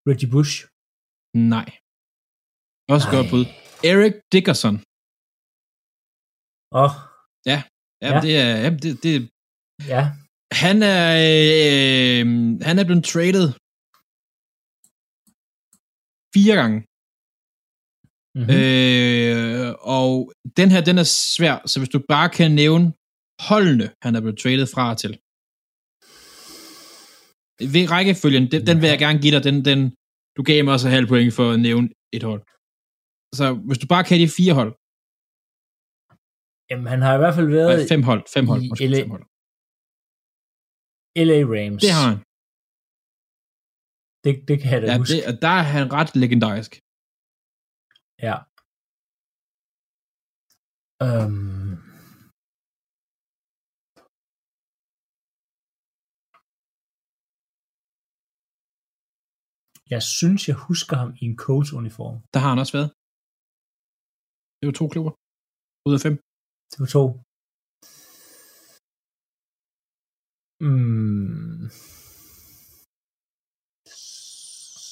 Reggie 0.09 0.31
Bush? 0.35 0.55
Nej. 1.55 1.69
Også 2.95 3.07
godt 3.15 3.27
bud. 3.33 3.45
Eric 3.91 4.15
Dickerson. 4.35 4.77
Åh. 6.73 6.83
Oh. 6.83 6.95
Ja, 7.51 7.59
ja, 8.03 8.09
ja. 8.15 8.21
det 8.25 8.33
er... 8.37 8.57
Ja, 8.65 8.71
det, 8.83 9.03
det, 9.05 9.15
ja. 9.93 10.03
Han 10.65 10.77
er, 10.83 11.07
øh, 11.27 12.27
han 12.69 12.79
er 12.79 12.85
blevet 12.89 13.05
traded 13.13 13.47
fire 16.35 16.55
gange. 16.61 16.79
Mm-hmm. 18.37 18.57
Øh, 18.57 19.69
og 19.99 20.33
den 20.59 20.69
her, 20.71 20.81
den 20.89 20.99
er 20.99 21.09
svær, 21.35 21.57
så 21.71 21.77
hvis 21.81 21.95
du 21.95 22.01
bare 22.09 22.29
kan 22.39 22.51
nævne 22.63 22.87
holdene, 23.49 23.87
han 24.05 24.13
er 24.15 24.21
blevet 24.21 24.39
traded 24.39 24.67
fra 24.75 24.87
til. 25.03 25.13
Ved 27.75 27.85
rækkefølgen, 27.95 28.45
den, 28.53 28.61
den 28.69 28.77
vil 28.81 28.89
jeg 28.93 28.99
gerne 29.05 29.23
give 29.23 29.35
dig, 29.37 29.45
den, 29.49 29.65
den, 29.69 29.81
du 30.37 30.43
gav 30.43 30.65
mig 30.65 30.73
også 30.75 30.89
halv 30.89 31.07
point 31.09 31.33
for 31.39 31.47
at 31.51 31.61
nævne 31.69 31.89
et 32.17 32.23
hold. 32.31 32.43
Så 33.39 33.47
hvis 33.67 33.79
du 33.83 33.87
bare 33.95 34.05
kan 34.05 34.21
de 34.21 34.37
fire 34.39 34.55
hold. 34.61 34.73
Jamen, 36.71 36.87
han 36.95 37.01
har 37.07 37.13
i 37.15 37.21
hvert 37.23 37.37
fald 37.39 37.49
været... 37.59 37.71
Nej, 37.79 37.91
fem 37.95 38.03
hold, 38.11 38.23
fem 38.37 38.47
hold. 38.51 38.63
Måske, 38.71 38.87
LA, 38.93 38.99
fem 39.03 39.11
hold. 39.15 39.25
LA 41.29 41.41
Rams. 41.55 41.83
Det 41.87 41.93
har 41.99 42.07
han. 42.11 42.19
Det, 44.25 44.33
det 44.49 44.57
kan 44.61 44.71
jeg 44.75 44.81
da 44.83 44.87
ja, 44.93 44.99
huske. 45.03 45.17
Det, 45.27 45.43
der 45.45 45.55
er 45.61 45.67
han 45.77 45.87
ret 45.99 46.11
legendarisk. 46.23 46.73
Ja. 48.27 48.37
Um, 51.07 51.71
jeg 59.95 60.03
synes, 60.19 60.41
jeg 60.51 60.57
husker 60.69 60.95
ham 61.03 61.11
i 61.21 61.23
en 61.29 61.37
Colts-uniform. 61.43 62.17
Der 62.35 62.41
har 62.43 62.51
han 62.53 62.63
også 62.63 62.75
været. 62.79 62.91
Det 64.59 64.65
var 64.69 64.75
to 64.81 64.87
klubber. 64.95 65.13
Ud 65.89 65.95
af 65.99 66.03
fem. 66.07 66.17
Det 66.71 66.81
var 66.81 66.87
to. 66.87 67.05
Mm. 70.61 71.71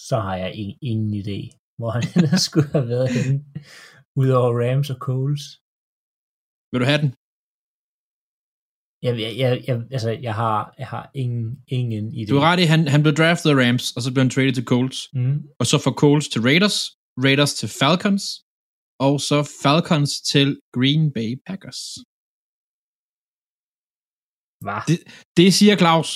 så 0.08 0.16
har 0.26 0.36
jeg 0.36 0.50
ingen, 0.54 0.78
ingen 0.90 1.12
idé, 1.22 1.38
hvor 1.78 1.90
han 1.96 2.04
ellers 2.16 2.42
skulle 2.48 2.68
have 2.76 2.88
været 2.94 3.08
henne, 3.16 3.44
udover 4.20 4.50
Rams 4.62 4.90
og 4.94 4.98
Coles. 5.08 5.44
Vil 6.70 6.80
du 6.82 6.86
have 6.90 7.02
den? 7.04 7.10
Jeg, 9.06 9.12
jeg, 9.24 9.32
jeg, 9.42 9.50
jeg, 9.68 9.76
altså, 9.96 10.10
jeg 10.26 10.34
har, 10.42 10.74
jeg 10.78 10.88
har 10.94 11.04
ingen, 11.14 11.46
ingen 11.78 12.04
idé. 12.18 12.28
Du 12.30 12.36
er 12.40 12.46
ret 12.50 12.60
i, 12.64 12.66
han, 12.74 12.88
han 12.94 13.02
blev 13.02 13.14
draftet 13.14 13.50
af 13.50 13.56
Rams, 13.62 13.84
og 13.96 14.00
så 14.02 14.08
blev 14.12 14.22
han 14.24 14.30
traded 14.30 14.54
til 14.54 14.68
Colts. 14.72 14.98
Mm. 15.12 15.36
Og 15.60 15.66
så 15.70 15.76
fra 15.84 15.92
Colts 16.02 16.28
til 16.28 16.40
Raiders, 16.48 16.78
Raiders 17.24 17.54
til 17.60 17.68
Falcons, 17.80 18.24
og 19.06 19.14
så 19.28 19.38
Falcons 19.62 20.12
til 20.32 20.48
Green 20.76 21.04
Bay 21.16 21.30
Packers. 21.46 21.80
Hvad? 24.64 24.80
Det, 24.90 24.98
det 25.38 25.48
siger 25.58 25.74
Claus. 25.82 26.10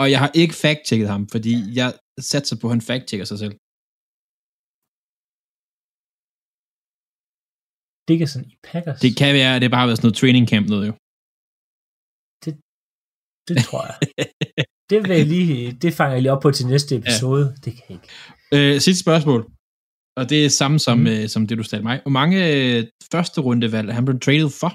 Og 0.00 0.06
jeg 0.12 0.20
har 0.24 0.30
ikke 0.42 0.54
fact-checket 0.64 1.08
ham, 1.14 1.22
fordi 1.34 1.54
jeg 1.78 1.88
satser 2.30 2.56
på, 2.60 2.64
at 2.66 2.74
han 2.74 2.86
fact-checker 2.90 3.26
sig 3.32 3.38
selv. 3.42 3.54
Dickerson 8.08 8.42
i 8.52 8.54
Packers? 8.68 8.98
Det 9.04 9.12
kan 9.20 9.30
være, 9.38 9.52
at 9.56 9.60
det 9.62 9.70
bare 9.70 9.82
har 9.82 9.88
været 9.88 9.98
sådan 9.98 10.08
noget 10.08 10.20
training 10.22 10.46
camp 10.52 10.66
noget 10.74 10.86
jo. 10.90 10.94
Det 13.48 13.56
tror 13.68 13.82
jeg. 13.90 13.96
det 14.90 14.96
vil 15.02 15.10
jeg 15.18 15.26
lige, 15.34 15.56
det 15.82 15.90
fanger 15.98 16.14
jeg 16.16 16.22
lige 16.22 16.34
op 16.36 16.42
på 16.42 16.50
til 16.56 16.66
næste 16.74 16.92
episode. 17.00 17.44
Ja. 17.46 17.54
Det 17.64 17.70
kan 17.76 17.84
jeg 17.88 17.94
ikke. 17.98 18.08
Øh, 18.54 18.74
sidste 18.80 19.02
spørgsmål. 19.06 19.40
Og 20.18 20.24
det 20.30 20.38
er 20.44 20.48
samme 20.60 20.78
som, 20.86 20.98
Mm. 20.98 21.06
øh, 21.06 21.28
som 21.28 21.46
det, 21.46 21.58
du 21.58 21.62
stillede 21.62 21.88
mig. 21.90 21.96
Hvor 22.04 22.10
mange 22.20 22.36
øh, 22.54 22.78
første 23.12 23.38
rundevalg 23.46 23.88
er 23.88 23.92
han 23.98 24.04
blevet 24.04 24.22
traded 24.22 24.50
for? 24.60 24.70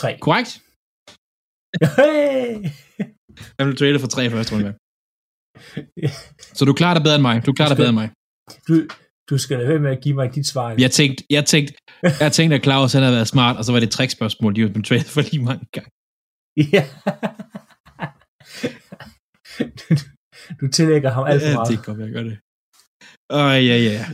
Tre. 0.00 0.10
Korrekt? 0.26 0.50
Hey! 1.98 2.46
Han 3.58 3.62
blev 3.66 3.76
traded 3.80 3.98
for 4.04 4.10
tre 4.16 4.22
første 4.34 4.50
rundevalg. 4.54 4.76
Så 6.58 6.62
du 6.68 6.72
klarer 6.80 6.94
dig 6.94 7.02
bedre 7.06 7.14
end 7.20 7.26
mig. 7.30 7.36
Du 7.46 7.52
klarer 7.52 7.68
dig 7.72 7.76
bedre 7.82 7.92
end 7.94 8.00
mig. 8.02 8.08
Du, 8.68 8.74
du 9.30 9.38
skal 9.38 9.54
lade 9.58 9.68
være 9.68 9.78
med 9.86 9.90
at 9.96 10.02
give 10.04 10.14
mig 10.20 10.34
dit 10.34 10.46
svar. 10.52 10.66
Jeg 10.78 10.90
tænkte, 10.98 11.24
jeg 11.36 11.44
tænkte, 11.52 11.74
jeg 12.24 12.32
tænkte 12.32 12.54
at 12.56 12.62
Claus 12.66 12.92
han 12.92 13.02
havde 13.02 13.14
været 13.18 13.28
smart, 13.34 13.56
og 13.58 13.64
så 13.64 13.72
var 13.72 13.80
det 13.80 13.86
et 13.86 13.92
trickspørgsmål, 13.92 14.56
de 14.56 14.62
var 14.64 14.68
blevet 14.74 14.86
traded 14.86 15.08
for 15.14 15.20
lige 15.30 15.42
mange 15.50 15.66
gange. 15.76 15.90
Ja. 16.76 16.84
Du, 19.80 19.94
du 20.60 20.64
tillægger 20.76 21.10
ham 21.10 21.24
alt 21.26 21.42
for 21.42 21.48
Ja, 21.48 21.54
meget. 21.54 21.68
det 21.68 21.76
kan 21.76 21.84
godt 21.84 21.98
være, 21.98 22.06
jeg 22.08 22.14
gør 22.14 22.22
det. 22.30 22.38
Og 23.38 23.48
ja, 23.70 23.76
ja. 23.90 24.06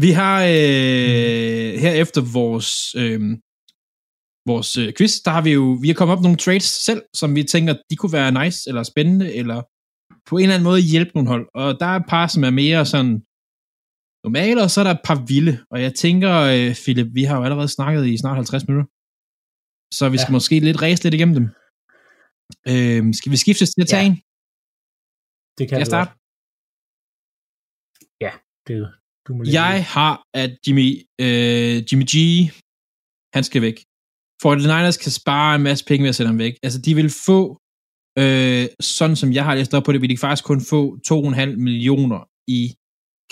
Vi 0.00 0.10
har 0.10 0.36
øh, 0.42 1.70
her 1.84 1.92
efter 2.02 2.20
vores, 2.38 2.70
øh, 3.02 3.20
vores 4.50 4.70
øh, 4.82 4.88
quiz, 4.98 5.12
der 5.24 5.30
har 5.30 5.42
vi 5.42 5.52
jo, 5.52 5.78
vi 5.82 5.88
har 5.88 5.94
kommet 5.94 6.12
op 6.16 6.20
med 6.20 6.28
nogle 6.28 6.44
trades 6.46 6.62
selv, 6.88 7.02
som 7.20 7.34
vi 7.36 7.42
tænker, 7.44 7.72
de 7.90 7.96
kunne 7.96 8.12
være 8.12 8.44
nice, 8.44 8.60
eller 8.68 8.82
spændende, 8.82 9.34
eller 9.34 9.58
på 10.28 10.36
en 10.36 10.42
eller 10.42 10.54
anden 10.54 10.64
måde 10.70 10.80
hjælpe 10.92 11.10
nogle 11.14 11.28
hold. 11.28 11.46
Og 11.54 11.80
der 11.80 11.86
er 11.86 11.96
et 11.96 12.08
par, 12.08 12.26
som 12.26 12.44
er 12.44 12.50
mere 12.50 12.86
sådan 12.86 13.14
normale, 14.26 14.62
og 14.64 14.70
så 14.70 14.80
er 14.80 14.84
der 14.86 14.94
et 14.94 15.04
par 15.08 15.18
vilde. 15.32 15.54
Og 15.72 15.78
jeg 15.82 15.92
tænker, 15.94 16.32
øh, 16.54 16.70
Philip, 16.84 17.08
vi 17.18 17.22
har 17.28 17.36
jo 17.38 17.44
allerede 17.46 17.68
snakket 17.68 18.06
i 18.06 18.16
snart 18.22 18.36
50 18.36 18.68
minutter, 18.68 18.86
så 19.98 20.04
vi 20.12 20.18
skal 20.18 20.32
Ja. 20.32 20.38
måske 20.38 20.54
lidt 20.60 20.82
ræse 20.82 21.02
lidt 21.04 21.14
igennem 21.14 21.34
dem. 21.40 21.46
Øh, 22.72 23.02
skal 23.18 23.30
vi 23.34 23.38
skiftes 23.44 23.68
til 23.74 23.82
at 23.84 23.90
tage 23.92 24.04
Ja. 24.04 24.08
en? 24.10 24.16
Det 25.58 25.64
kan 25.68 25.76
jeg 25.82 25.88
starte? 25.92 26.10
Ja, 28.24 28.32
det, 28.66 28.74
du 29.24 29.30
må 29.34 29.40
lige 29.42 29.54
Jeg 29.62 29.74
har, 29.96 30.14
at 30.42 30.50
Jimmy, 30.64 30.88
øh, 31.24 31.76
Jimmy 31.88 32.06
G, 32.12 32.16
han 33.36 33.44
skal 33.48 33.60
væk. 33.68 33.78
For 34.42 34.48
at 34.52 34.58
the 34.62 34.68
Niners 34.72 34.98
kan 35.04 35.12
spare 35.22 35.50
en 35.58 35.62
masse 35.68 35.82
penge 35.88 36.02
ved 36.04 36.12
at 36.12 36.16
sætte 36.18 36.30
ham 36.32 36.38
væk. 36.46 36.54
Altså, 36.66 36.78
de 36.86 36.92
vil 37.00 37.10
få, 37.28 37.40
øh, 38.22 38.64
sådan 38.96 39.16
som 39.20 39.28
jeg 39.36 39.44
har 39.46 39.54
læst 39.58 39.74
op 39.76 39.84
på 39.86 39.92
det, 39.92 40.00
vil 40.02 40.12
de 40.14 40.22
faktisk 40.24 40.44
kun 40.50 40.60
få 40.72 40.80
2,5 41.10 41.56
millioner 41.68 42.20
i 42.58 42.60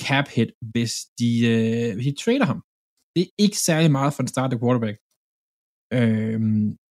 cap 0.06 0.26
hit, 0.34 0.50
hvis 0.72 0.92
de, 1.18 1.30
øh, 1.52 1.88
hvis 1.94 2.06
de 2.10 2.14
trader 2.22 2.46
ham. 2.52 2.60
Det 3.14 3.20
er 3.26 3.30
ikke 3.44 3.58
særlig 3.68 3.90
meget 3.98 4.12
for 4.14 4.22
en 4.22 4.32
starter 4.34 4.58
quarterback. 4.62 4.96
Øh, 5.98 6.40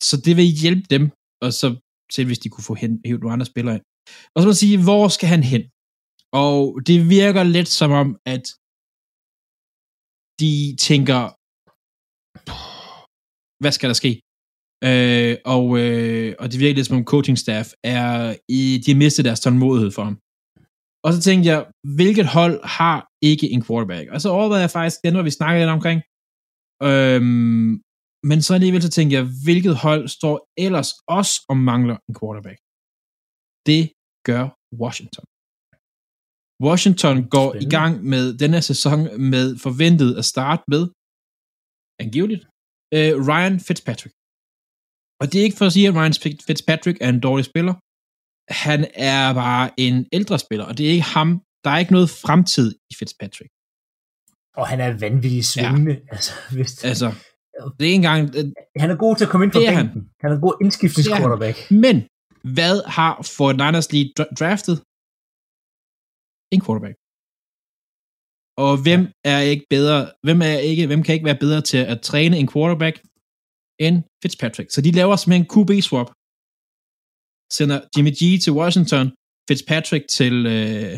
så 0.10 0.16
det 0.26 0.34
vil 0.40 0.48
hjælpe 0.64 0.86
dem, 0.96 1.04
og 1.46 1.52
så 1.60 1.68
selv 2.16 2.28
hvis 2.28 2.44
de 2.44 2.50
kunne 2.50 2.68
få 2.70 2.74
hen, 2.82 2.92
hævet 3.06 3.22
nogle 3.22 3.34
andre 3.34 3.52
spillere 3.52 3.76
ind. 3.78 3.86
Og 4.34 4.38
så 4.38 4.46
må 4.46 4.52
man 4.52 4.64
sige, 4.64 4.84
hvor 4.88 5.08
skal 5.08 5.30
han 5.36 5.44
hen? 5.52 5.64
Og 6.44 6.58
det 6.88 6.98
virker 7.18 7.44
lidt 7.44 7.72
som 7.80 7.92
om, 8.02 8.10
at 8.34 8.46
de 10.42 10.54
tænker, 10.88 11.22
hvad 13.62 13.74
skal 13.78 13.90
der 13.92 13.98
ske? 14.02 14.12
Øh, 14.90 15.36
og, 15.56 15.66
øh, 15.82 16.30
og 16.42 16.46
det 16.52 16.58
virker 16.60 16.78
lidt 16.78 16.88
som 16.88 16.98
om 16.98 17.10
coaching 17.14 17.38
staff 17.46 17.68
er 17.98 18.12
i, 18.60 18.62
de 18.84 18.92
har 18.92 19.02
mistet 19.04 19.26
deres 19.28 19.44
tålmodighed 19.44 19.92
for 19.98 20.04
ham. 20.10 20.18
Og 21.06 21.10
så 21.14 21.20
tænkte 21.28 21.46
jeg, 21.52 21.60
hvilket 22.00 22.28
hold 22.38 22.58
har 22.80 23.00
ikke 23.32 23.48
en 23.56 23.64
quarterback? 23.68 24.06
Og 24.14 24.22
så 24.22 24.30
overvejede 24.38 24.66
jeg 24.66 24.76
faktisk, 24.78 24.98
den 25.04 25.14
hvor 25.14 25.26
vi 25.30 25.40
snakkede 25.40 25.62
lidt 25.62 25.78
omkring. 25.78 26.00
Øhm, 26.90 27.70
men 28.30 28.38
så 28.46 28.52
alligevel 28.58 28.82
så 28.88 28.92
tænkte 28.98 29.14
jeg, 29.18 29.26
hvilket 29.46 29.76
hold 29.86 30.04
står 30.18 30.36
ellers 30.66 30.90
også 31.18 31.34
og 31.52 31.58
mangler 31.70 31.98
en 32.08 32.14
quarterback? 32.20 32.60
Det 33.70 33.84
gør 34.30 34.44
Washington. 34.82 35.26
Washington 36.68 37.18
går 37.36 37.50
i 37.50 37.52
Spændende. 37.54 37.76
gang 37.78 37.94
med 38.14 38.26
denne 38.44 38.62
sæson 38.70 39.00
med 39.32 39.46
forventet 39.66 40.12
at 40.22 40.26
starte 40.34 40.64
med, 40.74 40.84
angiveligt, 42.04 42.44
øh, 42.96 43.14
Ryan 43.30 43.58
Fitzpatrick. 43.68 44.14
Og 45.22 45.26
det 45.30 45.38
er 45.40 45.46
ikke 45.48 45.60
for 45.62 45.66
at 45.70 45.74
sige, 45.76 45.88
at 45.90 45.96
Ryan 46.00 46.16
Fitzpatrick 46.48 46.98
er 47.06 47.10
en 47.16 47.22
dårlig 47.28 47.46
spiller. 47.52 47.76
Han 48.68 48.82
er 49.14 49.34
bare 49.44 49.66
en 49.86 49.98
ældre 50.18 50.38
spiller, 50.46 50.66
og 50.70 50.74
det 50.78 50.84
er 50.88 50.92
ikke 50.98 51.10
ham. 51.18 51.30
Der 51.64 51.70
er 51.74 51.80
ikke 51.84 51.96
noget 51.98 52.10
fremtid 52.26 52.68
i 52.92 52.94
Fitzpatrick. 53.00 53.52
Og 54.60 54.66
han 54.72 54.80
er 54.86 54.92
vanvittigt 55.06 55.46
svingende. 55.54 55.94
Ja. 55.94 56.08
Altså, 56.16 56.32
hvis, 56.56 56.72
Altså, 56.92 57.08
det 57.78 57.84
er 57.86 57.92
ikke 57.92 58.02
engang... 58.04 58.22
øh, 58.38 58.46
han 58.84 58.90
er 58.94 58.98
god 59.06 59.14
til 59.16 59.26
at 59.26 59.32
komme 59.32 59.44
ind 59.46 59.54
på 59.56 59.60
bænken. 59.60 59.88
Han. 59.94 60.10
han 60.22 60.28
er 60.32 60.36
en 60.40 60.46
god 60.48 60.56
indskiftningsquarterback. 60.64 61.58
Men, 61.86 61.96
hvad 62.58 62.76
har 62.98 63.14
Fort 63.36 63.56
Niners 63.62 63.88
lige 63.94 64.08
dra- 64.18 64.34
draftet? 64.40 64.76
En 66.56 66.62
quarterback. 66.66 66.96
Og 68.66 68.74
hvem 68.86 69.02
er 69.34 69.40
ikke 69.52 69.66
bedre, 69.76 70.00
hvem 70.26 70.40
er 70.52 70.58
ikke, 70.70 70.88
hvem 70.90 71.04
kan 71.04 71.14
ikke 71.16 71.30
være 71.32 71.44
bedre 71.46 71.62
til 71.72 71.82
at 71.94 72.02
træne 72.10 72.36
en 72.42 72.50
quarterback 72.54 72.96
end 73.86 73.98
Fitzpatrick? 74.22 74.70
Så 74.72 74.80
de 74.86 74.92
laver 75.00 75.16
simpelthen 75.16 75.46
en 75.46 75.52
QB-swap. 75.54 76.10
Sender 77.58 77.80
Jimmy 77.94 78.14
G 78.20 78.22
til 78.44 78.54
Washington, 78.60 79.06
Fitzpatrick 79.48 80.04
til, 80.18 80.36
øh, 80.56 80.94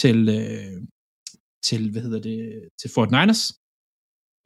til, 0.00 0.18
øh, 0.38 0.76
til, 1.68 1.80
hvad 1.92 2.02
hedder 2.06 2.22
det, 2.28 2.38
til 2.80 2.88
Fort 2.94 3.10
Niners. 3.16 3.42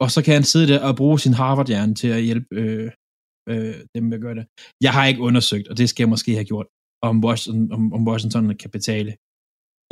Og 0.03 0.11
så 0.13 0.19
kan 0.25 0.33
han 0.33 0.43
sidde 0.43 0.67
der 0.71 0.79
og 0.87 0.95
bruge 0.95 1.19
sin 1.19 1.33
Harvard-hjerne 1.33 1.95
til 1.95 2.07
at 2.17 2.23
hjælpe 2.27 2.55
øh, 2.61 2.91
øh, 3.49 3.75
dem 3.95 4.03
med 4.03 4.17
at 4.17 4.21
gøre 4.25 4.35
det. 4.35 4.45
Jeg 4.81 4.93
har 4.93 5.05
ikke 5.07 5.21
undersøgt, 5.21 5.67
og 5.67 5.77
det 5.77 5.89
skal 5.89 6.03
jeg 6.03 6.09
måske 6.09 6.31
have 6.39 6.49
gjort, 6.51 6.67
om 7.09 7.15
Washington, 7.25 7.71
om, 7.71 7.93
om 7.93 8.07
Washington 8.07 8.57
kan 8.63 8.71
betale. 8.77 9.11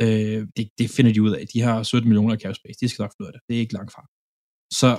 Øh, 0.04 0.40
det, 0.56 0.64
det 0.78 0.86
finder 0.96 1.12
de 1.12 1.22
ud 1.26 1.32
af. 1.38 1.42
De 1.52 1.60
har 1.60 1.82
17 1.82 2.08
millioner 2.08 2.34
i 2.34 2.38
cap 2.38 2.54
space. 2.54 2.80
De 2.80 2.88
skal 2.88 3.02
nok 3.02 3.12
finde 3.12 3.26
ud 3.26 3.30
af 3.30 3.34
det. 3.34 3.42
Det 3.48 3.56
er 3.56 3.60
ikke 3.60 3.76
langt 3.78 3.92
fra. 3.94 4.02
Så 4.80 4.90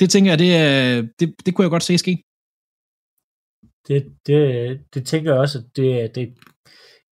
det 0.00 0.08
tænker 0.10 0.30
jeg, 0.32 0.38
det, 0.44 0.52
er, 0.56 1.02
det, 1.18 1.28
det 1.44 1.50
kunne 1.54 1.66
jeg 1.66 1.74
godt 1.76 1.88
se 1.90 1.98
ske. 2.04 2.14
Det, 3.88 4.00
det, 4.26 4.40
det 4.94 5.02
tænker 5.06 5.28
jeg 5.32 5.40
også, 5.44 5.58
at 5.58 5.66
det, 5.76 6.14
det, 6.16 6.24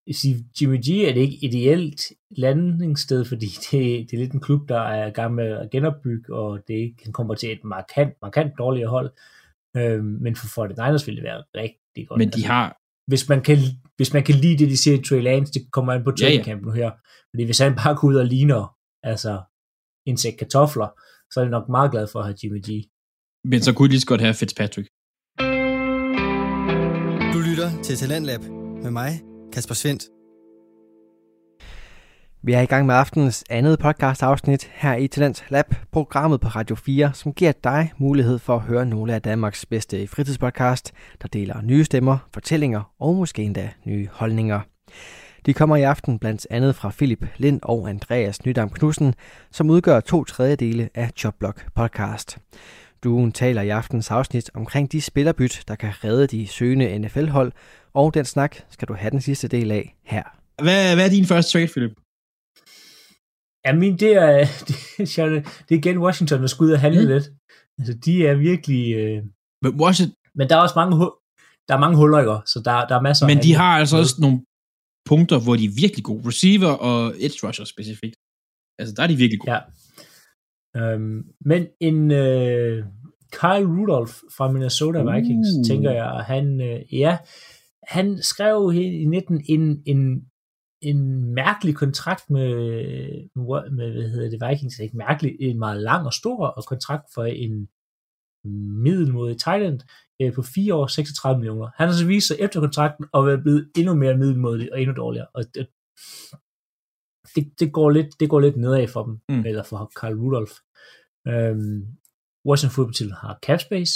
jeg 0.07 0.15
siger, 0.15 0.37
Jimmy 0.61 0.77
G 0.77 0.89
er 1.09 1.13
det 1.13 1.21
ikke 1.21 1.39
ideelt 1.43 2.01
landingssted, 2.31 3.25
fordi 3.25 3.47
det, 3.71 4.11
det 4.11 4.13
er 4.13 4.19
lidt 4.19 4.33
en 4.33 4.41
klub, 4.41 4.69
der 4.69 4.81
er 4.81 5.07
i 5.07 5.11
gang 5.11 5.35
med 5.35 5.45
at 5.45 5.71
genopbygge, 5.71 6.35
og 6.35 6.61
det 6.69 6.75
ikke 6.75 6.97
kan 6.97 7.13
komme 7.13 7.37
til 7.37 7.53
et 7.53 7.65
markant, 7.65 8.15
markant 8.23 8.53
dårligere 8.59 8.91
hold. 8.91 9.11
Øhm, 9.77 10.05
men 10.05 10.37
for 10.37 10.47
49ers 10.47 11.07
vil 11.07 11.17
det 11.17 11.25
være 11.25 11.43
rigtig 11.55 12.09
godt. 12.09 12.19
Men 12.19 12.29
de 12.31 12.45
har, 12.47 12.77
hvis, 13.07 13.29
man 13.29 13.43
kan, 13.43 13.59
hvis 13.97 14.13
man 14.13 14.23
kan 14.25 14.35
lide 14.35 14.59
det, 14.59 14.71
de 14.71 14.77
siger 14.77 14.99
i 14.99 15.03
Trey 15.03 15.23
Lance, 15.23 15.53
det 15.53 15.71
kommer 15.73 15.93
an 15.93 16.05
på 16.05 16.11
Ja, 16.11 16.15
ja. 16.25 16.27
training 16.27 16.45
camp 16.45 16.63
nu 16.63 16.71
her. 16.71 16.91
Fordi 17.31 17.45
hvis 17.45 17.59
han 17.59 17.75
bare 17.75 17.97
går 17.97 18.09
ud 18.09 18.15
og 18.15 18.27
ligner 18.27 18.77
altså, 19.03 19.43
en 20.07 20.17
sæk 20.17 20.33
kartofler, 20.39 20.89
så 21.33 21.41
er 21.41 21.45
jeg 21.45 21.51
nok 21.51 21.69
meget 21.69 21.91
glad 21.91 22.07
for 22.13 22.19
at 22.19 22.25
have 22.25 22.37
Jimmy 22.43 22.61
G. 22.69 22.69
men 23.45 23.61
så 23.61 23.73
kunne 23.75 23.89
de 23.89 23.93
lige 23.93 24.01
så 24.01 24.07
godt 24.07 24.21
have 24.21 24.35
Fitzpatrick. 24.35 24.89
Du 27.35 27.39
lytter 27.49 27.83
til 27.83 27.97
Talentlab 27.97 28.41
med 28.83 28.91
mig, 28.91 29.11
Kasper 29.55 29.75
Svendt. 29.75 30.05
Vi 32.43 32.53
er 32.53 32.61
i 32.61 32.67
gang 32.67 32.87
med 32.87 32.95
aftenens 32.95 33.45
andet 33.51 33.79
podcast 33.79 34.23
afsnit 34.23 34.71
her 34.75 34.95
i 34.95 35.09
Talent 35.09 35.45
Lab, 35.49 35.75
programmet 35.93 36.41
på 36.41 36.49
Radio 36.49 36.77
4, 36.77 37.11
som 37.15 37.33
giver 37.33 37.53
dig 37.65 37.93
mulighed 37.99 38.39
for 38.39 38.57
at 38.57 38.63
høre 38.63 38.87
nogle 38.87 39.15
af 39.15 39.23
Danmarks 39.23 39.67
bedste 39.67 40.07
fritidspodcast, 40.07 40.93
der 41.23 41.29
deler 41.29 41.63
nye 41.63 41.85
stemmer, 41.85 42.19
fortællinger 42.33 42.93
og 43.01 43.15
måske 43.15 43.43
endda 43.43 43.71
nye 43.85 44.09
holdninger. 44.13 44.61
De 45.47 45.55
kommer 45.55 45.77
i 45.77 45.83
aften 45.83 46.19
blandt 46.19 46.47
andet 46.51 46.75
fra 46.75 46.91
Philip 46.91 47.27
Lind 47.37 47.61
og 47.63 47.89
Andreas 47.89 48.45
Nydam 48.45 48.71
Knudsen, 48.71 49.15
som 49.51 49.71
udgør 49.71 50.01
to 50.01 50.25
tredjedele 50.25 50.89
af 50.95 51.11
Jobblock 51.25 51.67
podcast. 51.75 52.39
Duen 53.05 53.33
taler 53.33 53.63
i 53.63 53.69
aftens 53.69 54.11
afsnit 54.11 54.51
omkring 54.55 54.93
de 54.93 55.01
spillerbyt, 55.01 55.65
der 55.69 55.75
kan 55.75 56.05
redde 56.05 56.27
de 56.27 56.47
søgende 56.47 56.99
NFL-hold, 56.99 57.53
og 57.95 58.15
den 58.15 58.25
snak 58.25 58.57
skal 58.71 58.89
du 58.89 58.95
have 58.95 59.11
den 59.11 59.21
sidste 59.21 59.49
del 59.49 59.71
af 59.71 59.97
her. 60.05 60.23
Hvad, 60.63 60.95
hvad 60.95 61.05
er 61.07 61.11
din 61.11 61.27
første 61.27 61.53
trade, 61.53 61.69
Philip? 61.69 61.95
Ja, 63.67 63.73
min, 63.73 63.97
det 63.99 64.13
er, 64.13 64.37
det, 64.99 65.47
det 65.69 65.75
er 65.75 65.79
igen 65.79 65.99
Washington, 65.99 66.41
der 66.41 66.47
skal 66.47 66.65
ud 66.65 66.73
og 66.73 66.81
handle 66.81 67.03
mm. 67.03 67.09
lidt. 67.09 67.25
Altså, 67.79 67.95
de 68.05 68.27
er 68.27 68.35
virkelig... 68.35 68.95
Øh... 68.95 69.23
Men, 69.63 69.81
Washington... 69.81 70.17
men 70.35 70.49
der 70.49 70.57
er 70.57 70.61
også 70.61 70.75
mange, 70.77 70.97
der 71.69 71.75
er 71.75 71.79
mange 71.79 71.97
huller, 71.97 72.19
ikke? 72.19 72.37
så 72.47 72.63
der, 72.65 72.87
der 72.87 72.97
er 72.97 73.01
masser 73.01 73.27
Men 73.27 73.39
de 73.43 73.55
har 73.55 73.79
altså 73.79 73.97
også 73.97 74.17
nogle 74.19 74.39
punkter, 75.05 75.39
hvor 75.45 75.57
de 75.57 75.65
er 75.65 75.75
virkelig 75.83 76.05
gode. 76.05 76.29
Receiver 76.29 76.73
og 76.89 77.15
edge 77.19 77.47
rusher 77.47 77.65
specifikt. 77.65 78.17
Altså, 78.79 78.95
der 78.97 79.03
er 79.03 79.07
de 79.07 79.17
virkelig 79.17 79.41
gode. 79.41 79.53
Ja. 79.55 79.61
Øhm, 80.77 81.23
men 81.45 81.67
en 81.81 82.11
øh, 82.11 82.85
Kyle 83.33 83.69
Rudolph 83.77 84.15
fra 84.37 84.53
Minnesota 84.53 84.99
Vikings, 85.13 85.49
uh. 85.59 85.65
tænker 85.67 85.91
jeg, 85.91 86.11
han, 86.33 86.61
øh, 86.61 86.95
ja, 86.95 87.19
han 87.89 88.23
skrev 88.23 88.73
i 88.75 89.05
19 89.05 89.45
en, 89.49 89.83
en 89.87 90.31
en 90.85 91.25
mærkelig 91.35 91.75
kontrakt 91.75 92.31
med, 92.31 92.49
med 93.71 93.93
hvad 93.93 94.11
hedder 94.11 94.31
det, 94.31 94.49
Vikings, 94.49 94.79
ikke 94.79 94.97
mærkelig, 94.97 95.37
en 95.41 95.59
meget 95.59 95.83
lang 95.83 96.07
og 96.07 96.13
stor 96.13 96.65
kontrakt 96.67 97.05
for 97.15 97.25
en 97.25 97.69
middelmodig 98.85 99.39
Thailand 99.39 99.81
øh, 100.23 100.33
på 100.33 100.43
4 100.43 100.75
år, 100.75 100.87
36 100.87 101.39
millioner. 101.39 101.71
Han 101.77 101.89
har 101.89 101.95
så 101.95 102.07
vist 102.07 102.27
sig 102.29 102.37
efter 102.41 102.61
kontrakten 102.61 103.05
at 103.15 103.27
være 103.27 103.43
blevet 103.43 103.71
endnu 103.77 103.95
mere 103.95 104.17
middelmodig 104.17 104.73
og 104.73 104.81
endnu 104.81 104.95
dårligere. 104.97 105.27
Og 105.35 105.45
det, 105.55 105.67
det, 107.35 107.61
det, 107.61 107.73
går, 107.73 107.91
lidt, 107.91 108.21
det 108.21 108.31
går 108.31 108.41
lidt 108.41 108.57
nedad 108.57 108.89
for 108.89 109.03
dem, 109.05 109.21
mm. 109.29 109.47
eller 109.47 109.63
for 109.63 109.93
Carl 110.01 110.15
Rudolph. 110.15 110.57
Øhm, 111.29 111.81
Washington 112.49 112.75
Football 112.75 112.95
Team 112.95 113.11
har 113.11 113.39
cap 113.47 113.61
space, 113.61 113.95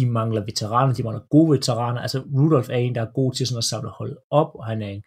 de 0.00 0.10
mangler 0.10 0.44
veteraner, 0.44 0.94
de 0.94 1.02
mangler 1.02 1.26
gode 1.30 1.50
veteraner. 1.50 2.00
Altså 2.00 2.18
Rudolf 2.34 2.68
er 2.70 2.76
en, 2.76 2.94
der 2.94 3.02
er 3.02 3.12
god 3.14 3.32
til 3.32 3.46
sådan 3.46 3.58
at 3.58 3.64
samle 3.64 3.90
holdet 3.90 4.18
op, 4.30 4.50
og 4.54 4.66
han 4.66 4.82
er 4.82 4.88
en 4.88 5.02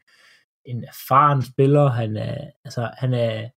en 0.65 0.83
erfaren 0.83 1.41
spiller, 1.41 1.87
han 1.87 2.17
er, 2.17 2.51
altså, 2.65 2.91
han 2.97 3.13
er 3.13 3.49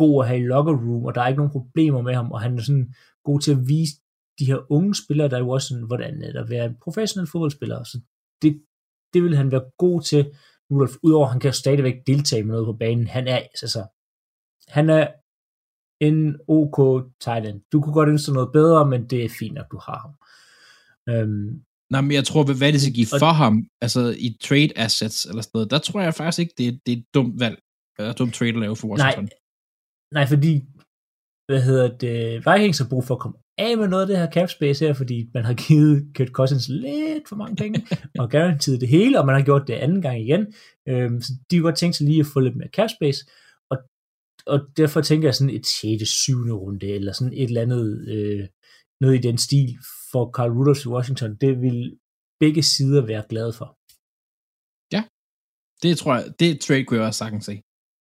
god 0.00 0.22
at 0.22 0.28
have 0.28 0.40
i 0.40 0.46
locker 0.46 0.72
room, 0.72 1.04
og 1.04 1.14
der 1.14 1.20
er 1.22 1.28
ikke 1.28 1.38
nogen 1.38 1.52
problemer 1.52 2.02
med 2.02 2.14
ham, 2.14 2.32
og 2.32 2.40
han 2.40 2.58
er 2.58 2.62
sådan 2.62 2.94
god 3.24 3.40
til 3.40 3.52
at 3.52 3.68
vise 3.68 3.94
de 4.38 4.46
her 4.46 4.72
unge 4.72 4.94
spillere, 4.94 5.28
der 5.28 5.36
er 5.36 5.40
jo 5.40 5.50
også 5.50 5.68
sådan, 5.68 5.86
hvordan 5.86 6.22
er 6.22 6.32
det 6.32 6.40
at 6.40 6.50
være 6.50 6.66
en 6.66 6.76
professionel 6.84 7.30
fodboldspiller, 7.30 7.84
så 7.84 8.00
det, 8.42 8.62
det 9.12 9.22
vil 9.22 9.36
han 9.36 9.50
være 9.50 9.70
god 9.78 10.02
til, 10.02 10.32
Rudolf, 10.70 10.94
udover 11.02 11.26
at 11.26 11.32
han 11.32 11.40
kan 11.40 11.52
stadigvæk 11.52 11.96
deltage 12.06 12.44
med 12.44 12.52
noget 12.52 12.66
på 12.66 12.72
banen, 12.72 13.06
han 13.06 13.28
er, 13.28 13.36
altså, 13.36 13.86
han 14.68 14.90
er 14.90 15.06
en 16.00 16.36
OK 16.48 17.06
Thailand. 17.20 17.60
Du 17.72 17.80
kunne 17.80 17.92
godt 17.92 18.08
ønske 18.08 18.32
noget 18.32 18.52
bedre, 18.52 18.86
men 18.86 19.06
det 19.06 19.24
er 19.24 19.28
fint, 19.38 19.58
at 19.58 19.66
du 19.72 19.78
har 19.86 19.98
ham. 19.98 20.14
Øhm, 21.08 21.62
Nej, 21.90 22.00
men 22.00 22.12
jeg 22.12 22.24
tror, 22.24 22.44
hvad 22.44 22.72
det 22.72 22.80
skal 22.80 22.94
give 22.94 23.06
for 23.18 23.32
ham, 23.32 23.66
altså 23.80 24.14
i 24.18 24.36
trade 24.40 24.78
assets 24.78 25.26
eller 25.26 25.42
sådan 25.42 25.50
noget, 25.54 25.70
der 25.70 25.78
tror 25.78 26.00
jeg 26.00 26.14
faktisk 26.14 26.38
ikke, 26.38 26.54
det 26.58 26.68
er, 26.68 26.72
det 26.86 26.92
er 26.92 26.96
et 26.96 27.04
dumt 27.14 27.40
valg, 27.40 27.58
eller 27.98 28.10
et 28.10 28.18
dumt 28.18 28.34
trade 28.34 28.50
at 28.50 28.58
lave 28.58 28.76
for 28.76 28.88
Washington. 28.88 29.24
Nej, 29.24 29.30
nej 30.12 30.26
fordi, 30.26 30.64
hvad 31.48 31.62
hedder 31.62 31.96
det, 31.96 32.46
Vikings 32.46 32.78
har 32.78 32.88
brug 32.88 33.04
for 33.04 33.14
at 33.14 33.20
komme 33.20 33.38
af 33.58 33.78
med 33.78 33.88
noget 33.88 34.02
af 34.02 34.08
det 34.08 34.18
her 34.18 34.30
cap 34.30 34.48
space 34.48 34.86
her, 34.86 34.94
fordi 34.94 35.30
man 35.34 35.44
har 35.44 35.54
givet 35.54 36.06
Kurt 36.16 36.28
Cousins 36.28 36.68
lidt 36.68 37.28
for 37.28 37.36
mange 37.36 37.56
penge, 37.56 37.86
og 38.20 38.30
garanteret 38.30 38.80
det 38.80 38.88
hele, 38.88 39.20
og 39.20 39.26
man 39.26 39.34
har 39.34 39.42
gjort 39.42 39.68
det 39.68 39.74
anden 39.74 40.02
gang 40.02 40.20
igen, 40.20 40.46
øhm, 40.88 41.22
så 41.22 41.32
de 41.50 41.56
har 41.56 41.62
godt 41.62 41.76
tænkt 41.76 41.96
sig 41.96 42.06
lige 42.06 42.20
at 42.20 42.26
få 42.26 42.40
lidt 42.40 42.56
mere 42.56 42.68
cap 42.68 42.90
space, 42.90 43.26
og, 44.46 44.58
derfor 44.76 45.00
tænker 45.00 45.28
jeg 45.28 45.34
sådan 45.34 45.54
et 45.54 45.66
6. 45.66 46.08
7. 46.08 46.32
runde, 46.62 46.86
eller 46.86 47.12
sådan 47.12 47.32
et 47.32 47.48
eller 47.50 47.62
andet, 47.62 48.08
øh, 48.14 48.48
noget 49.00 49.14
i 49.18 49.26
den 49.28 49.38
stil, 49.38 49.68
for 50.10 50.30
Carl 50.36 50.52
Rudolph 50.56 50.86
i 50.86 50.88
Washington, 50.88 51.36
det 51.36 51.62
vil 51.64 51.98
begge 52.40 52.62
sider 52.62 53.06
være 53.06 53.24
glade 53.28 53.52
for. 53.52 53.68
Ja, 54.94 55.02
det 55.82 55.98
tror 55.98 56.12
jeg, 56.16 56.24
det 56.40 56.60
trade 56.60 56.84
kunne 56.84 56.98
jeg 56.98 57.06
også 57.06 57.18
sagtens 57.18 57.44
se. 57.44 57.54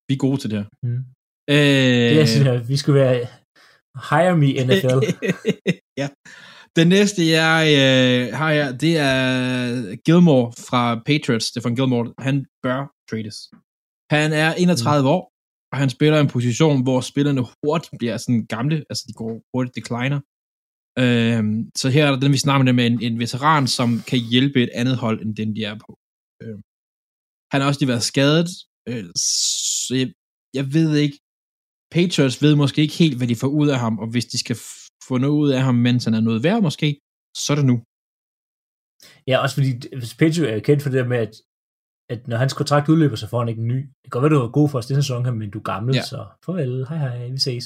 Vi 0.08 0.14
er 0.14 0.24
gode 0.26 0.38
til 0.42 0.50
det 0.52 0.58
her. 0.62 0.70
Mm. 0.88 1.02
Øh... 1.56 2.10
Det 2.12 2.22
er 2.22 2.26
sådan, 2.26 2.70
vi 2.72 2.78
skulle 2.78 3.00
være 3.02 3.16
hire 4.10 4.36
me 4.42 4.50
NFL. 4.68 5.00
ja. 6.02 6.08
Den 6.80 6.88
næste, 6.88 7.22
jeg 7.40 7.62
øh, 7.82 8.34
har 8.40 8.52
jeg, 8.52 8.82
det 8.82 8.94
er 8.98 9.16
Gilmore 10.06 10.48
fra 10.68 10.82
Patriots. 11.06 11.46
Stefan 11.46 11.76
Gilmore, 11.76 12.14
han 12.28 12.46
bør 12.64 12.80
trades. 13.10 13.38
Han 14.16 14.30
er 14.44 14.50
31 14.54 15.02
mm. 15.02 15.08
år, 15.16 15.22
og 15.76 15.80
han 15.84 15.96
spiller 15.98 16.20
en 16.20 16.34
position, 16.38 16.84
hvor 16.84 17.02
spillerne 17.12 17.44
hurtigt 17.64 17.96
bliver 18.00 18.18
sådan 18.18 18.46
gamle, 18.56 18.78
altså 18.90 19.04
de 19.08 19.14
går 19.14 19.32
hurtigt 19.52 19.76
decliner. 19.76 20.20
Øhm, 21.04 21.60
så 21.82 21.86
her 21.96 22.04
er 22.06 22.12
der 22.12 22.20
den, 22.20 22.32
vi 22.32 22.46
snakker 22.46 22.72
med 22.80 22.86
en, 22.92 22.98
en 23.08 23.20
veteran, 23.24 23.68
som 23.78 23.90
kan 24.10 24.20
hjælpe 24.32 24.60
et 24.64 24.72
andet 24.80 24.96
hold, 25.04 25.18
end 25.22 25.36
den 25.36 25.56
de 25.56 25.62
er 25.72 25.78
på. 25.86 25.92
Øhm, 26.44 26.62
han 27.52 27.58
har 27.60 27.68
også 27.68 27.80
lige 27.82 27.94
været 27.94 28.10
skadet, 28.14 28.50
øh, 28.90 29.06
så 29.86 29.92
jeg, 30.02 30.08
jeg 30.58 30.66
ved 30.76 30.90
ikke, 31.04 31.18
Patriots 31.96 32.42
ved 32.44 32.54
måske 32.56 32.82
ikke 32.82 33.02
helt, 33.04 33.18
hvad 33.18 33.28
de 33.32 33.42
får 33.44 33.52
ud 33.60 33.68
af 33.74 33.80
ham, 33.86 33.96
og 34.04 34.08
hvis 34.14 34.26
de 34.34 34.38
skal 34.44 34.58
få 35.08 35.14
noget 35.24 35.38
ud 35.44 35.50
af 35.58 35.62
ham, 35.68 35.76
mens 35.88 36.06
han 36.06 36.14
er 36.14 36.24
noget 36.28 36.44
værd 36.44 36.62
måske, 36.68 36.90
så 37.44 37.48
er 37.54 37.58
det 37.60 37.70
nu. 37.72 37.78
Ja, 39.30 39.36
også 39.44 39.56
fordi 39.58 39.72
Patriots 40.22 40.54
er 40.56 40.60
kendt 40.68 40.82
for 40.84 40.90
det 40.90 41.00
der 41.02 41.12
med, 41.14 41.20
at, 41.28 41.34
at 42.10 42.28
når 42.28 42.38
hans 42.38 42.54
kontrakt 42.54 42.90
udløber, 42.90 43.16
så 43.16 43.28
får 43.28 43.40
han 43.40 43.50
ikke 43.50 43.62
en 43.62 43.68
ny. 43.68 43.80
Det 43.82 44.12
kan 44.12 44.22
godt 44.22 44.24
være, 44.24 44.40
du 44.40 44.46
er 44.46 44.52
god 44.60 44.70
for 44.70 44.78
os 44.78 44.86
denne 44.86 45.02
sæson, 45.04 45.38
men 45.40 45.52
du 45.52 45.60
er 45.60 45.64
gammel, 45.64 45.96
ja. 45.96 46.04
så 46.04 46.26
farvel, 46.46 46.86
hej 46.90 46.98
hej, 46.98 47.30
vi 47.30 47.40
ses. 47.40 47.66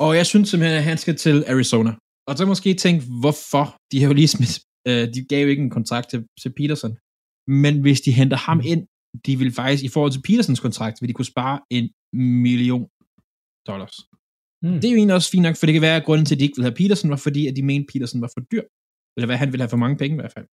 Og 0.00 0.16
jeg 0.16 0.26
synes 0.26 0.48
simpelthen, 0.48 0.78
at 0.78 0.84
han 0.84 0.98
skal 0.98 1.16
til 1.16 1.44
Arizona. 1.48 1.92
Og 2.28 2.36
så 2.36 2.46
måske 2.46 2.74
tænke, 2.74 3.04
hvorfor? 3.20 3.64
De 3.92 4.00
har 4.00 4.08
jo 4.08 4.14
lige 4.14 4.28
smidt, 4.28 4.54
øh, 4.88 5.14
de 5.14 5.20
gav 5.30 5.42
jo 5.42 5.48
ikke 5.48 5.62
en 5.62 5.76
kontrakt 5.78 6.10
til, 6.10 6.26
til 6.42 6.52
Peterson. 6.58 6.96
Men 7.62 7.80
hvis 7.80 8.00
de 8.00 8.12
henter 8.12 8.36
ham 8.36 8.60
ind, 8.64 8.82
de 9.26 9.32
vil 9.40 9.52
faktisk, 9.52 9.84
i 9.84 9.88
forhold 9.88 10.12
til 10.12 10.22
Petersons 10.22 10.60
kontrakt, 10.60 10.96
vil 11.00 11.08
de 11.08 11.14
kunne 11.14 11.34
spare 11.34 11.60
en 11.70 11.90
million 12.44 12.86
dollars. 13.70 13.96
Mm. 14.62 14.76
Det 14.80 14.84
er 14.84 14.92
jo 14.92 14.96
egentlig 14.96 15.14
også 15.14 15.30
fint 15.30 15.42
nok, 15.42 15.56
for 15.56 15.66
det 15.66 15.72
kan 15.72 15.82
være, 15.82 15.96
at 16.00 16.04
grunden 16.04 16.26
til, 16.26 16.34
at 16.34 16.38
de 16.40 16.44
ikke 16.44 16.56
vil 16.56 16.68
have 16.68 16.80
Peterson, 16.80 17.10
var 17.10 17.20
fordi, 17.26 17.46
at 17.46 17.56
de 17.56 17.62
mente, 17.62 17.86
at 17.86 17.92
Peterson 17.92 18.20
var 18.24 18.30
for 18.34 18.42
dyr. 18.52 18.64
Eller 19.16 19.26
hvad 19.26 19.36
han 19.36 19.52
ville 19.52 19.62
have 19.62 19.74
for 19.74 19.82
mange 19.84 19.96
penge 19.96 20.14
i 20.16 20.20
hvert 20.20 20.36
fald. 20.36 20.46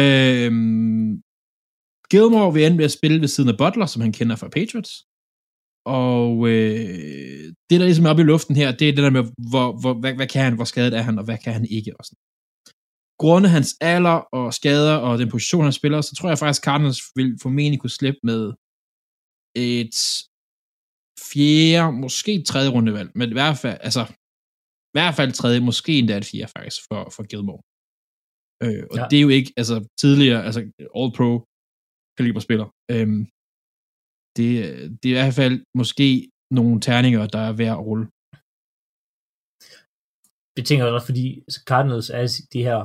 Øhm, 0.00 1.22
Gilmore 2.10 2.54
vil 2.54 2.64
ende 2.64 2.76
med 2.76 2.84
at 2.90 2.96
spille 2.98 3.20
ved 3.20 3.28
siden 3.28 3.50
af 3.52 3.58
Butler, 3.58 3.86
som 3.86 4.02
han 4.02 4.12
kender 4.18 4.36
fra 4.36 4.48
Patriots. 4.56 4.92
Og 6.02 6.48
øh, 6.52 7.44
det, 7.68 7.76
der 7.80 7.88
ligesom 7.88 8.04
er 8.04 8.10
oppe 8.10 8.22
i 8.22 8.30
luften 8.32 8.56
her, 8.56 8.68
det 8.78 8.86
er 8.88 8.94
det 8.96 9.04
der 9.06 9.16
med, 9.18 9.24
hvor, 9.50 9.68
hvor, 9.80 9.94
hvad, 10.00 10.14
hvad 10.18 10.28
kan 10.32 10.44
han, 10.44 10.54
hvor 10.54 10.68
skadet 10.72 10.94
er 10.98 11.02
han, 11.08 11.18
og 11.18 11.24
hvad 11.24 11.38
kan 11.44 11.52
han 11.52 11.66
ikke. 11.76 11.92
Og 11.98 12.04
sådan. 12.04 12.22
Grundet 13.22 13.50
hans 13.50 13.70
alder 13.80 14.18
og 14.38 14.54
skader 14.54 14.96
og 15.06 15.18
den 15.18 15.30
position, 15.30 15.64
han 15.68 15.72
spiller, 15.80 16.00
så 16.00 16.12
tror 16.14 16.28
jeg 16.28 16.38
faktisk, 16.38 16.64
Cardinals 16.64 17.02
vil 17.16 17.38
formentlig 17.42 17.80
kunne 17.80 17.98
slippe 18.00 18.20
med 18.22 18.42
et 19.56 19.98
fjerde, 21.32 21.92
måske 22.04 22.42
tredje 22.42 22.70
rundevalg, 22.74 23.10
men 23.14 23.28
i 23.30 23.32
hvert 23.32 23.58
fald, 23.62 23.78
altså, 23.88 24.02
i 24.90 24.94
hvert 24.96 25.14
fald 25.18 25.32
tredje, 25.32 25.60
måske 25.60 25.92
endda 25.98 26.16
et 26.16 26.30
fjerde 26.32 26.52
faktisk, 26.56 26.80
for, 26.88 27.00
for 27.14 27.22
Gilmore. 27.30 27.62
Øh, 28.64 28.84
og 28.90 28.96
ja. 28.98 29.06
det 29.10 29.16
er 29.18 29.24
jo 29.26 29.32
ikke, 29.38 29.52
altså 29.56 29.76
tidligere, 30.02 30.44
altså 30.48 30.60
All-Pro 31.00 31.30
kaliberspiller. 32.18 32.68
Øhm, 32.92 33.22
det, 34.36 34.48
det 35.00 35.08
er 35.08 35.14
i 35.14 35.20
hvert 35.20 35.38
fald 35.42 35.56
måske 35.80 36.08
nogle 36.58 36.80
terninger, 36.80 37.26
der 37.26 37.42
er 37.48 37.52
værd 37.52 37.76
at 37.78 37.84
rulle. 37.88 38.06
Det 40.56 40.62
tænker 40.66 40.84
jeg 40.84 40.94
også, 40.94 41.10
fordi 41.10 41.24
Cardinals 41.70 42.10
er 42.18 42.24
de 42.54 42.62
her, 42.68 42.80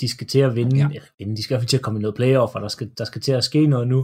de 0.00 0.06
skal 0.14 0.26
til 0.26 0.42
at 0.48 0.54
vinde, 0.58 0.76
ja. 0.76 0.88
eller 1.18 1.34
de 1.36 1.42
skal 1.42 1.52
i 1.52 1.54
hvert 1.54 1.62
fald 1.62 1.72
til 1.72 1.80
at 1.80 1.86
komme 1.86 1.98
i 1.98 2.04
noget 2.04 2.18
playoff, 2.20 2.54
og 2.54 2.60
der 2.64 2.68
skal, 2.68 2.88
der 2.98 3.04
skal 3.04 3.22
til 3.22 3.32
at 3.32 3.44
ske 3.44 3.66
noget 3.66 3.88
nu, 3.88 3.98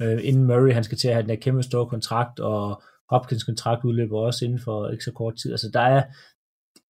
ja. 0.00 0.04
øh, 0.04 0.20
inden 0.28 0.44
Murray, 0.44 0.72
han 0.72 0.84
skal 0.84 0.98
til 0.98 1.08
at 1.08 1.14
have 1.14 1.22
den 1.22 1.30
der 1.30 1.44
kæmpe 1.44 1.62
store 1.62 1.86
kontrakt, 1.94 2.40
og 2.40 2.82
Hopkins 3.10 3.44
kontrakt 3.44 3.84
udløber 3.84 4.18
også 4.18 4.44
inden 4.44 4.60
for 4.66 4.88
ikke 4.88 5.04
så 5.04 5.12
kort 5.12 5.34
tid. 5.42 5.50
Altså 5.56 5.70
der 5.76 5.80
er, 5.80 6.02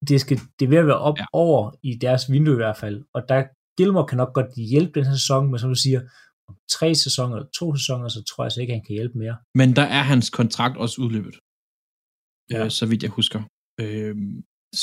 det, 0.09 0.21
skal, 0.21 0.37
det 0.59 0.65
er 0.65 0.71
ved 0.71 0.79
at 0.79 0.87
være 0.87 1.05
op 1.09 1.19
ja. 1.19 1.25
over 1.33 1.63
i 1.83 1.95
deres 2.05 2.31
vindue 2.33 2.55
i 2.55 2.63
hvert 2.63 2.77
fald, 2.77 3.05
og 3.15 3.29
der 3.29 3.41
Gilmore 3.77 4.07
kan 4.07 4.17
nok 4.23 4.33
godt 4.35 4.51
hjælpe 4.73 4.95
den 4.97 5.07
her 5.09 5.17
sæson, 5.21 5.51
men 5.51 5.59
som 5.59 5.71
du 5.75 5.81
siger, 5.87 6.01
om 6.51 6.57
tre 6.77 6.89
sæsoner 7.05 7.35
eller 7.37 7.51
to 7.61 7.67
sæsoner, 7.77 8.09
så 8.09 8.21
tror 8.29 8.45
jeg 8.45 8.53
så 8.53 8.61
ikke, 8.61 8.73
at 8.73 8.79
han 8.79 8.87
kan 8.87 8.99
hjælpe 8.99 9.19
mere. 9.19 9.37
Men 9.61 9.69
der 9.79 9.87
er 9.99 10.03
hans 10.13 10.31
kontrakt 10.31 10.77
også 10.85 10.97
udløbet, 11.05 11.37
ja. 12.53 12.65
øh, 12.65 12.71
så 12.79 12.85
vidt 12.91 13.03
jeg 13.03 13.11
husker. 13.11 13.41
Øh, 13.83 14.17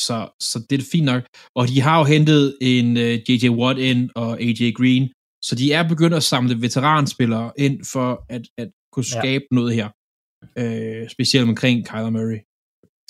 så, 0.05 0.18
så 0.49 0.57
det 0.70 0.80
er 0.80 0.86
fint 0.91 1.05
nok. 1.05 1.24
Og 1.55 1.63
de 1.68 1.82
har 1.82 1.95
jo 1.99 2.05
hentet 2.13 2.57
en 2.61 2.97
øh, 2.97 3.13
J.J. 3.28 3.45
Watt 3.59 3.80
ind 3.80 4.09
og 4.15 4.30
A.J. 4.41 4.61
Green, 4.80 5.05
så 5.47 5.55
de 5.55 5.65
er 5.78 5.84
begyndt 5.93 6.15
at 6.15 6.24
samle 6.24 6.61
veteranspillere 6.61 7.51
ind 7.57 7.78
for 7.93 8.26
at, 8.30 8.43
at 8.57 8.70
kunne 8.93 9.09
skabe 9.18 9.45
ja. 9.51 9.55
noget 9.57 9.72
her. 9.80 9.88
Øh, 10.61 11.09
specielt 11.09 11.49
omkring 11.49 11.78
Kyler 11.89 12.09
Murray. 12.09 12.39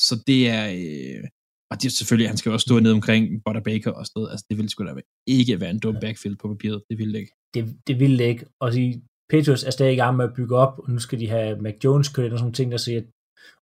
Så 0.08 0.24
det 0.28 0.42
er... 0.58 0.66
Øh, 0.70 1.24
og 1.72 1.76
det 1.80 1.86
er 1.86 1.96
selvfølgelig, 2.00 2.30
han 2.30 2.38
skal 2.38 2.52
også 2.52 2.68
stå 2.68 2.80
ned 2.80 2.92
omkring 2.92 3.24
Butter 3.46 3.62
Baker 3.62 3.92
og 3.92 4.06
sådan 4.06 4.20
noget. 4.20 4.32
Altså, 4.32 4.46
det 4.50 4.58
ville 4.58 4.70
sgu 4.70 4.86
da 4.86 4.94
ikke 5.28 5.60
være 5.62 5.70
en 5.70 5.80
dum 5.80 5.98
backfield 6.02 6.38
på 6.38 6.48
papiret. 6.48 6.84
Det 6.90 6.98
ville 6.98 7.14
det 7.14 7.20
ikke 7.20 7.36
det, 7.54 7.64
det 7.88 8.00
ville 8.00 8.18
det 8.18 8.24
ikke. 8.24 8.46
Og 8.62 8.74
sige, 8.74 8.92
Patriots 9.30 9.64
er 9.64 9.72
stadig 9.72 9.94
i 9.94 10.02
gang 10.02 10.18
med 10.18 10.26
at 10.26 10.34
bygge 10.36 10.56
op, 10.56 10.80
og 10.80 10.90
nu 10.92 11.00
skal 11.00 11.20
de 11.20 11.28
have 11.28 11.62
Mac 11.62 11.76
Jones 11.84 12.10
kørt 12.10 12.32
og 12.34 12.40
sådan 12.40 12.44
nogle 12.46 12.60
ting, 12.60 12.72
der 12.72 12.78
siger, 12.78 13.02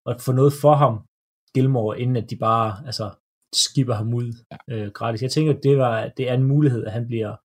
at 0.06 0.20
få 0.20 0.32
noget 0.32 0.52
for 0.62 0.74
ham, 0.82 0.94
Gilmore, 1.54 2.00
inden 2.00 2.16
at 2.16 2.30
de 2.30 2.36
bare, 2.36 2.86
altså, 2.86 3.06
skipper 3.54 3.94
ham 3.94 4.14
ud 4.14 4.28
ja. 4.50 4.56
øh, 4.74 4.92
gratis. 4.92 5.22
Jeg 5.22 5.30
tænker, 5.30 5.52
det, 5.66 5.78
var, 5.78 6.08
det 6.16 6.28
er 6.30 6.34
en 6.34 6.48
mulighed, 6.52 6.84
at 6.84 6.92
han 6.92 7.06
bliver 7.06 7.36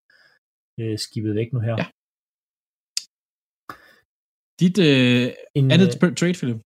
øh, 0.79 0.99
skippet 0.99 1.35
væk 1.35 1.53
nu 1.53 1.59
her. 1.59 1.75
Ja. 1.81 1.85
Dit 4.61 4.77
øh, 4.89 5.25
en, 5.55 5.71
andet 5.71 6.03
øh, 6.03 6.15
trade, 6.15 6.33
Philip? 6.33 6.59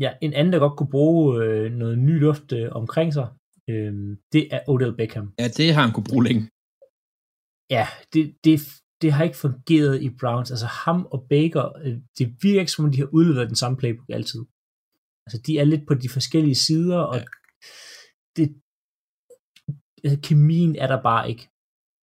Ja, 0.00 0.10
en 0.22 0.32
anden, 0.32 0.52
der 0.52 0.58
godt 0.58 0.76
kunne 0.78 0.90
bruge 0.90 1.44
øh, 1.44 1.72
noget 1.72 1.98
ny 1.98 2.20
luft 2.20 2.52
øh, 2.52 2.68
omkring 2.72 3.12
sig, 3.12 3.28
øh, 3.70 3.92
det 4.32 4.54
er 4.54 4.60
Odell 4.68 4.96
Beckham. 4.96 5.34
Ja, 5.38 5.48
det 5.48 5.74
har 5.74 5.82
han 5.82 5.92
kunne 5.92 6.10
bruge 6.10 6.24
længe. 6.24 6.42
Ja, 7.70 7.86
det, 8.12 8.24
det, 8.44 8.60
det 9.02 9.12
har 9.12 9.24
ikke 9.24 9.36
fungeret 9.36 10.02
i 10.02 10.10
Browns. 10.20 10.50
Altså 10.50 10.66
ham 10.66 11.06
og 11.14 11.26
Baker, 11.28 11.64
øh, 11.84 11.98
det 12.18 12.26
virker 12.42 12.60
ikke 12.60 12.72
som 12.72 12.84
om, 12.84 12.92
de 12.92 12.98
har 12.98 13.10
udleveret 13.12 13.48
den 13.48 13.56
samme 13.62 13.76
playbook 13.78 14.08
altid. 14.08 14.42
Altså 15.26 15.38
de 15.46 15.58
er 15.58 15.64
lidt 15.64 15.86
på 15.88 15.94
de 15.94 16.08
forskellige 16.08 16.54
sider, 16.54 16.98
og 16.98 17.16
ja. 17.16 17.24
det, 18.36 18.46
altså, 20.04 20.18
kemien 20.28 20.76
er 20.76 20.86
der 20.86 21.02
bare 21.02 21.30
ikke. 21.30 21.48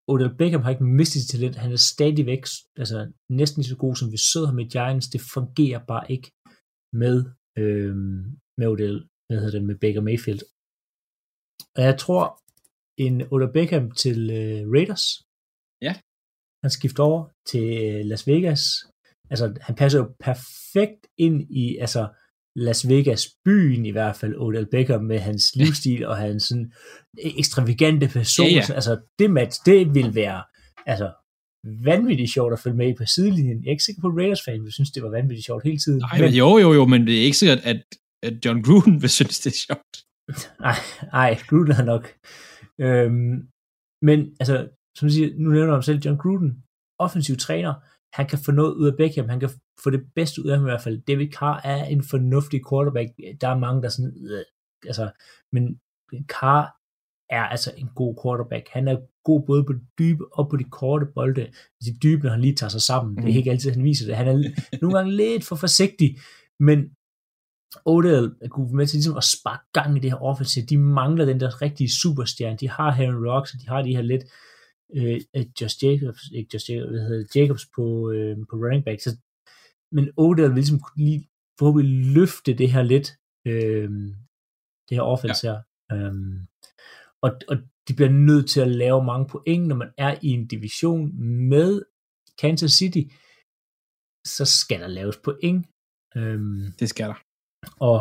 Odell 0.07 0.37
Beckham 0.37 0.61
har 0.61 0.71
ikke 0.71 0.83
mistet 0.83 1.21
sit 1.21 1.31
talent. 1.31 1.55
Han 1.55 1.71
er 1.71 1.75
stadigvæk 1.93 2.43
altså, 2.81 3.11
næsten 3.29 3.59
lige 3.59 3.69
så 3.69 3.77
god, 3.85 3.95
som 3.95 4.11
vi 4.11 4.17
så 4.17 4.45
ham 4.45 4.59
i 4.59 4.67
Giants. 4.75 5.07
Det 5.07 5.21
fungerer 5.33 5.81
bare 5.85 6.11
ikke 6.11 6.31
med, 6.93 7.17
øh, 7.57 7.95
med 8.57 8.67
Odell, 8.67 8.97
hvad 9.27 9.37
hedder 9.39 9.57
det, 9.57 9.67
med 9.67 9.77
Baker 9.83 10.01
Mayfield. 10.01 10.41
Og 11.75 11.83
jeg 11.83 11.97
tror, 11.99 12.25
en 13.05 13.15
Odell 13.31 13.53
Beckham 13.53 13.91
til 13.91 14.19
øh, 14.39 14.71
Raiders. 14.73 15.05
Ja. 15.81 15.93
Han 16.63 16.71
skifter 16.77 17.03
over 17.03 17.29
til 17.51 17.65
øh, 17.83 18.05
Las 18.05 18.27
Vegas. 18.27 18.61
Altså, 19.29 19.45
han 19.61 19.75
passer 19.75 19.99
jo 19.99 20.15
perfekt 20.19 21.07
ind 21.17 21.37
i, 21.63 21.77
altså, 21.77 22.03
Las 22.55 22.89
Vegas 22.89 23.23
byen 23.45 23.85
i 23.85 23.91
hvert 23.91 24.15
fald, 24.15 24.35
Odell 24.35 24.67
Beckham 24.71 25.03
med 25.03 25.19
hans 25.19 25.55
livsstil 25.55 26.05
og 26.05 26.17
hans 26.17 26.43
sådan 26.43 26.73
ekstravagante 27.17 28.07
person. 28.07 28.47
Ja, 28.47 28.63
ja. 28.69 28.73
Altså 28.73 29.01
det 29.19 29.31
match, 29.31 29.65
det 29.65 29.95
vil 29.95 30.15
være 30.15 30.43
altså, 30.85 31.13
vanvittigt 31.63 32.33
sjovt 32.33 32.53
at 32.53 32.59
følge 32.59 32.77
med 32.77 32.95
på 32.95 33.05
sidelinjen. 33.05 33.63
Jeg 33.63 33.67
er 33.67 33.71
ikke 33.71 33.83
sikker 33.83 34.01
på, 34.01 34.07
at 34.07 34.17
Raiders-fan 34.17 34.63
vil 34.63 34.71
synes, 34.71 34.91
det 34.91 35.03
var 35.03 35.09
vanvittigt 35.09 35.45
sjovt 35.45 35.63
hele 35.63 35.77
tiden. 35.77 35.99
Nej, 35.99 36.19
men, 36.21 36.33
jo, 36.33 36.57
jo, 36.57 36.73
jo, 36.73 36.85
men 36.85 37.07
det 37.07 37.15
er 37.19 37.23
ikke 37.23 37.37
sikkert, 37.37 37.59
at, 37.63 37.81
at 38.23 38.45
John 38.45 38.63
Gruden 38.63 39.01
vil 39.01 39.09
synes, 39.09 39.39
det 39.39 39.51
er 39.51 39.59
sjovt. 39.67 39.95
Nej, 40.65 40.79
nej, 41.17 41.37
Gruden 41.49 41.71
er 41.71 41.83
nok. 41.83 42.05
Øhm, 42.85 43.47
men 44.01 44.19
altså, 44.39 44.69
som 44.97 45.09
siger, 45.09 45.29
nu 45.37 45.49
nævner 45.49 45.73
jeg 45.73 45.83
selv 45.83 45.99
John 46.05 46.17
Gruden, 46.17 46.63
offensiv 46.99 47.35
træner, 47.37 47.73
han 48.17 48.27
kan 48.27 48.39
få 48.45 48.51
noget 48.51 48.73
ud 48.73 48.87
af 48.87 48.97
Beckham, 48.97 49.29
han 49.29 49.39
kan 49.39 49.49
få 49.83 49.89
det 49.89 50.03
bedste 50.15 50.41
ud 50.43 50.49
af 50.49 50.57
ham 50.57 50.65
i 50.65 50.69
hvert 50.69 50.81
fald. 50.81 51.01
David 51.01 51.31
Carr 51.31 51.61
er 51.63 51.85
en 51.85 52.03
fornuftig 52.03 52.61
quarterback. 52.69 53.09
Der 53.41 53.47
er 53.47 53.57
mange, 53.57 53.81
der 53.81 53.89
sådan, 53.89 54.13
øh, 54.31 54.45
altså, 54.85 55.11
men 55.51 55.79
Carr 56.27 56.82
er 57.29 57.43
altså 57.43 57.71
en 57.77 57.89
god 57.95 58.15
quarterback. 58.23 58.69
Han 58.69 58.87
er 58.87 58.97
god 59.23 59.45
både 59.45 59.63
på 59.63 59.73
det 59.73 59.81
dybe 59.99 60.23
og 60.33 60.49
på 60.49 60.57
de 60.57 60.63
korte 60.63 61.05
bolde. 61.15 61.47
De 61.85 61.97
dybe, 62.03 62.23
når 62.23 62.31
han 62.31 62.41
lige 62.41 62.55
tager 62.55 62.69
sig 62.69 62.81
sammen. 62.81 63.11
Mm. 63.11 63.15
Det 63.15 63.23
er 63.23 63.33
mhm. 63.33 63.37
ikke 63.37 63.51
altid, 63.51 63.71
han 63.71 63.83
viser 63.83 64.05
det. 64.05 64.15
Han 64.15 64.27
er 64.27 64.33
nogle 64.81 64.97
gange 64.97 65.15
lidt 65.15 65.45
for 65.45 65.55
forsigtig, 65.55 66.17
men 66.59 66.79
Odell 67.85 68.35
kunne 68.49 68.75
med 68.75 68.87
til 68.87 68.97
ligesom 68.97 69.17
at 69.17 69.23
sparke 69.23 69.65
gang 69.73 69.97
i 69.97 69.99
det 69.99 70.11
her 70.11 70.21
offensiv. 70.21 70.63
De 70.63 70.77
mangler 70.77 71.25
den 71.25 71.39
der 71.39 71.61
rigtige 71.61 71.89
superstjerne. 71.89 72.57
De 72.57 72.69
har 72.69 72.91
Aaron 72.91 73.27
Rocks, 73.27 73.53
og 73.53 73.61
de 73.61 73.67
har 73.67 73.81
de 73.81 73.95
her 73.95 74.01
lidt 74.01 74.23
øh, 74.95 75.21
Just 75.61 75.83
Jacobs, 75.83 76.21
ikke 76.31 76.49
Just 76.53 76.69
Jacobs, 76.69 76.89
hvad 76.89 77.07
hedder 77.07 77.39
Jacobs 77.39 77.65
på, 77.75 78.11
øh, 78.11 78.37
på 78.49 78.55
running 78.55 78.85
back. 78.85 78.99
Så, 79.01 79.17
men 79.91 80.11
Odell 80.17 80.49
vil 80.49 80.55
ligesom 80.55 80.79
lige 80.97 81.27
forhåbentlig 81.59 82.13
løfte 82.17 82.53
det 82.53 82.71
her 82.71 82.83
lidt, 82.93 83.07
øh, 83.47 83.89
det 84.87 84.97
her 84.97 85.01
offense 85.01 85.47
ja. 85.47 85.53
her. 85.89 86.09
Um, 86.09 86.47
og, 87.23 87.31
og 87.47 87.57
de 87.87 87.93
bliver 87.93 88.09
nødt 88.09 88.49
til 88.49 88.61
at 88.61 88.71
lave 88.83 89.03
mange 89.03 89.27
point, 89.27 89.67
når 89.67 89.75
man 89.75 89.91
er 89.97 90.15
i 90.21 90.27
en 90.27 90.47
division 90.47 91.23
med 91.49 91.81
Kansas 92.41 92.71
City, 92.71 93.03
så 94.25 94.45
skal 94.45 94.79
der 94.79 94.87
laves 94.87 95.17
point. 95.17 95.67
Um, 96.15 96.65
det 96.79 96.89
skal 96.89 97.07
der. 97.07 97.19
Og 97.79 97.99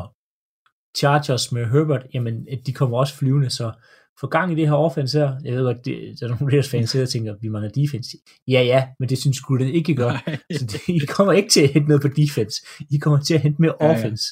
Chargers 0.97 1.53
med 1.53 1.65
Herbert, 1.67 2.07
jamen 2.15 2.47
de 2.67 2.73
kommer 2.73 2.99
også 2.99 3.15
flyvende, 3.15 3.51
så 3.51 3.73
få 4.21 4.27
gang 4.27 4.53
i 4.53 4.55
det 4.55 4.69
her 4.69 4.75
offense 4.75 5.19
her. 5.19 5.41
Jeg 5.45 5.55
ved 5.55 5.65
godt, 5.65 5.85
det, 5.85 6.21
der 6.21 6.27
er 6.27 6.31
nogle 6.31 6.47
Raiders 6.47 6.71
fans, 6.71 6.93
der 6.93 7.07
tænker, 7.07 7.37
vi 7.41 7.49
mangler 7.49 7.71
defense. 7.71 8.17
Ja, 8.49 8.63
ja, 8.63 8.89
men 8.99 9.09
det 9.09 9.19
synes 9.19 9.41
Gruden 9.41 9.69
ikke 9.69 9.95
gør. 9.95 10.13
Så 10.59 10.67
det, 10.67 10.89
I 10.89 11.07
kommer 11.07 11.33
ikke 11.33 11.49
til 11.49 11.63
at 11.63 11.73
hente 11.73 11.89
noget 11.89 12.03
på 12.03 12.09
defense. 12.09 12.67
I 12.91 12.99
kommer 12.99 13.21
til 13.21 13.35
at 13.35 13.41
hente 13.41 13.63
mere 13.63 13.75
ja, 13.81 13.91
offense. 13.91 14.25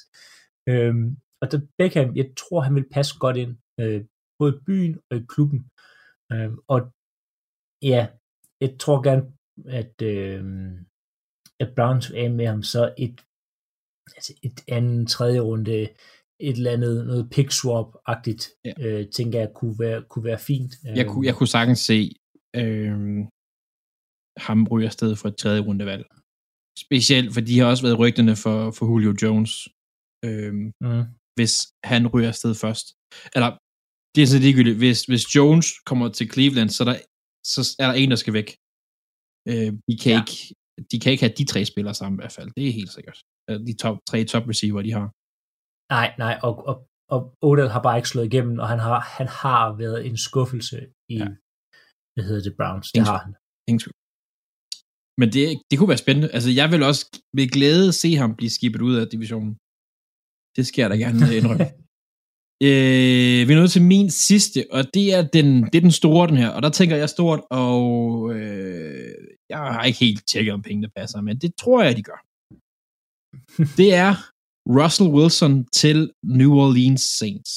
Ja. 0.66 0.72
Øhm, 0.72 1.16
og 1.42 1.52
der 1.52 1.60
Beckham, 1.78 2.16
jeg 2.16 2.26
tror, 2.40 2.60
han 2.60 2.74
vil 2.74 2.86
passe 2.92 3.18
godt 3.18 3.36
ind, 3.36 3.56
øh, 3.80 4.00
både 4.40 4.52
i 4.56 4.64
byen 4.68 4.94
og 5.10 5.14
i 5.16 5.24
klubben. 5.32 5.60
Øhm, 6.32 6.56
og 6.72 6.80
ja, 7.92 8.02
jeg 8.62 8.70
tror 8.82 8.98
gerne, 9.08 9.24
at, 9.80 9.94
øh, 10.12 10.42
at 11.62 11.68
Browns 11.76 12.06
er 12.22 12.28
med 12.38 12.46
ham 12.52 12.62
så 12.74 12.82
et, 13.06 13.16
altså 14.16 14.32
et 14.42 14.58
andet, 14.76 15.08
tredje 15.08 15.40
runde 15.48 15.88
et 16.48 16.56
eller 16.56 16.72
andet, 16.76 17.06
noget 17.06 17.30
pick 17.30 17.50
swap-agtigt, 17.52 18.42
ja. 18.64 18.72
øh, 18.80 19.10
tænker 19.16 19.38
jeg 19.38 19.50
kunne 19.54 19.78
være, 19.78 19.98
kunne 20.10 20.24
være 20.24 20.38
fint. 20.38 20.72
Jeg 20.84 21.06
kunne, 21.06 21.26
jeg 21.26 21.34
kunne 21.34 21.54
sagtens 21.56 21.78
se 21.78 22.00
øh, 22.56 22.96
ham 24.46 24.66
ryge 24.70 24.86
afsted 24.86 25.16
for 25.16 25.28
et 25.28 25.36
tredje 25.36 25.60
rundevalg. 25.60 26.04
Specielt, 26.84 27.34
for 27.34 27.40
de 27.40 27.58
har 27.58 27.66
også 27.66 27.82
været 27.86 27.98
rygterne 27.98 28.36
for, 28.44 28.56
for 28.76 28.84
Julio 28.86 29.14
Jones. 29.22 29.52
Øh, 30.24 30.54
mm. 30.54 31.04
Hvis 31.36 31.54
han 31.84 32.02
ryger 32.12 32.28
afsted 32.28 32.54
først. 32.54 32.86
Eller, 33.34 33.50
det 34.14 34.20
er 34.22 34.30
så 34.34 34.38
ligegyldigt. 34.44 34.78
Hvis, 34.84 35.00
hvis 35.10 35.24
Jones 35.36 35.66
kommer 35.90 36.06
til 36.18 36.26
Cleveland, 36.32 36.70
så, 36.76 36.82
der, 36.88 36.94
så 37.52 37.60
er 37.82 37.86
der 37.90 37.96
en, 38.02 38.10
der 38.12 38.20
skal 38.22 38.34
væk. 38.40 38.48
Øh, 39.50 39.70
de, 39.88 39.94
kan 40.02 40.12
ja. 40.12 40.20
ikke, 40.22 40.36
de 40.90 40.96
kan 41.00 41.12
ikke 41.12 41.24
have 41.24 41.36
de 41.40 41.46
tre 41.52 41.60
spillere 41.72 41.94
sammen 42.00 42.16
i 42.16 42.20
hvert 42.22 42.36
fald. 42.38 42.48
Det 42.56 42.64
er 42.68 42.72
helt 42.80 42.92
sikkert. 42.96 43.18
De 43.68 43.74
top, 43.84 43.96
tre 44.10 44.18
top 44.32 44.44
receiver, 44.52 44.82
de 44.88 44.92
har. 44.98 45.06
Nej, 45.96 46.08
nej, 46.24 46.34
og, 46.46 46.54
og, 46.70 46.76
og 47.14 47.20
Odell 47.48 47.70
har 47.74 47.82
bare 47.86 47.96
ikke 47.98 48.12
slået 48.12 48.28
igennem, 48.30 48.54
og 48.62 48.68
han 48.72 48.80
har, 48.86 49.00
han 49.18 49.28
har 49.42 49.62
været 49.82 50.00
en 50.08 50.16
skuffelse 50.28 50.78
i, 51.14 51.16
ja. 51.22 51.28
hvad 52.14 52.24
hedder 52.28 52.42
det, 52.46 52.54
Browns. 52.58 52.88
Det 52.96 53.02
har 53.10 53.18
han. 53.24 53.32
Ingen 53.68 53.82
Men 55.20 55.28
det, 55.34 55.44
det 55.68 55.74
kunne 55.76 55.92
være 55.94 56.04
spændende. 56.04 56.28
Altså, 56.36 56.50
jeg 56.60 56.68
vil 56.72 56.82
også 56.90 57.02
med 57.36 57.46
glæde 57.56 57.88
se 58.02 58.10
ham 58.20 58.30
blive 58.38 58.52
skibet 58.58 58.80
ud 58.88 58.94
af 59.00 59.06
divisionen. 59.14 59.52
Det 60.56 60.64
skal 60.66 60.82
jeg 60.82 60.90
da 60.90 60.96
gerne 61.04 61.36
indrømme. 61.38 61.66
øh, 62.62 63.48
vi 63.48 63.52
er 63.52 63.56
nået 63.56 63.70
til 63.70 63.82
min 63.82 64.10
sidste, 64.10 64.64
og 64.70 64.94
det 64.94 65.14
er, 65.14 65.22
den, 65.22 65.62
det 65.64 65.74
er 65.74 65.80
den 65.80 65.90
store, 65.90 66.28
den 66.28 66.36
her. 66.36 66.48
Og 66.48 66.62
der 66.62 66.70
tænker 66.70 66.96
jeg 66.96 67.08
stort, 67.08 67.40
og 67.50 68.34
øh, 68.34 69.14
jeg 69.48 69.58
har 69.58 69.84
ikke 69.84 69.98
helt 69.98 70.28
tjekket, 70.28 70.54
om 70.54 70.62
pengene 70.62 70.88
passer, 70.96 71.20
men 71.20 71.38
det 71.38 71.54
tror 71.54 71.82
jeg, 71.82 71.96
de 71.96 72.02
gør. 72.02 72.20
Det 73.80 73.94
er 73.94 74.14
Russell 74.78 75.10
Wilson 75.10 75.64
til 75.64 76.10
New 76.22 76.52
Orleans 76.52 77.02
Saints. 77.02 77.52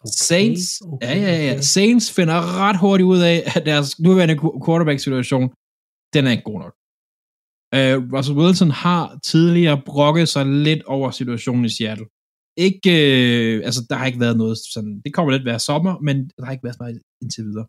Okay, 0.00 0.12
Saints, 0.12 0.80
okay, 0.80 1.06
ja, 1.06 1.20
ja, 1.20 1.46
ja. 1.46 1.52
Okay. 1.52 1.62
Saints 1.62 2.12
finder 2.12 2.38
ret 2.62 2.78
hurtigt 2.78 3.06
ud 3.06 3.20
af, 3.20 3.52
at 3.56 3.66
deres 3.66 4.00
nuværende 4.00 4.36
quarterback-situation, 4.66 5.48
den 6.14 6.26
er 6.26 6.30
ikke 6.30 6.42
god 6.42 6.60
nok. 6.64 6.74
Uh, 7.76 7.96
Russell 8.14 8.38
Wilson 8.38 8.70
har 8.70 9.18
tidligere 9.24 9.82
brokket 9.86 10.28
sig 10.28 10.46
lidt 10.46 10.82
over 10.82 11.10
situationen 11.10 11.64
i 11.64 11.68
Seattle. 11.68 12.06
Ikke, 12.56 12.90
uh, 12.90 13.66
altså 13.68 13.80
der 13.90 13.96
har 13.96 14.06
ikke 14.06 14.20
været 14.20 14.36
noget 14.42 14.56
sådan, 14.74 14.94
det 15.04 15.14
kommer 15.14 15.30
lidt 15.32 15.46
hver 15.48 15.58
sommer, 15.58 15.94
men 16.06 16.16
der 16.36 16.44
har 16.44 16.52
ikke 16.52 16.64
været 16.68 16.80
meget 16.80 17.02
indtil 17.22 17.44
videre. 17.50 17.66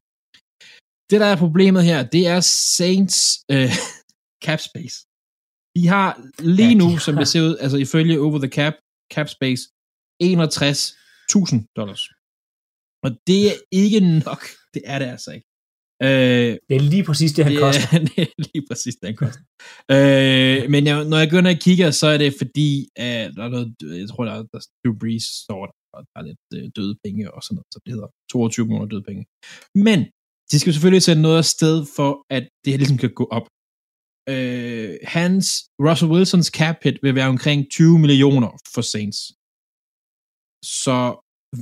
Det 1.09 1.17
der 1.23 1.29
er 1.33 1.43
problemet 1.45 1.83
her, 1.89 1.99
det 2.15 2.23
er 2.33 2.39
Saints 2.77 3.17
uh, 3.53 3.73
cap 4.45 4.59
space. 4.69 4.97
De 5.75 5.83
har 5.93 6.09
lige 6.55 6.73
ja, 6.75 6.81
nu, 6.81 6.87
har. 6.89 6.99
som 7.05 7.15
det 7.15 7.27
ser 7.27 7.41
ud, 7.47 7.53
altså 7.63 7.77
ifølge 7.85 8.19
Over 8.25 8.39
the 8.45 8.53
Cap, 8.57 8.75
cap 9.13 9.27
space, 9.37 9.61
61.000 10.23 11.73
dollars. 11.79 12.03
Og 13.05 13.09
det 13.27 13.41
er 13.51 13.55
ikke 13.83 13.99
nok. 14.27 14.41
Det 14.73 14.81
er 14.93 14.99
det 14.99 15.05
altså 15.15 15.31
ikke. 15.37 15.46
Øh, 16.03 16.51
det 16.67 16.75
er 16.79 16.85
lige 16.93 17.05
præcis 17.09 17.31
det, 17.33 17.43
han 17.45 17.53
det 17.53 17.61
koster. 17.65 17.87
Er, 17.93 17.99
det 18.09 18.17
er 18.25 18.31
lige 18.47 18.63
præcis 18.69 18.95
det, 18.99 19.05
han 19.11 19.17
koster. 19.23 19.43
øh, 19.95 20.59
men 20.73 20.81
jeg, 20.89 20.97
når 21.11 21.17
jeg 21.21 21.29
går 21.29 21.37
ind 21.41 21.53
og 21.55 21.59
kigger, 21.67 21.89
så 22.01 22.07
er 22.13 22.17
det 22.23 22.31
fordi, 22.41 22.69
at 22.95 23.31
der 23.35 23.43
er 23.47 23.51
noget, 23.55 23.67
jeg 24.01 24.09
tror, 24.09 24.23
der 24.25 24.33
er, 24.37 24.43
der 24.53 24.61
Drew 24.81 24.95
Brees 25.01 25.25
står 25.45 25.63
der, 25.69 25.77
og 25.95 25.99
der 26.09 26.17
er 26.19 26.25
lidt 26.29 26.45
øh, 26.57 26.65
døde 26.75 26.95
penge 27.03 27.23
og 27.35 27.39
sådan 27.43 27.55
noget, 27.55 27.69
så 27.73 27.79
det 27.85 27.93
hedder 27.95 28.09
22 28.31 28.65
millioner 28.65 28.89
døde 28.93 29.05
penge. 29.09 29.23
Men 29.87 29.99
de 30.51 30.55
skal 30.59 30.73
selvfølgelig 30.73 31.03
sætte 31.07 31.21
noget 31.21 31.45
sted 31.57 31.77
for, 31.95 32.11
at 32.37 32.43
det 32.63 32.73
her 32.73 32.77
ligesom 32.77 33.01
kan 33.03 33.13
gå 33.21 33.25
op 33.37 33.47
øh, 34.33 34.97
hans, 35.03 35.45
Russell 35.85 36.11
Wilsons 36.11 36.49
cap 36.59 36.77
hit 36.83 36.97
vil 37.03 37.15
være 37.15 37.33
omkring 37.35 37.59
20 37.71 37.99
millioner 37.99 38.51
for 38.73 38.81
Saints. 38.93 39.19
Så 40.81 40.97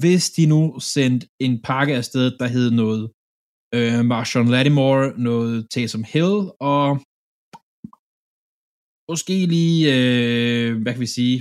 hvis 0.02 0.26
de 0.38 0.46
nu 0.46 0.62
sendte 0.80 1.28
en 1.40 1.62
pakke 1.62 1.96
af 1.96 2.06
sted, 2.06 2.38
der 2.40 2.48
hed 2.48 2.72
noget 2.72 3.12
øh, 3.76 4.06
Marshawn 4.12 4.48
Lattimore, 4.56 5.14
noget 5.28 5.70
Taysom 5.74 6.04
Hill, 6.14 6.36
og 6.74 6.88
måske 9.12 9.36
lige, 9.56 9.80
øh, 9.96 10.82
hvad 10.82 10.94
kan 10.94 11.02
vi 11.06 11.12
sige, 11.20 11.38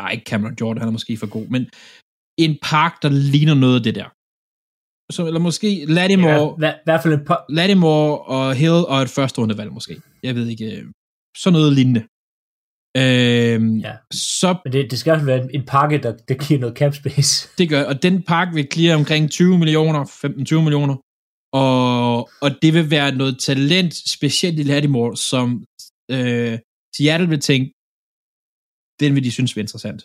nej, 0.00 0.10
ikke 0.14 0.28
Cameron 0.30 0.56
Jordan, 0.60 0.80
han 0.80 0.88
er 0.88 0.96
måske 0.98 1.16
for 1.22 1.30
god, 1.36 1.46
men 1.54 1.62
en 2.44 2.52
park, 2.70 2.92
der 3.02 3.10
ligner 3.32 3.54
noget 3.64 3.76
af 3.78 3.84
det 3.88 3.94
der. 4.00 4.08
Så, 5.16 5.20
eller 5.28 5.40
måske 5.48 5.68
Lattimore, 5.98 6.48
Ja, 6.64 6.70
i 6.74 6.84
hvert 6.86 7.02
fald 7.02 7.14
et 7.14 7.24
par, 7.28 7.40
Lattimore 7.58 8.12
og 8.34 8.44
Hill 8.60 8.80
og 8.92 8.98
et 9.02 9.10
første 9.16 9.36
rundevalg 9.40 9.72
måske. 9.78 9.94
Jeg 10.22 10.34
ved 10.34 10.46
ikke. 10.54 10.66
øh, 10.76 10.84
Sådan 11.42 11.54
noget 11.58 11.72
lignende. 11.78 12.02
Øhm, 12.96 13.76
Ja. 13.78 13.94
Så 14.12 14.60
men 14.64 14.72
det, 14.72 14.90
det 14.90 14.98
skal 14.98 15.10
fald 15.18 15.26
være 15.26 15.54
en, 15.54 15.66
pakke, 15.66 15.98
der, 15.98 16.12
der 16.28 16.34
giver 16.46 16.60
noget 16.60 16.76
cap 16.76 16.94
space. 16.94 17.32
det 17.58 17.68
gør, 17.68 17.82
og 17.84 18.02
den 18.02 18.22
park 18.22 18.48
vil 18.54 18.68
clear 18.72 18.96
omkring 18.96 19.30
20 19.30 19.58
millioner, 19.58 20.04
15-20 20.04 20.60
millioner, 20.66 20.96
og, 21.52 22.18
og 22.44 22.50
det 22.62 22.74
vil 22.74 22.90
være 22.90 23.14
noget 23.14 23.38
talent, 23.38 23.94
specielt 24.16 24.58
i 24.58 24.62
Lattimore, 24.62 25.16
som 25.16 25.64
øh, 26.10 26.58
Seattle 26.96 27.28
vil 27.28 27.40
tænke, 27.40 27.66
den 29.00 29.14
vil 29.14 29.24
de 29.24 29.32
synes 29.32 29.56
er 29.56 29.60
interessant. 29.60 30.02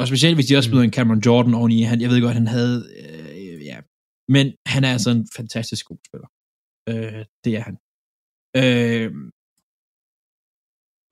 Og 0.00 0.06
specielt 0.08 0.36
hvis 0.36 0.46
de 0.46 0.56
også 0.56 0.68
Mm. 0.68 0.72
smider 0.72 0.84
en 0.84 0.92
Cameron 0.98 1.22
Jordan 1.26 1.54
oveni. 1.54 1.82
Han, 1.82 2.00
jeg 2.00 2.10
ved 2.10 2.20
godt, 2.22 2.34
han 2.42 2.46
havde, 2.46 2.78
øh, 3.00 3.64
ja, 3.70 3.78
men 4.34 4.46
han 4.74 4.84
er 4.84 4.92
altså 4.96 5.10
en 5.10 5.28
fantastisk 5.36 5.86
god 5.86 5.98
spiller. 6.08 6.28
Øh, 6.90 7.24
det 7.44 7.52
er 7.58 7.62
han. 7.68 7.76
Øh, 8.62 9.10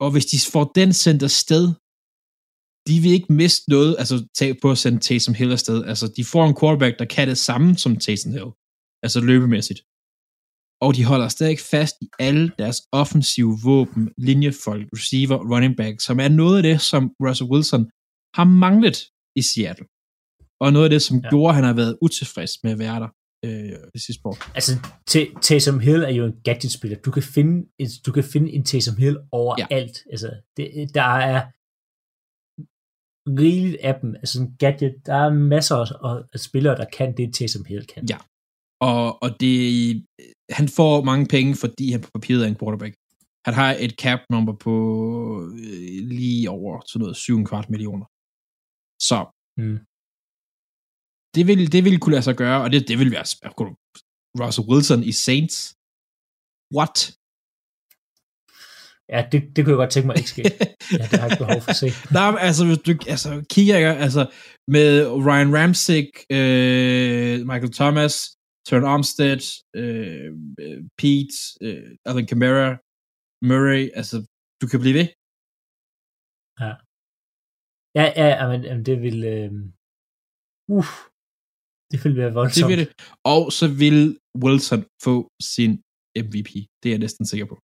og 0.03 0.11
hvis 0.11 0.25
de 0.25 0.37
får 0.53 0.65
den 0.79 0.93
sendt 0.93 1.23
afsted, 1.23 1.63
de 2.87 2.95
vil 3.03 3.11
ikke 3.17 3.33
miste 3.41 3.69
noget, 3.69 3.95
altså 4.01 4.27
tag 4.39 4.51
på 4.61 4.71
at 4.71 4.77
sende 4.77 4.99
Taysom 4.99 5.33
Hill 5.39 5.51
afsted. 5.51 5.85
Altså, 5.91 6.05
de 6.17 6.23
får 6.25 6.43
en 6.45 6.55
quarterback, 6.59 6.99
der 6.99 7.05
kan 7.05 7.27
det 7.27 7.37
samme 7.37 7.77
som 7.83 7.95
Taysom 7.95 8.31
Hill. 8.31 8.51
Altså 9.03 9.19
løbemæssigt. 9.31 9.79
Og 10.85 10.89
de 10.97 11.03
holder 11.11 11.27
stadig 11.27 11.59
fast 11.73 11.95
i 12.01 12.07
alle 12.19 12.51
deres 12.61 12.79
offensive 13.01 13.53
våben, 13.63 14.03
linjefolk, 14.17 14.85
receiver, 14.97 15.37
running 15.53 15.75
back, 15.81 15.95
som 16.07 16.19
er 16.25 16.29
noget 16.41 16.57
af 16.57 16.63
det, 16.63 16.77
som 16.91 17.03
Russell 17.25 17.51
Wilson 17.51 17.83
har 18.37 18.47
manglet 18.65 18.97
i 19.39 19.41
Seattle. 19.51 19.87
Og 20.63 20.67
noget 20.73 20.85
af 20.87 20.93
det, 20.95 21.01
som 21.07 21.17
Ja. 21.17 21.21
ja. 21.23 21.29
gjorde, 21.29 21.49
at 21.51 21.55
han 21.55 21.63
har 21.69 21.73
været 21.81 21.97
utilfreds 22.05 22.53
med 22.63 22.71
at 22.75 22.79
være 22.85 22.99
der 23.03 23.09
øh, 23.45 23.75
det 23.93 24.01
sidste 24.07 24.21
år. 24.25 24.37
Altså, 24.57 24.71
Taysom 25.41 25.79
Hill 25.79 26.03
er 26.03 26.13
jo 26.19 26.25
en 26.25 26.41
gadget-spiller. 26.43 26.97
Du 27.05 27.11
kan 27.11 27.23
finde, 27.23 27.55
du 28.05 28.11
kan 28.11 28.23
finde 28.23 28.51
en 28.51 28.63
Taysom 28.65 28.97
Hill 28.97 29.17
overalt. 29.31 29.97
Ja. 30.05 30.11
Altså, 30.11 30.29
det, 30.57 30.95
der 30.95 31.09
er 31.33 31.39
rigeligt 33.41 33.77
af 33.81 33.95
dem. 34.01 34.15
Altså, 34.15 34.41
en 34.41 34.55
gadget, 34.57 34.95
der 35.05 35.15
er 35.15 35.33
masser 35.33 35.75
af, 35.75 36.23
af 36.33 36.39
spillere, 36.39 36.75
der 36.75 36.85
kan 36.97 37.17
det, 37.17 37.33
Taysom 37.33 37.65
Hill 37.65 37.85
kan. 37.85 38.05
Ja. 38.09 38.17
Og, 38.81 39.23
og 39.23 39.29
det, 39.39 39.55
han 40.57 40.67
får 40.67 41.03
mange 41.03 41.25
penge, 41.35 41.55
fordi 41.55 41.91
han 41.91 42.01
på 42.01 42.09
papiret 42.13 42.43
er 42.43 42.47
en 42.47 42.59
quarterback. 42.61 42.95
Han 43.45 43.53
har 43.53 43.75
et 43.79 43.91
cap 44.03 44.19
number 44.29 44.53
på 44.65 44.73
øh, 45.53 46.07
lige 46.17 46.49
over 46.49 46.81
sådan 46.87 47.01
noget 47.03 47.17
7,25 47.17 47.71
millioner. 47.73 48.05
Så 49.09 49.19
Mm. 49.61 49.79
Det 51.35 51.43
vil, 51.47 51.71
det 51.73 51.81
vil 51.85 51.99
kunne 51.99 52.15
lade 52.15 52.27
sig 52.29 52.35
gøre, 52.43 52.61
og 52.63 52.71
det, 52.71 52.87
det 52.87 52.99
vil 52.99 53.11
være 53.11 53.25
Russell 54.41 54.67
Wilson 54.69 55.03
i 55.11 55.13
Saints. 55.25 55.57
What? 56.77 56.97
Ja, 59.13 59.19
det, 59.31 59.39
det 59.53 59.59
kunne 59.61 59.73
jeg 59.73 59.83
godt 59.83 59.93
tænke 59.93 60.07
mig 60.07 60.17
ikke 60.17 60.33
ske. 60.35 60.43
Ja, 60.99 61.05
det 61.09 61.19
har 61.19 61.25
jeg 61.25 61.31
ikke 61.31 61.43
behov 61.45 61.61
for 61.61 61.71
at 61.75 61.81
se. 61.83 61.89
Nej, 62.17 62.27
men 62.31 62.39
altså, 62.47 62.63
hvis 62.67 62.81
du 62.87 62.91
altså, 63.13 63.31
kigger, 63.53 63.73
ikke, 63.77 63.89
altså, 64.07 64.23
med 64.75 64.89
Ryan 65.27 65.51
Ramsey, 65.57 66.01
øh, 66.37 67.35
Michael 67.49 67.73
Thomas, 67.79 68.15
Turn 68.67 68.85
Armstead, 68.93 69.43
øh, 69.81 70.29
Pete, 70.99 71.37
øh, 71.65 71.89
Alvin 72.07 72.27
Kamara, 72.31 72.69
Murray, 73.49 73.83
altså, 73.99 74.17
du 74.61 74.65
kan 74.71 74.79
blive 74.83 74.97
ved. 74.99 75.07
Ja, 76.63 76.73
ja, 77.99 78.05
ja 78.39 78.43
men, 78.51 78.85
det 78.85 78.95
vil... 79.05 79.17
Øh... 79.35 79.51
Uff, 80.77 81.08
det 81.91 81.97
vil 82.05 82.15
være 82.19 82.25
Det 82.31 82.35
voldsomt. 82.39 82.69
vil 82.71 82.77
det. 82.83 82.87
Og 83.33 83.41
så 83.59 83.65
vil 83.81 83.99
Wilson 84.43 84.81
få 85.05 85.15
sin 85.53 85.71
MVP. 86.27 86.51
Det 86.79 86.87
er 86.89 86.93
jeg 86.95 87.03
næsten 87.05 87.25
sikker 87.31 87.47
på. 87.51 87.55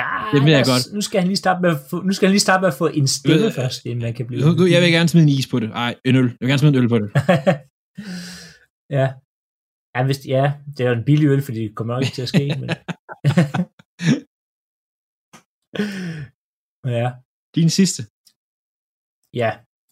Ja, 0.00 0.10
Det 0.32 0.40
vil 0.44 0.52
jeg 0.56 0.62
os- 0.66 0.72
godt. 0.72 0.84
Nu 0.96 1.00
skal 1.06 1.18
han 1.22 1.28
lige 1.32 1.42
starte 1.44 1.60
med 1.64 1.70
at 1.76 1.80
få, 1.90 1.96
nu 2.08 2.12
skal 2.16 2.26
han 2.28 2.34
lige 2.36 2.46
starte 2.48 2.60
med 2.64 2.68
at 2.72 2.78
få 2.82 2.86
en 3.00 3.08
stemme 3.18 3.46
Øh, 3.46 3.52
først, 3.60 3.78
inden 3.88 4.02
man 4.06 4.14
kan 4.18 4.26
blive... 4.26 4.40
Nu, 4.58 4.66
jeg 4.74 4.80
vil 4.82 4.92
gerne 4.96 5.08
smide 5.12 5.24
en 5.28 5.34
is 5.38 5.46
på 5.52 5.56
det. 5.62 5.70
Ej, 5.84 5.92
en 6.08 6.14
øl. 6.20 6.28
Jeg 6.30 6.40
vil 6.40 6.48
gerne 6.52 6.62
smide 6.62 6.74
en 6.76 6.82
øl 6.82 6.88
på 6.94 6.98
det. 7.02 7.08
ja. 8.98 9.06
Ja, 9.94 10.00
hvis, 10.06 10.20
ja, 10.36 10.44
det 10.74 10.80
er 10.84 10.90
jo 10.90 10.96
en 11.00 11.04
billig 11.10 11.26
øl, 11.34 11.42
fordi 11.48 11.60
det 11.66 11.74
kommer 11.76 11.92
nok 11.94 12.02
ikke 12.04 12.14
til 12.18 12.26
at 12.26 12.32
ske. 12.34 12.44
men... 12.60 12.68
ja, 16.98 17.06
Din 17.56 17.70
sidste. 17.78 18.00
ja. 19.42 19.50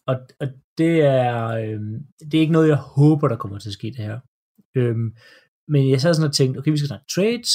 Og, 0.09 0.15
og 0.41 0.47
det 0.77 1.01
er 1.01 1.47
øhm, 1.47 2.05
det 2.19 2.33
er 2.33 2.41
ikke 2.41 2.53
noget, 2.53 2.67
jeg 2.67 2.77
håber, 2.77 3.27
der 3.27 3.37
kommer 3.37 3.59
til 3.59 3.69
at 3.69 3.73
ske 3.73 3.87
det 3.87 4.05
her. 4.09 4.19
Øhm, 4.75 5.15
men 5.67 5.89
jeg 5.89 6.01
sad 6.01 6.13
sådan 6.13 6.29
og 6.29 6.35
tænkte, 6.35 6.57
okay, 6.57 6.71
vi 6.71 6.77
skal 6.77 6.87
snakke 6.87 7.13
trades. 7.15 7.51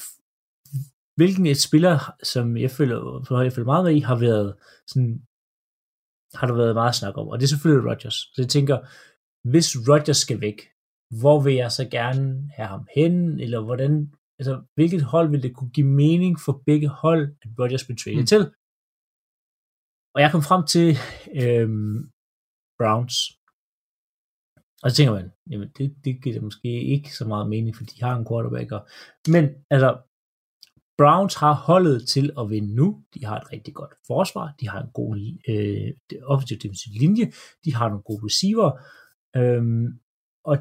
F- 0.00 0.18
hvilken 1.16 1.46
et 1.46 1.60
spiller, 1.60 2.14
som 2.22 2.56
jeg 2.56 2.70
føler, 2.70 2.98
jeg 3.42 3.52
føler 3.52 3.72
meget 3.72 3.84
med 3.84 3.94
i, 3.96 4.00
har 4.00 4.18
været 4.18 4.54
sådan, 4.86 5.22
har 6.34 6.46
der 6.46 6.54
været 6.54 6.74
meget 6.74 6.94
snak 6.94 7.14
om, 7.16 7.28
og 7.28 7.38
det 7.38 7.44
er 7.44 7.48
selvfølgelig 7.48 7.90
Rodgers. 7.90 8.14
Så 8.14 8.38
jeg 8.38 8.48
tænker, 8.48 8.76
hvis 9.50 9.68
Rodgers 9.88 10.16
skal 10.16 10.40
væk, 10.40 10.58
hvor 11.20 11.40
vil 11.40 11.54
jeg 11.54 11.72
så 11.72 11.88
gerne 11.88 12.50
have 12.56 12.68
ham 12.68 12.86
hen, 12.96 13.40
eller 13.40 13.60
hvordan, 13.64 14.12
altså 14.38 14.62
hvilket 14.74 15.02
hold 15.02 15.30
vil 15.30 15.42
det 15.42 15.54
kunne 15.56 15.70
give 15.70 15.86
mening 15.86 16.40
for 16.44 16.62
begge 16.66 16.88
hold, 16.88 17.24
at 17.42 17.48
Rodgers 17.58 17.84
bliver 17.84 17.98
traded 17.98 18.20
mm. 18.20 18.26
til? 18.26 18.42
Og 20.14 20.18
jeg 20.22 20.30
kom 20.32 20.42
frem 20.48 20.62
til 20.74 20.88
øhm, 21.42 21.98
Browns. 22.78 23.16
Og 24.82 24.90
så 24.90 24.96
tænker 24.96 25.12
man, 25.12 25.32
jamen 25.50 25.68
det, 25.78 25.96
det 26.04 26.22
giver 26.22 26.34
det 26.34 26.42
måske 26.42 26.70
ikke 26.94 27.16
så 27.16 27.24
meget 27.24 27.48
mening, 27.48 27.76
for 27.76 27.84
de 27.84 28.02
har 28.04 28.14
en 28.16 28.26
quarterback. 28.28 28.72
Og, 28.72 28.82
men 29.34 29.44
altså, 29.70 29.90
Browns 30.98 31.34
har 31.34 31.54
holdet 31.54 32.08
til 32.08 32.26
at 32.40 32.50
vinde 32.50 32.74
nu. 32.74 33.04
De 33.14 33.24
har 33.24 33.36
et 33.40 33.52
rigtig 33.52 33.74
godt 33.74 33.94
forsvar. 34.06 34.54
De 34.60 34.68
har 34.68 34.80
en 34.82 34.92
god 35.00 35.12
øh, 35.48 36.20
offensiv 36.32 36.58
defensiv 36.58 36.92
linje. 37.02 37.32
De 37.64 37.74
har 37.74 37.88
nogle 37.88 38.02
gode 38.02 38.24
receiver. 38.24 38.70
Øhm, 39.36 39.86
og 40.44 40.56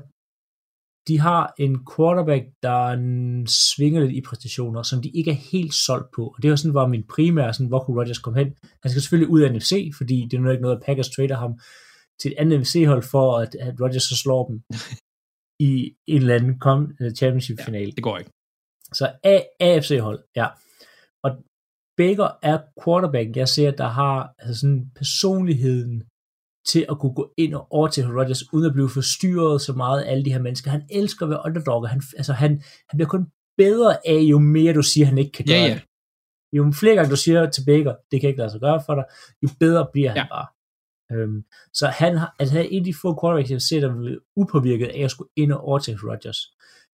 de 1.07 1.19
har 1.19 1.53
en 1.59 1.85
quarterback, 1.95 2.43
der 2.63 2.95
svinger 3.47 4.01
lidt 4.01 4.11
i 4.11 4.21
præstationer, 4.21 4.83
som 4.83 5.01
de 5.01 5.09
ikke 5.09 5.31
er 5.31 5.41
helt 5.51 5.73
solgt 5.73 6.11
på. 6.15 6.23
Og 6.35 6.37
det 6.41 6.49
var 6.49 6.55
sådan, 6.55 6.73
var 6.73 6.87
min 6.87 7.07
primære, 7.15 7.53
sådan, 7.53 7.67
hvor 7.67 7.79
kunne 7.79 7.99
Rodgers 7.99 8.19
komme 8.19 8.39
hen. 8.39 8.53
Han 8.81 8.91
skal 8.91 9.01
selvfølgelig 9.01 9.31
ud 9.33 9.41
af 9.41 9.53
NFC, 9.53 9.91
fordi 9.97 10.27
det 10.31 10.37
er 10.37 10.41
nu 10.41 10.49
ikke 10.49 10.61
noget, 10.61 10.77
at 10.77 10.83
Packers 10.85 11.09
trader 11.09 11.37
ham 11.37 11.59
til 12.21 12.31
et 12.31 12.37
andet 12.37 12.59
NFC-hold 12.59 13.03
for, 13.03 13.37
at, 13.37 13.55
at 13.55 13.81
Rodgers 13.81 14.03
så 14.03 14.15
slår 14.15 14.47
dem 14.47 14.61
i 15.69 15.95
en 16.07 16.21
eller 16.21 16.35
anden 16.35 16.95
øh, 17.01 17.11
championship-finale. 17.11 17.91
Det 17.91 18.03
går 18.03 18.17
ikke. 18.17 18.31
Så 18.93 19.11
A- 19.23 19.49
AFC-hold, 19.59 20.19
ja. 20.35 20.47
Og 21.23 21.31
Baker 21.97 22.29
er 22.41 22.57
quarterback, 22.83 23.37
jeg 23.37 23.47
ser, 23.47 23.71
der 23.71 23.87
har 23.87 24.33
altså 24.39 24.59
sådan 24.59 24.91
personligheden 24.95 26.03
til 26.67 26.85
at 26.89 26.99
kunne 26.99 27.13
gå 27.13 27.33
ind 27.37 27.53
og 27.55 27.67
over 27.71 27.87
til 27.87 28.03
Rodgers, 28.17 28.53
uden 28.53 28.65
at 28.65 28.73
blive 28.73 28.89
forstyrret 28.89 29.61
så 29.61 29.73
meget 29.73 30.01
af 30.01 30.11
alle 30.11 30.25
de 30.25 30.33
her 30.33 30.41
mennesker. 30.41 30.71
Han 30.71 30.83
elsker 30.91 31.25
at 31.25 31.29
være 31.29 31.41
underdog, 31.45 31.75
og 31.81 31.89
han, 31.89 32.01
altså 32.17 32.33
han, 32.33 32.51
han 32.89 32.97
bliver 32.97 33.07
kun 33.09 33.25
bedre 33.57 34.07
af, 34.07 34.19
jo 34.19 34.39
mere 34.39 34.73
du 34.73 34.81
siger, 34.83 35.05
han 35.05 35.17
ikke 35.17 35.31
kan 35.31 35.45
Ja, 35.45 35.53
gøre 35.53 35.61
ja. 35.63 35.73
det. 35.73 35.83
Jo 36.57 36.71
flere 36.81 36.95
gange 36.95 37.11
du 37.11 37.15
siger 37.15 37.49
til 37.49 37.63
Baker, 37.65 37.95
det 38.11 38.21
kan 38.21 38.27
ikke 38.29 38.37
lade 38.39 38.51
sig 38.51 38.59
gøre 38.61 38.81
for 38.85 38.95
dig, 38.95 39.05
jo 39.43 39.49
bedre 39.59 39.87
bliver 39.93 40.09
han 40.09 40.17
Ja. 40.17 40.27
bare. 40.35 40.47
Øhm, 41.13 41.43
så 41.73 41.87
han, 41.87 42.17
har, 42.17 42.35
altså 42.39 42.55
han 42.55 42.65
er 42.65 42.69
en 42.69 42.79
af 42.83 42.85
de 42.85 42.93
få 43.01 43.09
quarterbacks, 43.21 43.51
jeg 43.51 43.61
ser, 43.61 43.79
der 43.79 43.89
er 43.89 44.17
upåvirket 44.35 44.87
af 44.87 44.99
at 45.03 45.11
skulle 45.11 45.29
ind 45.37 45.51
og 45.51 45.59
over 45.67 45.79
til 45.79 45.97
Rodgers. 46.09 46.39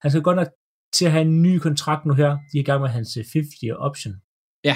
Han 0.01 0.11
skal 0.11 0.24
godt 0.24 0.36
nok 0.41 0.47
til 0.95 1.05
at 1.05 1.11
have 1.11 1.22
en 1.22 1.41
ny 1.41 1.57
kontrakt 1.59 2.05
nu 2.05 2.13
her. 2.13 2.30
De 2.51 2.57
er 2.57 2.61
i 2.61 2.70
gang 2.70 2.82
med 2.82 2.89
hans 2.89 3.18
50-year 3.18 3.76
option. 3.88 4.13
Ja. 4.70 4.76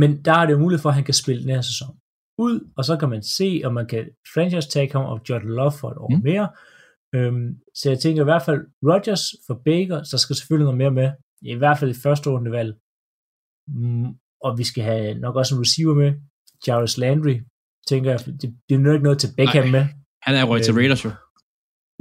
Men 0.00 0.10
der 0.24 0.32
er 0.40 0.46
det 0.46 0.52
jo 0.52 0.58
mulighed 0.58 0.82
for, 0.82 0.88
at 0.88 0.94
han 0.94 1.04
kan 1.04 1.14
spille 1.14 1.42
den 1.42 1.50
her 1.50 1.60
sæson 1.60 1.99
ud, 2.40 2.72
og 2.76 2.84
så 2.84 2.96
kan 2.96 3.08
man 3.08 3.22
se, 3.22 3.62
om 3.64 3.74
man 3.74 3.86
kan 3.86 4.08
franchise 4.34 4.68
tag 4.68 4.90
ham 4.92 5.04
og 5.04 5.20
Jordan 5.28 5.48
Love 5.48 5.72
for 5.80 5.90
et 5.90 5.98
år 5.98 6.16
Mm. 6.16 6.22
mere. 6.24 6.48
Øhm, 7.14 7.48
så 7.74 7.90
jeg 7.90 7.98
tænker 7.98 8.22
i 8.22 8.24
hvert 8.24 8.42
fald 8.42 8.60
Rodgers 8.90 9.24
for 9.46 9.62
Baker, 9.64 10.02
så 10.02 10.18
skal 10.18 10.36
selvfølgelig 10.36 10.64
noget 10.64 10.78
mere 10.78 10.90
med. 10.90 11.10
I 11.42 11.54
hvert 11.54 11.78
fald 11.78 11.90
i 11.90 12.00
første 12.02 12.30
runde 12.30 12.50
valg. 12.50 12.72
Mm, 13.68 14.06
og 14.44 14.58
vi 14.58 14.64
skal 14.64 14.84
have 14.84 15.14
nok 15.14 15.36
også 15.36 15.54
en 15.54 15.60
receiver 15.60 15.94
med. 15.94 16.12
Jarvis 16.66 16.98
Landry, 16.98 17.36
tænker 17.88 18.10
jeg. 18.10 18.20
Det, 18.26 18.42
det 18.68 18.74
er 18.74 18.80
jo 18.80 18.92
ikke 18.92 19.02
noget 19.02 19.18
til 19.18 19.30
Beckham 19.36 19.64
Nej. 19.64 19.72
med. 19.72 19.84
Han 20.22 20.34
er 20.36 20.44
røget 20.44 20.64
til 20.64 20.72
Øhm, 20.72 20.78
Raiders 20.78 21.04
jo. 21.04 21.10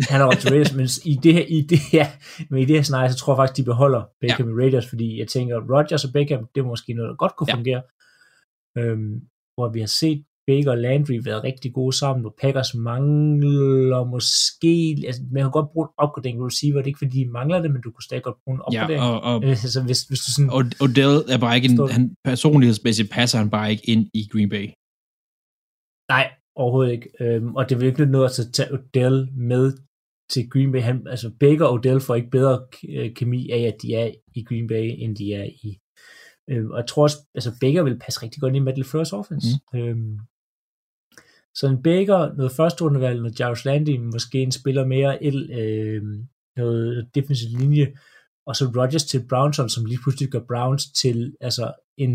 Han 0.10 0.20
været 0.22 0.40
til 0.40 0.50
Raiders, 0.50 0.74
men 0.80 0.88
i 1.12 1.16
det 1.24 1.34
her, 1.34 1.46
i 1.58 1.62
det 1.72 1.80
her, 1.92 2.06
men 2.50 2.62
i 2.62 2.66
det 2.66 2.76
her 2.76 2.82
scenarie, 2.84 3.12
så 3.12 3.18
tror 3.18 3.34
jeg 3.34 3.38
faktisk, 3.40 3.58
de 3.58 3.64
beholder 3.72 4.02
Beckham 4.22 4.48
ja. 4.48 4.54
i 4.54 4.58
Raiders, 4.62 4.90
fordi 4.90 5.20
jeg 5.20 5.28
tænker, 5.28 5.56
Rodgers 5.74 6.06
og 6.06 6.12
Beckham, 6.14 6.48
det 6.56 6.62
er 6.62 6.66
måske 6.66 6.94
noget, 6.94 7.10
der 7.10 7.16
godt 7.16 7.36
kunne 7.36 7.48
ja. 7.52 7.56
fungere. 7.56 7.82
Øhm, 8.78 9.14
hvor 9.56 9.70
vi 9.76 9.80
har 9.80 9.92
set 10.02 10.20
Baker 10.50 10.72
og 10.72 10.78
Landry 10.78 11.18
været 11.30 11.44
rigtig 11.44 11.74
gode 11.74 11.94
sammen, 12.02 12.26
og 12.26 12.36
Packers 12.42 12.72
mangler 12.76 14.04
måske, 14.16 14.74
altså 15.08 15.22
man 15.32 15.44
kan 15.44 15.52
godt 15.52 15.70
bruge 15.74 15.86
en 15.88 15.94
opgradering 16.04 16.46
receiver, 16.46 16.78
det 16.78 16.84
er 16.88 16.94
ikke 16.94 17.04
fordi, 17.06 17.18
de 17.24 17.30
mangler 17.40 17.62
det, 17.62 17.72
men 17.72 17.82
du 17.82 17.92
kunne 17.92 18.04
stadig 18.10 18.24
godt 18.24 18.38
bruge 18.44 18.56
en 18.56 18.62
Ja, 18.74 18.82
opgradering. 18.82 19.04
og, 19.04 19.22
og, 19.30 19.44
Øh, 19.44 19.50
altså 19.50 19.82
hvis, 19.88 20.02
hvis 20.10 20.20
du 20.26 20.30
sådan, 20.36 20.50
og 20.58 20.64
Odell 20.86 21.16
er 21.34 21.40
bare 21.46 21.56
ikke 21.58 21.70
en, 21.72 21.90
han, 21.90 22.16
personlighedsmæssigt 22.24 23.10
passer 23.12 23.38
han 23.38 23.50
bare 23.50 23.72
ikke 23.72 23.86
ind 23.94 24.04
i 24.14 24.22
Green 24.32 24.50
Bay. 24.56 24.66
Nej, 26.16 26.26
overhovedet 26.56 26.92
ikke. 26.92 27.10
Øhm, 27.22 27.56
og 27.56 27.70
det 27.70 27.80
vil 27.80 27.88
ikke 27.88 28.06
noget 28.06 28.26
at 28.40 28.54
tage 28.54 28.74
Odell 28.74 29.28
med 29.52 29.66
til 30.32 30.50
Green 30.50 30.72
Bay. 30.72 30.82
Han, 30.82 31.08
altså 31.08 31.32
Baker 31.40 31.66
og 31.66 31.74
Odell 31.74 32.00
får 32.02 32.16
ikke 32.16 32.30
bedre 32.30 32.56
øh, 32.90 33.14
kemi 33.14 33.50
af, 33.50 33.62
at 33.72 33.76
de 33.82 33.94
er 33.96 34.12
i 34.36 34.44
Green 34.44 34.68
Bay, 34.68 34.96
end 34.98 35.16
de 35.16 35.34
er 35.34 35.44
i. 35.44 35.78
Øhm, 36.52 36.72
og 36.72 36.78
jeg 36.78 36.88
tror 36.88 37.04
også, 37.04 37.18
altså 37.36 37.52
Baker 37.62 37.84
vil 37.84 38.00
passe 38.00 38.24
rigtig 38.24 38.42
godt 38.42 38.56
ind 38.56 38.64
i 38.64 38.68
Metal 38.68 38.84
First 38.84 39.14
Offense. 39.14 39.48
Mm. 39.74 39.80
Øhm, 39.80 40.20
så 41.60 41.68
en 41.68 41.84
Baker, 41.84 42.20
noget 42.40 42.52
første 42.52 42.84
rundevalg, 42.84 43.18
noget 43.20 43.40
Jarvis 43.40 43.66
Landy, 43.66 43.96
måske 44.14 44.38
en 44.42 44.52
spiller 44.52 44.86
mere, 44.86 45.24
et, 45.24 45.38
øh, 45.62 46.02
noget 46.56 47.10
defensiv 47.16 47.50
linje, 47.60 47.88
og 48.48 48.56
så 48.56 48.64
Rodgers 48.78 49.06
til 49.06 49.28
Brownson, 49.30 49.70
som 49.70 49.86
lige 49.86 50.02
pludselig 50.04 50.30
gør 50.32 50.44
Browns 50.52 50.84
til 51.02 51.18
altså 51.48 51.66
en, 51.98 52.14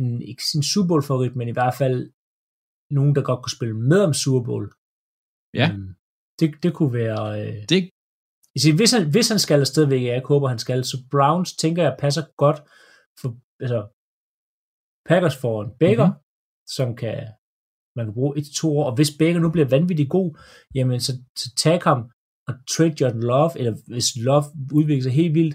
en 0.00 0.22
ikke 0.22 0.44
sin 0.50 0.62
Super 0.62 0.88
Bowl 0.88 1.02
favorit, 1.02 1.36
men 1.36 1.48
i 1.48 1.56
hvert 1.58 1.76
fald 1.80 2.12
nogen, 2.90 3.14
der 3.14 3.22
godt 3.22 3.42
kunne 3.42 3.56
spille 3.58 3.76
med 3.90 4.00
om 4.08 4.14
Super 4.14 4.42
Bowl. 4.48 4.66
Ja. 5.54 5.66
Um, 5.74 5.94
det, 6.40 6.48
det 6.62 6.70
kunne 6.74 6.92
være... 6.92 7.22
Øh, 7.40 7.62
det... 7.68 7.90
Hvis 8.78 8.92
han, 8.92 9.10
hvis 9.10 9.28
han 9.28 9.38
skal 9.38 9.60
afsted, 9.60 9.86
hvilket 9.86 10.08
jeg 10.08 10.22
håber, 10.32 10.48
han 10.48 10.58
skal, 10.58 10.84
så 10.84 10.96
Browns 11.10 11.56
tænker 11.56 11.82
jeg 11.82 11.96
passer 11.98 12.24
godt 12.36 12.58
for 13.20 13.30
altså, 13.64 13.80
Packers 15.08 15.36
for 15.36 15.62
en 15.62 15.70
Baker, 15.80 16.06
mm-hmm. 16.06 16.22
som 16.76 16.96
kan 16.96 17.18
man 18.00 18.06
kan 18.06 18.18
bruge 18.20 18.38
et 18.38 18.48
to 18.60 18.78
år, 18.78 18.84
og 18.90 18.94
hvis 18.94 19.10
Baker 19.18 19.40
nu 19.40 19.50
bliver 19.50 19.68
vanvittigt 19.76 20.10
god, 20.16 20.28
jamen 20.74 21.00
så, 21.00 21.12
så 21.38 21.46
tag 21.56 21.80
ham 21.84 22.00
og 22.48 22.54
trade 22.72 22.94
Jordan 23.00 23.22
Love, 23.30 23.52
eller 23.60 23.74
hvis 23.92 24.08
Love 24.26 24.44
udvikler 24.78 25.02
sig 25.02 25.12
helt 25.12 25.34
vildt, 25.34 25.54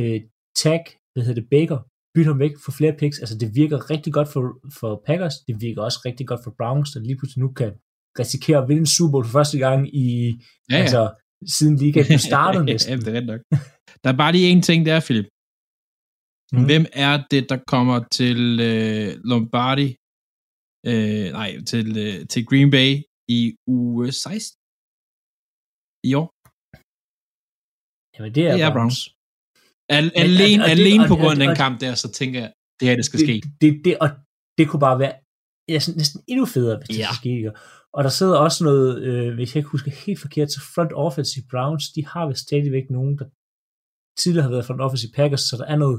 øh, 0.00 0.20
tag, 0.62 0.82
hvad 1.12 1.22
hedder 1.24 1.40
det, 1.40 1.50
Baker, 1.50 1.78
bytte 2.14 2.30
ham 2.30 2.38
væk 2.38 2.54
for 2.64 2.72
flere 2.78 2.94
picks. 3.00 3.18
Altså 3.18 3.36
det 3.42 3.48
virker 3.60 3.90
rigtig 3.90 4.12
godt 4.12 4.28
for, 4.32 4.42
for 4.78 5.02
Packers, 5.06 5.36
det 5.48 5.54
virker 5.60 5.82
også 5.82 6.00
rigtig 6.08 6.26
godt 6.26 6.40
for 6.44 6.54
Browns, 6.58 6.90
der 6.92 7.00
lige 7.00 7.18
pludselig 7.18 7.42
nu 7.44 7.50
kan 7.60 7.72
risikere 8.18 8.58
at 8.62 8.68
vinde 8.68 8.80
en 8.80 8.94
Super 8.96 9.10
Bowl 9.12 9.24
for 9.24 9.32
første 9.38 9.58
gang 9.58 9.80
i, 10.04 10.08
ja, 10.70 10.76
ja. 10.76 10.82
altså 10.82 11.02
siden 11.56 11.76
ligaen 11.76 12.18
startede 12.18 12.64
næsten. 12.70 12.92
ja, 12.92 13.04
det 13.06 13.16
er 13.16 13.26
nok. 13.32 13.40
Der 14.04 14.08
er 14.12 14.16
bare 14.16 14.32
lige 14.32 14.48
en 14.48 14.62
ting 14.62 14.86
der, 14.86 15.00
Philip. 15.00 15.28
Mm. 16.52 16.64
Hvem 16.68 16.84
er 16.92 17.14
det, 17.30 17.42
der 17.50 17.58
kommer 17.72 17.96
til 18.18 18.60
øh, 18.60 19.08
Lombardi, 19.24 19.88
øh, 20.90 21.26
nej, 21.38 21.50
til, 21.70 21.86
øh, 22.04 22.16
til 22.32 22.42
Green 22.48 22.70
Bay 22.76 22.90
i 23.38 23.40
uge 23.78 24.12
16? 24.12 24.56
I 26.08 26.10
år? 26.20 26.28
Jamen, 28.14 28.30
det 28.36 28.42
er, 28.48 28.52
det 28.56 28.62
er 28.66 28.72
Browns. 28.76 28.98
Browns. 28.98 29.16
Al- 29.96 30.12
men, 30.14 30.22
alene 30.26 30.62
og, 30.62 30.66
og 30.66 30.70
alene 30.76 31.02
det, 31.02 31.10
på 31.12 31.16
grund 31.20 31.36
af 31.36 31.46
den 31.46 31.56
kamp 31.64 31.74
der, 31.84 31.94
så 32.02 32.08
tænker 32.20 32.38
jeg, 32.42 32.50
det 32.78 32.84
her, 32.88 32.96
det 32.96 33.04
skal 33.08 33.20
det, 33.20 33.26
ske. 33.28 33.36
Det, 33.62 33.70
det, 33.84 33.92
og 34.02 34.08
det 34.58 34.64
kunne 34.68 34.84
bare 34.88 34.98
være 35.04 35.14
sådan, 35.80 35.98
næsten 36.02 36.20
endnu 36.32 36.44
federe, 36.56 36.76
hvis 36.78 36.88
det 36.88 36.98
ja. 36.98 37.06
skal 37.06 37.22
ske. 37.22 37.52
Og 37.96 38.00
der 38.04 38.12
sidder 38.18 38.36
også 38.46 38.58
noget, 38.68 38.90
øh, 39.08 39.34
hvis 39.34 39.50
jeg 39.50 39.60
ikke 39.60 39.74
husker 39.76 39.90
helt 40.06 40.20
forkert, 40.24 40.52
så 40.52 40.60
front 40.74 40.92
office 41.06 41.32
i 41.40 41.42
Browns, 41.50 41.84
de 41.96 42.06
har 42.06 42.24
vist 42.28 42.46
stadigvæk 42.48 42.86
nogen, 42.90 43.14
der 43.18 43.26
tidligere 44.22 44.46
har 44.46 44.54
været 44.54 44.66
front 44.66 44.82
office 44.86 45.06
i 45.08 45.14
Packers, 45.18 45.44
så 45.48 45.54
der 45.60 45.66
er 45.74 45.78
noget, 45.84 45.98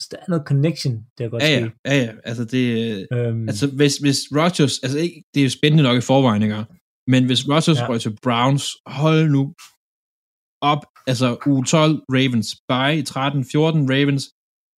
så 0.00 0.08
der 0.10 0.16
er 0.16 0.24
noget 0.28 0.44
connection, 0.46 0.94
der 1.18 1.28
godt 1.28 1.42
ja, 1.42 1.48
ja, 1.48 1.68
ja, 1.86 1.96
ja, 2.04 2.12
altså 2.24 2.44
det, 2.44 2.64
øhm, 3.12 3.48
altså 3.48 3.66
hvis, 3.66 3.96
hvis 3.96 4.18
Rodgers, 4.38 4.78
altså 4.78 4.98
ikke, 4.98 5.22
det 5.34 5.40
er 5.40 5.44
jo 5.44 5.50
spændende 5.50 5.82
nok 5.82 5.98
i 5.98 6.00
forvejen, 6.10 6.42
ikke? 6.42 6.64
men 7.12 7.26
hvis 7.26 7.48
Rodgers 7.48 7.80
ja. 7.80 7.88
røg 7.88 8.00
til 8.00 8.16
Browns, 8.22 8.64
hold 8.86 9.30
nu 9.36 9.54
op, 10.72 10.82
altså 11.06 11.28
u 11.46 11.62
12 11.62 12.02
Ravens, 12.16 12.48
bye 12.70 12.98
i 12.98 13.02
13, 13.02 13.44
14 13.44 13.90
Ravens, 13.92 14.24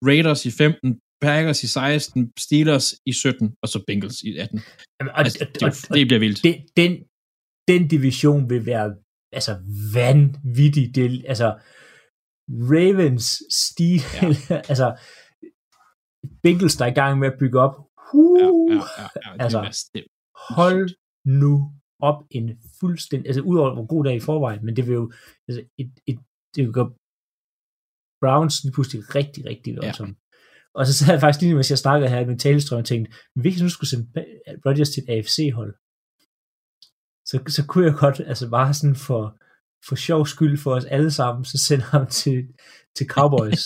Raiders 0.08 0.46
i 0.46 0.50
15, 0.50 1.00
Packers 1.22 1.62
i 1.62 1.68
16, 1.68 2.32
Steelers 2.38 2.94
i 3.06 3.12
17, 3.12 3.54
og 3.62 3.68
så 3.68 3.84
Bengals 3.86 4.22
i 4.22 4.36
18. 4.36 4.60
Jamen, 5.00 5.10
og, 5.10 5.18
altså, 5.18 5.46
det, 5.54 5.62
og, 5.62 5.72
det 5.94 6.06
bliver 6.06 6.18
vildt. 6.18 6.44
Den, 6.44 6.56
den, 6.76 6.92
den 7.68 7.88
division 7.88 8.50
vil 8.50 8.66
være 8.66 8.94
altså 9.32 9.56
vanvittig. 9.94 10.94
Det, 10.94 11.24
altså 11.28 11.54
Ravens, 12.48 13.26
Steelers, 13.50 14.50
ja. 14.50 14.56
altså 14.70 14.88
Bengals, 16.42 16.76
der 16.76 16.84
er 16.84 16.90
i 16.90 16.94
gang 16.94 17.18
med 17.18 17.28
at 17.32 17.38
bygge 17.38 17.60
op. 17.60 17.74
Uh, 18.14 18.72
ja, 18.72 18.76
ja, 18.76 19.08
ja, 19.24 19.30
ja, 19.30 19.42
altså, 19.44 19.90
det 19.94 20.04
hold 20.48 20.90
nu 21.24 21.72
op 22.00 22.24
en 22.30 22.46
fuldstændig, 22.80 23.28
altså 23.28 23.42
udover 23.42 23.74
hvor 23.74 23.86
god 23.86 24.04
der 24.04 24.10
er 24.10 24.14
i 24.14 24.20
forvejen, 24.20 24.64
men 24.64 24.76
det 24.76 24.86
vil 24.86 24.94
jo, 24.94 25.12
altså 25.48 25.62
et, 25.78 25.92
et, 26.06 26.18
det 26.54 26.64
vil 26.64 26.72
gøre 26.72 26.90
Browns 28.22 28.64
lige 28.64 28.72
pludselig 28.72 29.14
rigtig, 29.14 29.46
rigtig 29.46 29.76
voldsomt. 29.76 30.08
Ja. 30.08 30.14
Og 30.74 30.86
så 30.86 30.92
sad 30.94 31.12
jeg 31.14 31.20
faktisk 31.20 31.42
lige, 31.42 31.54
mens 31.54 31.70
jeg 31.70 31.78
snakkede 31.78 32.10
her 32.10 32.26
med 32.26 32.38
talestrøm 32.38 32.78
og 32.78 32.84
tænkte, 32.84 33.12
hvis 33.40 33.56
jeg 33.56 33.62
nu 33.62 33.68
skulle 33.68 33.90
sende 33.90 34.06
Rodgers 34.66 34.90
til 34.90 35.02
et 35.02 35.10
AFC-hold, 35.14 35.72
så, 37.30 37.36
så 37.56 37.62
kunne 37.68 37.86
jeg 37.86 37.94
godt, 38.04 38.20
altså 38.20 38.50
bare 38.50 38.74
sådan 38.74 38.96
for, 39.08 39.22
for 39.88 39.94
sjov 39.94 40.26
skyld 40.26 40.58
for 40.58 40.74
os 40.74 40.84
alle 40.84 41.10
sammen, 41.10 41.44
så 41.44 41.58
sende 41.58 41.84
ham 41.84 42.06
til, 42.06 42.44
til 42.96 43.06
Cowboys. 43.06 43.62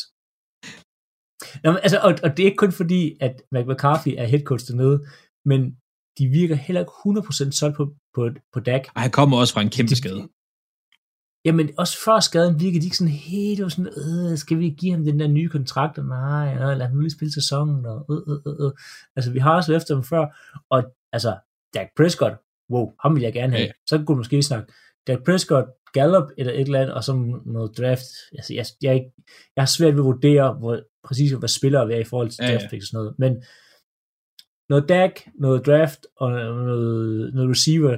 Nå, 1.64 1.72
men, 1.72 1.80
altså, 1.82 1.98
og, 1.98 2.14
og 2.22 2.36
det 2.36 2.42
er 2.42 2.46
ikke 2.46 2.56
kun 2.56 2.72
fordi, 2.72 3.16
at 3.20 3.42
Mike 3.52 3.68
McCarthy 3.70 4.14
er 4.18 4.26
head 4.26 4.44
coach 4.44 4.68
dernede, 4.68 5.06
men 5.44 5.60
de 6.18 6.26
virker 6.26 6.54
heller 6.54 6.80
ikke 6.80 7.20
100% 7.48 7.50
solgt 7.50 7.76
på, 7.76 7.94
på, 8.14 8.30
på 8.52 8.60
Dak. 8.60 8.82
Og 8.94 9.00
han 9.02 9.10
kommer 9.10 9.38
også 9.38 9.54
fra 9.54 9.60
en 9.60 9.70
kæmpe 9.70 9.94
skade. 9.94 10.28
Jamen, 11.44 11.70
også 11.78 11.98
før 12.04 12.20
skaden 12.20 12.60
virkede 12.60 12.80
de 12.80 12.86
ikke 12.86 12.96
sådan 12.96 13.12
helt, 13.12 13.62
var 13.62 13.68
sådan, 13.68 13.92
øh, 13.96 14.38
skal 14.38 14.58
vi 14.58 14.68
give 14.68 14.92
ham 14.92 15.04
den 15.04 15.20
der 15.20 15.28
nye 15.28 15.48
kontrakt? 15.48 15.98
Og 15.98 16.04
nej, 16.04 16.54
øh, 16.54 16.78
lad 16.78 16.86
ham 16.88 17.00
lige 17.00 17.10
spille 17.10 17.34
sæsonen. 17.34 17.86
Og, 17.86 18.06
øh, 18.10 18.36
øh, 18.46 18.66
øh. 18.66 18.72
Altså, 19.16 19.30
vi 19.32 19.38
har 19.38 19.54
også 19.54 19.74
efter 19.74 19.94
dem 19.94 20.04
før. 20.04 20.26
Og 20.70 20.84
altså, 21.12 21.36
Dak 21.74 21.88
Prescott, 21.96 22.34
wow, 22.70 22.92
ham 23.02 23.14
vil 23.14 23.22
jeg 23.22 23.32
gerne 23.32 23.52
have. 23.52 23.66
Ja. 23.66 23.72
Så 23.86 23.96
kunne 23.96 24.06
du 24.06 24.14
måske 24.14 24.42
snakke 24.42 24.72
Dak 25.06 25.18
Prescott, 25.24 25.66
Gallup 25.98 26.28
eller 26.38 26.52
et 26.52 26.60
eller 26.60 26.80
andet, 26.80 26.94
og 26.94 27.04
så 27.04 27.12
noget 27.56 27.70
draft. 27.78 28.10
Altså, 28.38 28.54
jeg, 28.54 28.66
jeg, 28.82 28.94
jeg, 28.94 29.04
jeg 29.56 29.62
har 29.62 29.72
svært 29.76 29.94
ved 29.94 30.04
at 30.04 30.10
vurdere, 30.12 30.46
hvor, 30.60 30.74
præcis 31.06 31.32
hvad 31.32 31.48
spillere 31.58 31.92
er 31.92 32.00
i 32.00 32.10
forhold 32.12 32.30
til 32.30 32.44
ja, 32.44 32.50
draft 32.50 32.72
ja. 32.72 32.76
og 32.76 32.82
sådan 32.82 32.98
noget. 32.98 33.14
Men 33.18 33.32
noget 34.70 34.88
Dak, 34.88 35.14
noget 35.44 35.66
draft 35.66 36.02
og 36.16 36.30
noget, 36.30 37.34
noget 37.34 37.50
receiver, 37.50 37.96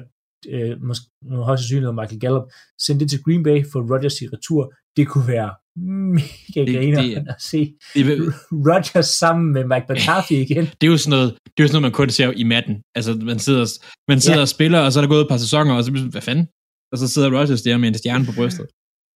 øh, 0.53 0.82
måske 0.88 1.05
noget 1.22 1.44
højst 1.44 1.61
sandsynligt 1.62 1.82
noget 1.82 2.01
Michael 2.01 2.20
Gallup, 2.20 2.46
sende 2.80 3.01
det 3.01 3.11
til 3.11 3.22
Green 3.22 3.42
Bay 3.42 3.59
for 3.72 3.80
Rodgers 3.92 4.20
i 4.22 4.26
retur. 4.34 4.72
Det 4.96 5.09
kunne 5.09 5.28
være 5.28 5.51
mega 6.14 6.61
griner 6.72 7.32
at 7.32 7.42
se 7.42 7.74
det, 7.94 8.07
det, 8.07 8.34
Rodgers 8.53 9.07
sammen 9.07 9.53
med 9.53 9.64
Mike 9.64 9.86
McCarthy 9.88 10.32
igen. 10.46 10.64
det 10.80 10.86
er 10.86 10.92
jo 10.94 10.96
sådan 10.96 11.16
noget, 11.16 11.30
det 11.44 11.59
er 11.59 11.64
jo 11.64 11.68
sådan 11.68 11.82
noget, 11.82 11.90
man 11.90 11.99
kun 12.01 12.11
ser 12.11 12.32
i 12.42 12.44
matten. 12.44 12.76
Altså, 12.96 13.11
man 13.30 13.38
sidder, 13.38 13.64
man 14.09 14.20
sidder 14.20 14.38
ja. 14.38 14.46
og 14.46 14.49
spiller, 14.49 14.80
og 14.80 14.92
så 14.92 14.99
er 14.99 15.03
der 15.03 15.09
gået 15.09 15.20
et 15.20 15.28
par 15.28 15.36
sæsoner, 15.36 15.74
og 15.74 15.84
så 15.84 15.92
bliver 15.92 16.11
hvad 16.11 16.22
fanden? 16.22 16.46
Og 16.93 16.99
så 16.99 17.09
sidder 17.09 17.41
Rodgers 17.41 17.62
der 17.62 17.76
med 17.78 17.89
en 17.89 17.95
stjerne 17.95 18.24
på 18.24 18.32
brystet. 18.36 18.66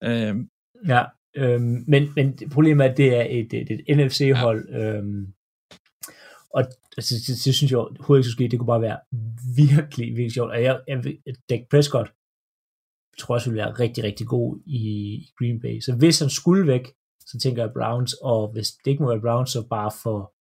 øhm. 0.05 0.49
Ja, 0.89 1.03
øhm, 1.37 1.85
men, 1.89 2.03
men 2.16 2.39
problemet 2.53 2.87
er, 2.87 2.91
at 2.91 2.97
det 2.97 3.16
er 3.16 3.27
et, 3.31 3.53
et, 3.53 3.70
et 3.70 3.97
NFC-hold, 3.97 4.68
ja. 4.70 4.97
øhm, 4.99 5.27
og 6.55 6.62
altså, 6.97 7.14
det, 7.14 7.45
det, 7.45 7.55
synes 7.55 7.70
jeg 7.70 7.79
overhovedet 7.79 8.20
ikke 8.20 8.31
skulle 8.31 8.47
ske. 8.47 8.51
Det 8.51 8.59
kunne 8.59 8.75
bare 8.75 8.89
være 8.89 8.99
virkelig, 9.57 10.07
virkelig 10.07 10.33
sjovt. 10.33 10.51
Og 10.51 10.62
jeg, 10.62 10.81
jeg, 10.89 10.99
Dak 11.51 11.61
Prescott 11.70 12.09
tror 13.18 13.35
også 13.35 13.51
ville 13.51 13.62
være 13.62 13.79
rigtig, 13.85 14.05
rigtig 14.05 14.27
god 14.27 14.61
i, 14.66 14.81
i 15.14 15.31
Green 15.39 15.61
Bay. 15.61 15.81
Så 15.81 15.95
hvis 15.95 16.18
han 16.18 16.31
skulle 16.31 16.66
væk, 16.66 16.87
så 17.27 17.39
tænker 17.39 17.62
jeg 17.62 17.73
Browns, 17.73 18.12
og 18.23 18.53
hvis 18.53 18.68
det 18.85 18.91
ikke 18.91 19.03
må 19.03 19.09
være 19.09 19.20
Browns, 19.20 19.51
så 19.51 19.66
bare 19.68 19.91
for, 20.03 20.33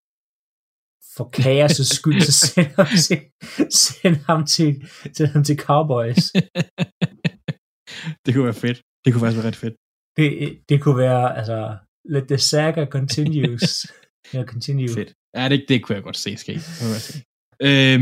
for 1.18 1.30
kaos' 1.38 1.96
skyld, 1.96 2.22
så 2.22 2.32
send 2.32 2.68
ham 2.76 2.88
til, 3.08 3.20
send 3.70 4.16
ham 4.28 4.46
til, 4.46 4.88
send 5.18 5.28
ham 5.28 5.44
til 5.44 5.58
Cowboys. 5.58 6.24
det 8.26 8.34
kunne 8.34 8.46
være 8.46 8.54
fedt. 8.54 8.82
Det 9.06 9.14
kunne 9.14 9.22
faktisk 9.22 9.38
være 9.38 9.48
ret 9.48 9.56
fedt. 9.56 9.76
Det, 10.18 10.60
det 10.70 10.82
kunne 10.82 10.98
være, 10.98 11.38
altså, 11.38 11.78
let 12.06 12.28
the 12.28 12.38
saga 12.38 12.86
continues. 12.86 13.86
ja, 14.34 14.44
continue. 14.44 14.94
Fedt. 14.94 15.14
Ja, 15.38 15.50
det, 15.50 15.66
det 15.70 15.84
kunne 15.84 15.96
jeg 15.96 16.04
godt 16.04 16.18
se 16.18 16.38
ske. 16.38 16.62
Øhm, 17.64 18.02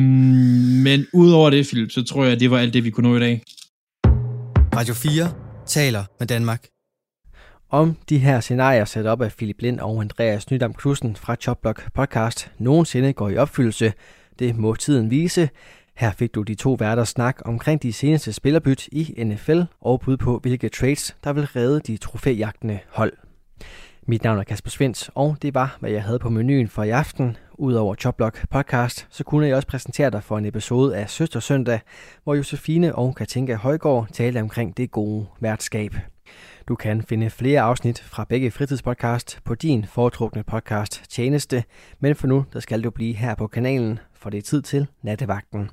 men 0.84 1.08
udover 1.14 1.50
det, 1.50 1.66
Philip, 1.68 1.91
så 1.91 2.04
tror 2.04 2.26
jeg, 2.26 2.39
det 2.39 2.52
var 2.52 2.60
alt 2.60 2.74
det, 2.74 2.84
vi 2.84 2.89
kunne 2.89 3.10
nå 3.10 3.18
i 3.18 3.20
dag. 3.20 3.43
Radio 4.76 4.93
4 4.93 5.34
taler 5.66 6.04
med 6.20 6.28
Danmark. 6.28 6.68
Om 7.72 7.97
de 8.09 8.17
her 8.17 8.39
scenarier 8.39 8.86
sat 8.86 9.05
op 9.05 9.22
af 9.22 9.32
Philip 9.38 9.61
Lind 9.61 9.80
og 9.80 10.01
Andreas 10.01 10.51
Nydam 10.51 10.74
Knudsen 10.74 11.15
fra 11.15 11.36
Chopblock 11.36 11.93
Podcast 11.93 12.51
nogensinde 12.57 13.13
går 13.13 13.30
i 13.30 13.38
opfyldelse, 13.38 13.93
det 14.39 14.57
må 14.57 14.76
tiden 14.76 15.09
vise. 15.09 15.49
Her 15.95 16.11
fik 16.11 16.36
du 16.36 16.41
de 16.41 16.55
to 16.55 16.74
værter 16.80 17.03
snak 17.03 17.41
omkring 17.45 17.84
de 17.84 17.93
seneste 17.93 18.34
spillerbyt 18.34 18.88
i 18.88 19.24
NFL 19.24 19.61
og 19.82 19.99
bud 19.99 20.17
på, 20.17 20.39
hvilke 20.39 20.70
trades, 20.70 21.15
der 21.24 21.34
vil 21.34 21.45
redde 21.45 21.80
de 21.80 21.97
trofæjagtende 21.97 22.80
hold. 22.89 23.13
Mit 24.07 24.24
navn 24.24 24.39
er 24.39 24.43
Kasper 24.43 24.70
Svens, 24.70 25.11
og 25.15 25.38
det 25.41 25.53
var, 25.53 25.78
hvad 25.80 25.91
jeg 25.91 26.03
havde 26.03 26.20
på 26.20 26.30
menuen 26.30 26.67
for 26.67 26.84
i 26.84 26.89
aften. 26.89 27.38
Udover 27.53 27.95
Choplock 27.95 28.49
podcast, 28.49 29.07
så 29.09 29.24
kunne 29.24 29.47
jeg 29.47 29.55
også 29.55 29.67
præsentere 29.67 30.09
dig 30.09 30.24
for 30.24 30.38
en 30.38 30.45
episode 30.45 30.97
af 30.97 31.09
Søster 31.09 31.39
Søndag, 31.39 31.80
hvor 32.24 32.36
Josefine 32.36 32.95
og 32.95 33.15
Katinka 33.15 33.55
Højgaard 33.55 34.07
talte 34.13 34.41
omkring 34.41 34.78
det 34.78 34.91
gode 34.91 35.26
værtskab. 35.39 35.95
Du 36.68 36.76
kan 36.76 37.02
finde 37.02 37.30
flere 37.30 37.62
afsnit 37.62 38.00
fra 38.00 38.24
begge 38.24 38.52
fritidspodcast 38.52 39.40
på 39.46 39.56
din 39.56 39.86
foretrukne 39.86 40.44
podcast 40.44 41.04
tjeneste, 41.10 41.64
men 42.00 42.16
for 42.16 42.28
nu 42.28 42.46
der 42.54 42.60
skal 42.60 42.84
du 42.84 42.90
blive 42.90 43.14
her 43.14 43.36
på 43.36 43.48
kanalen, 43.48 44.00
for 44.14 44.30
det 44.30 44.38
er 44.38 44.42
tid 44.42 44.62
til 44.62 44.88
nattevagten. 45.02 45.70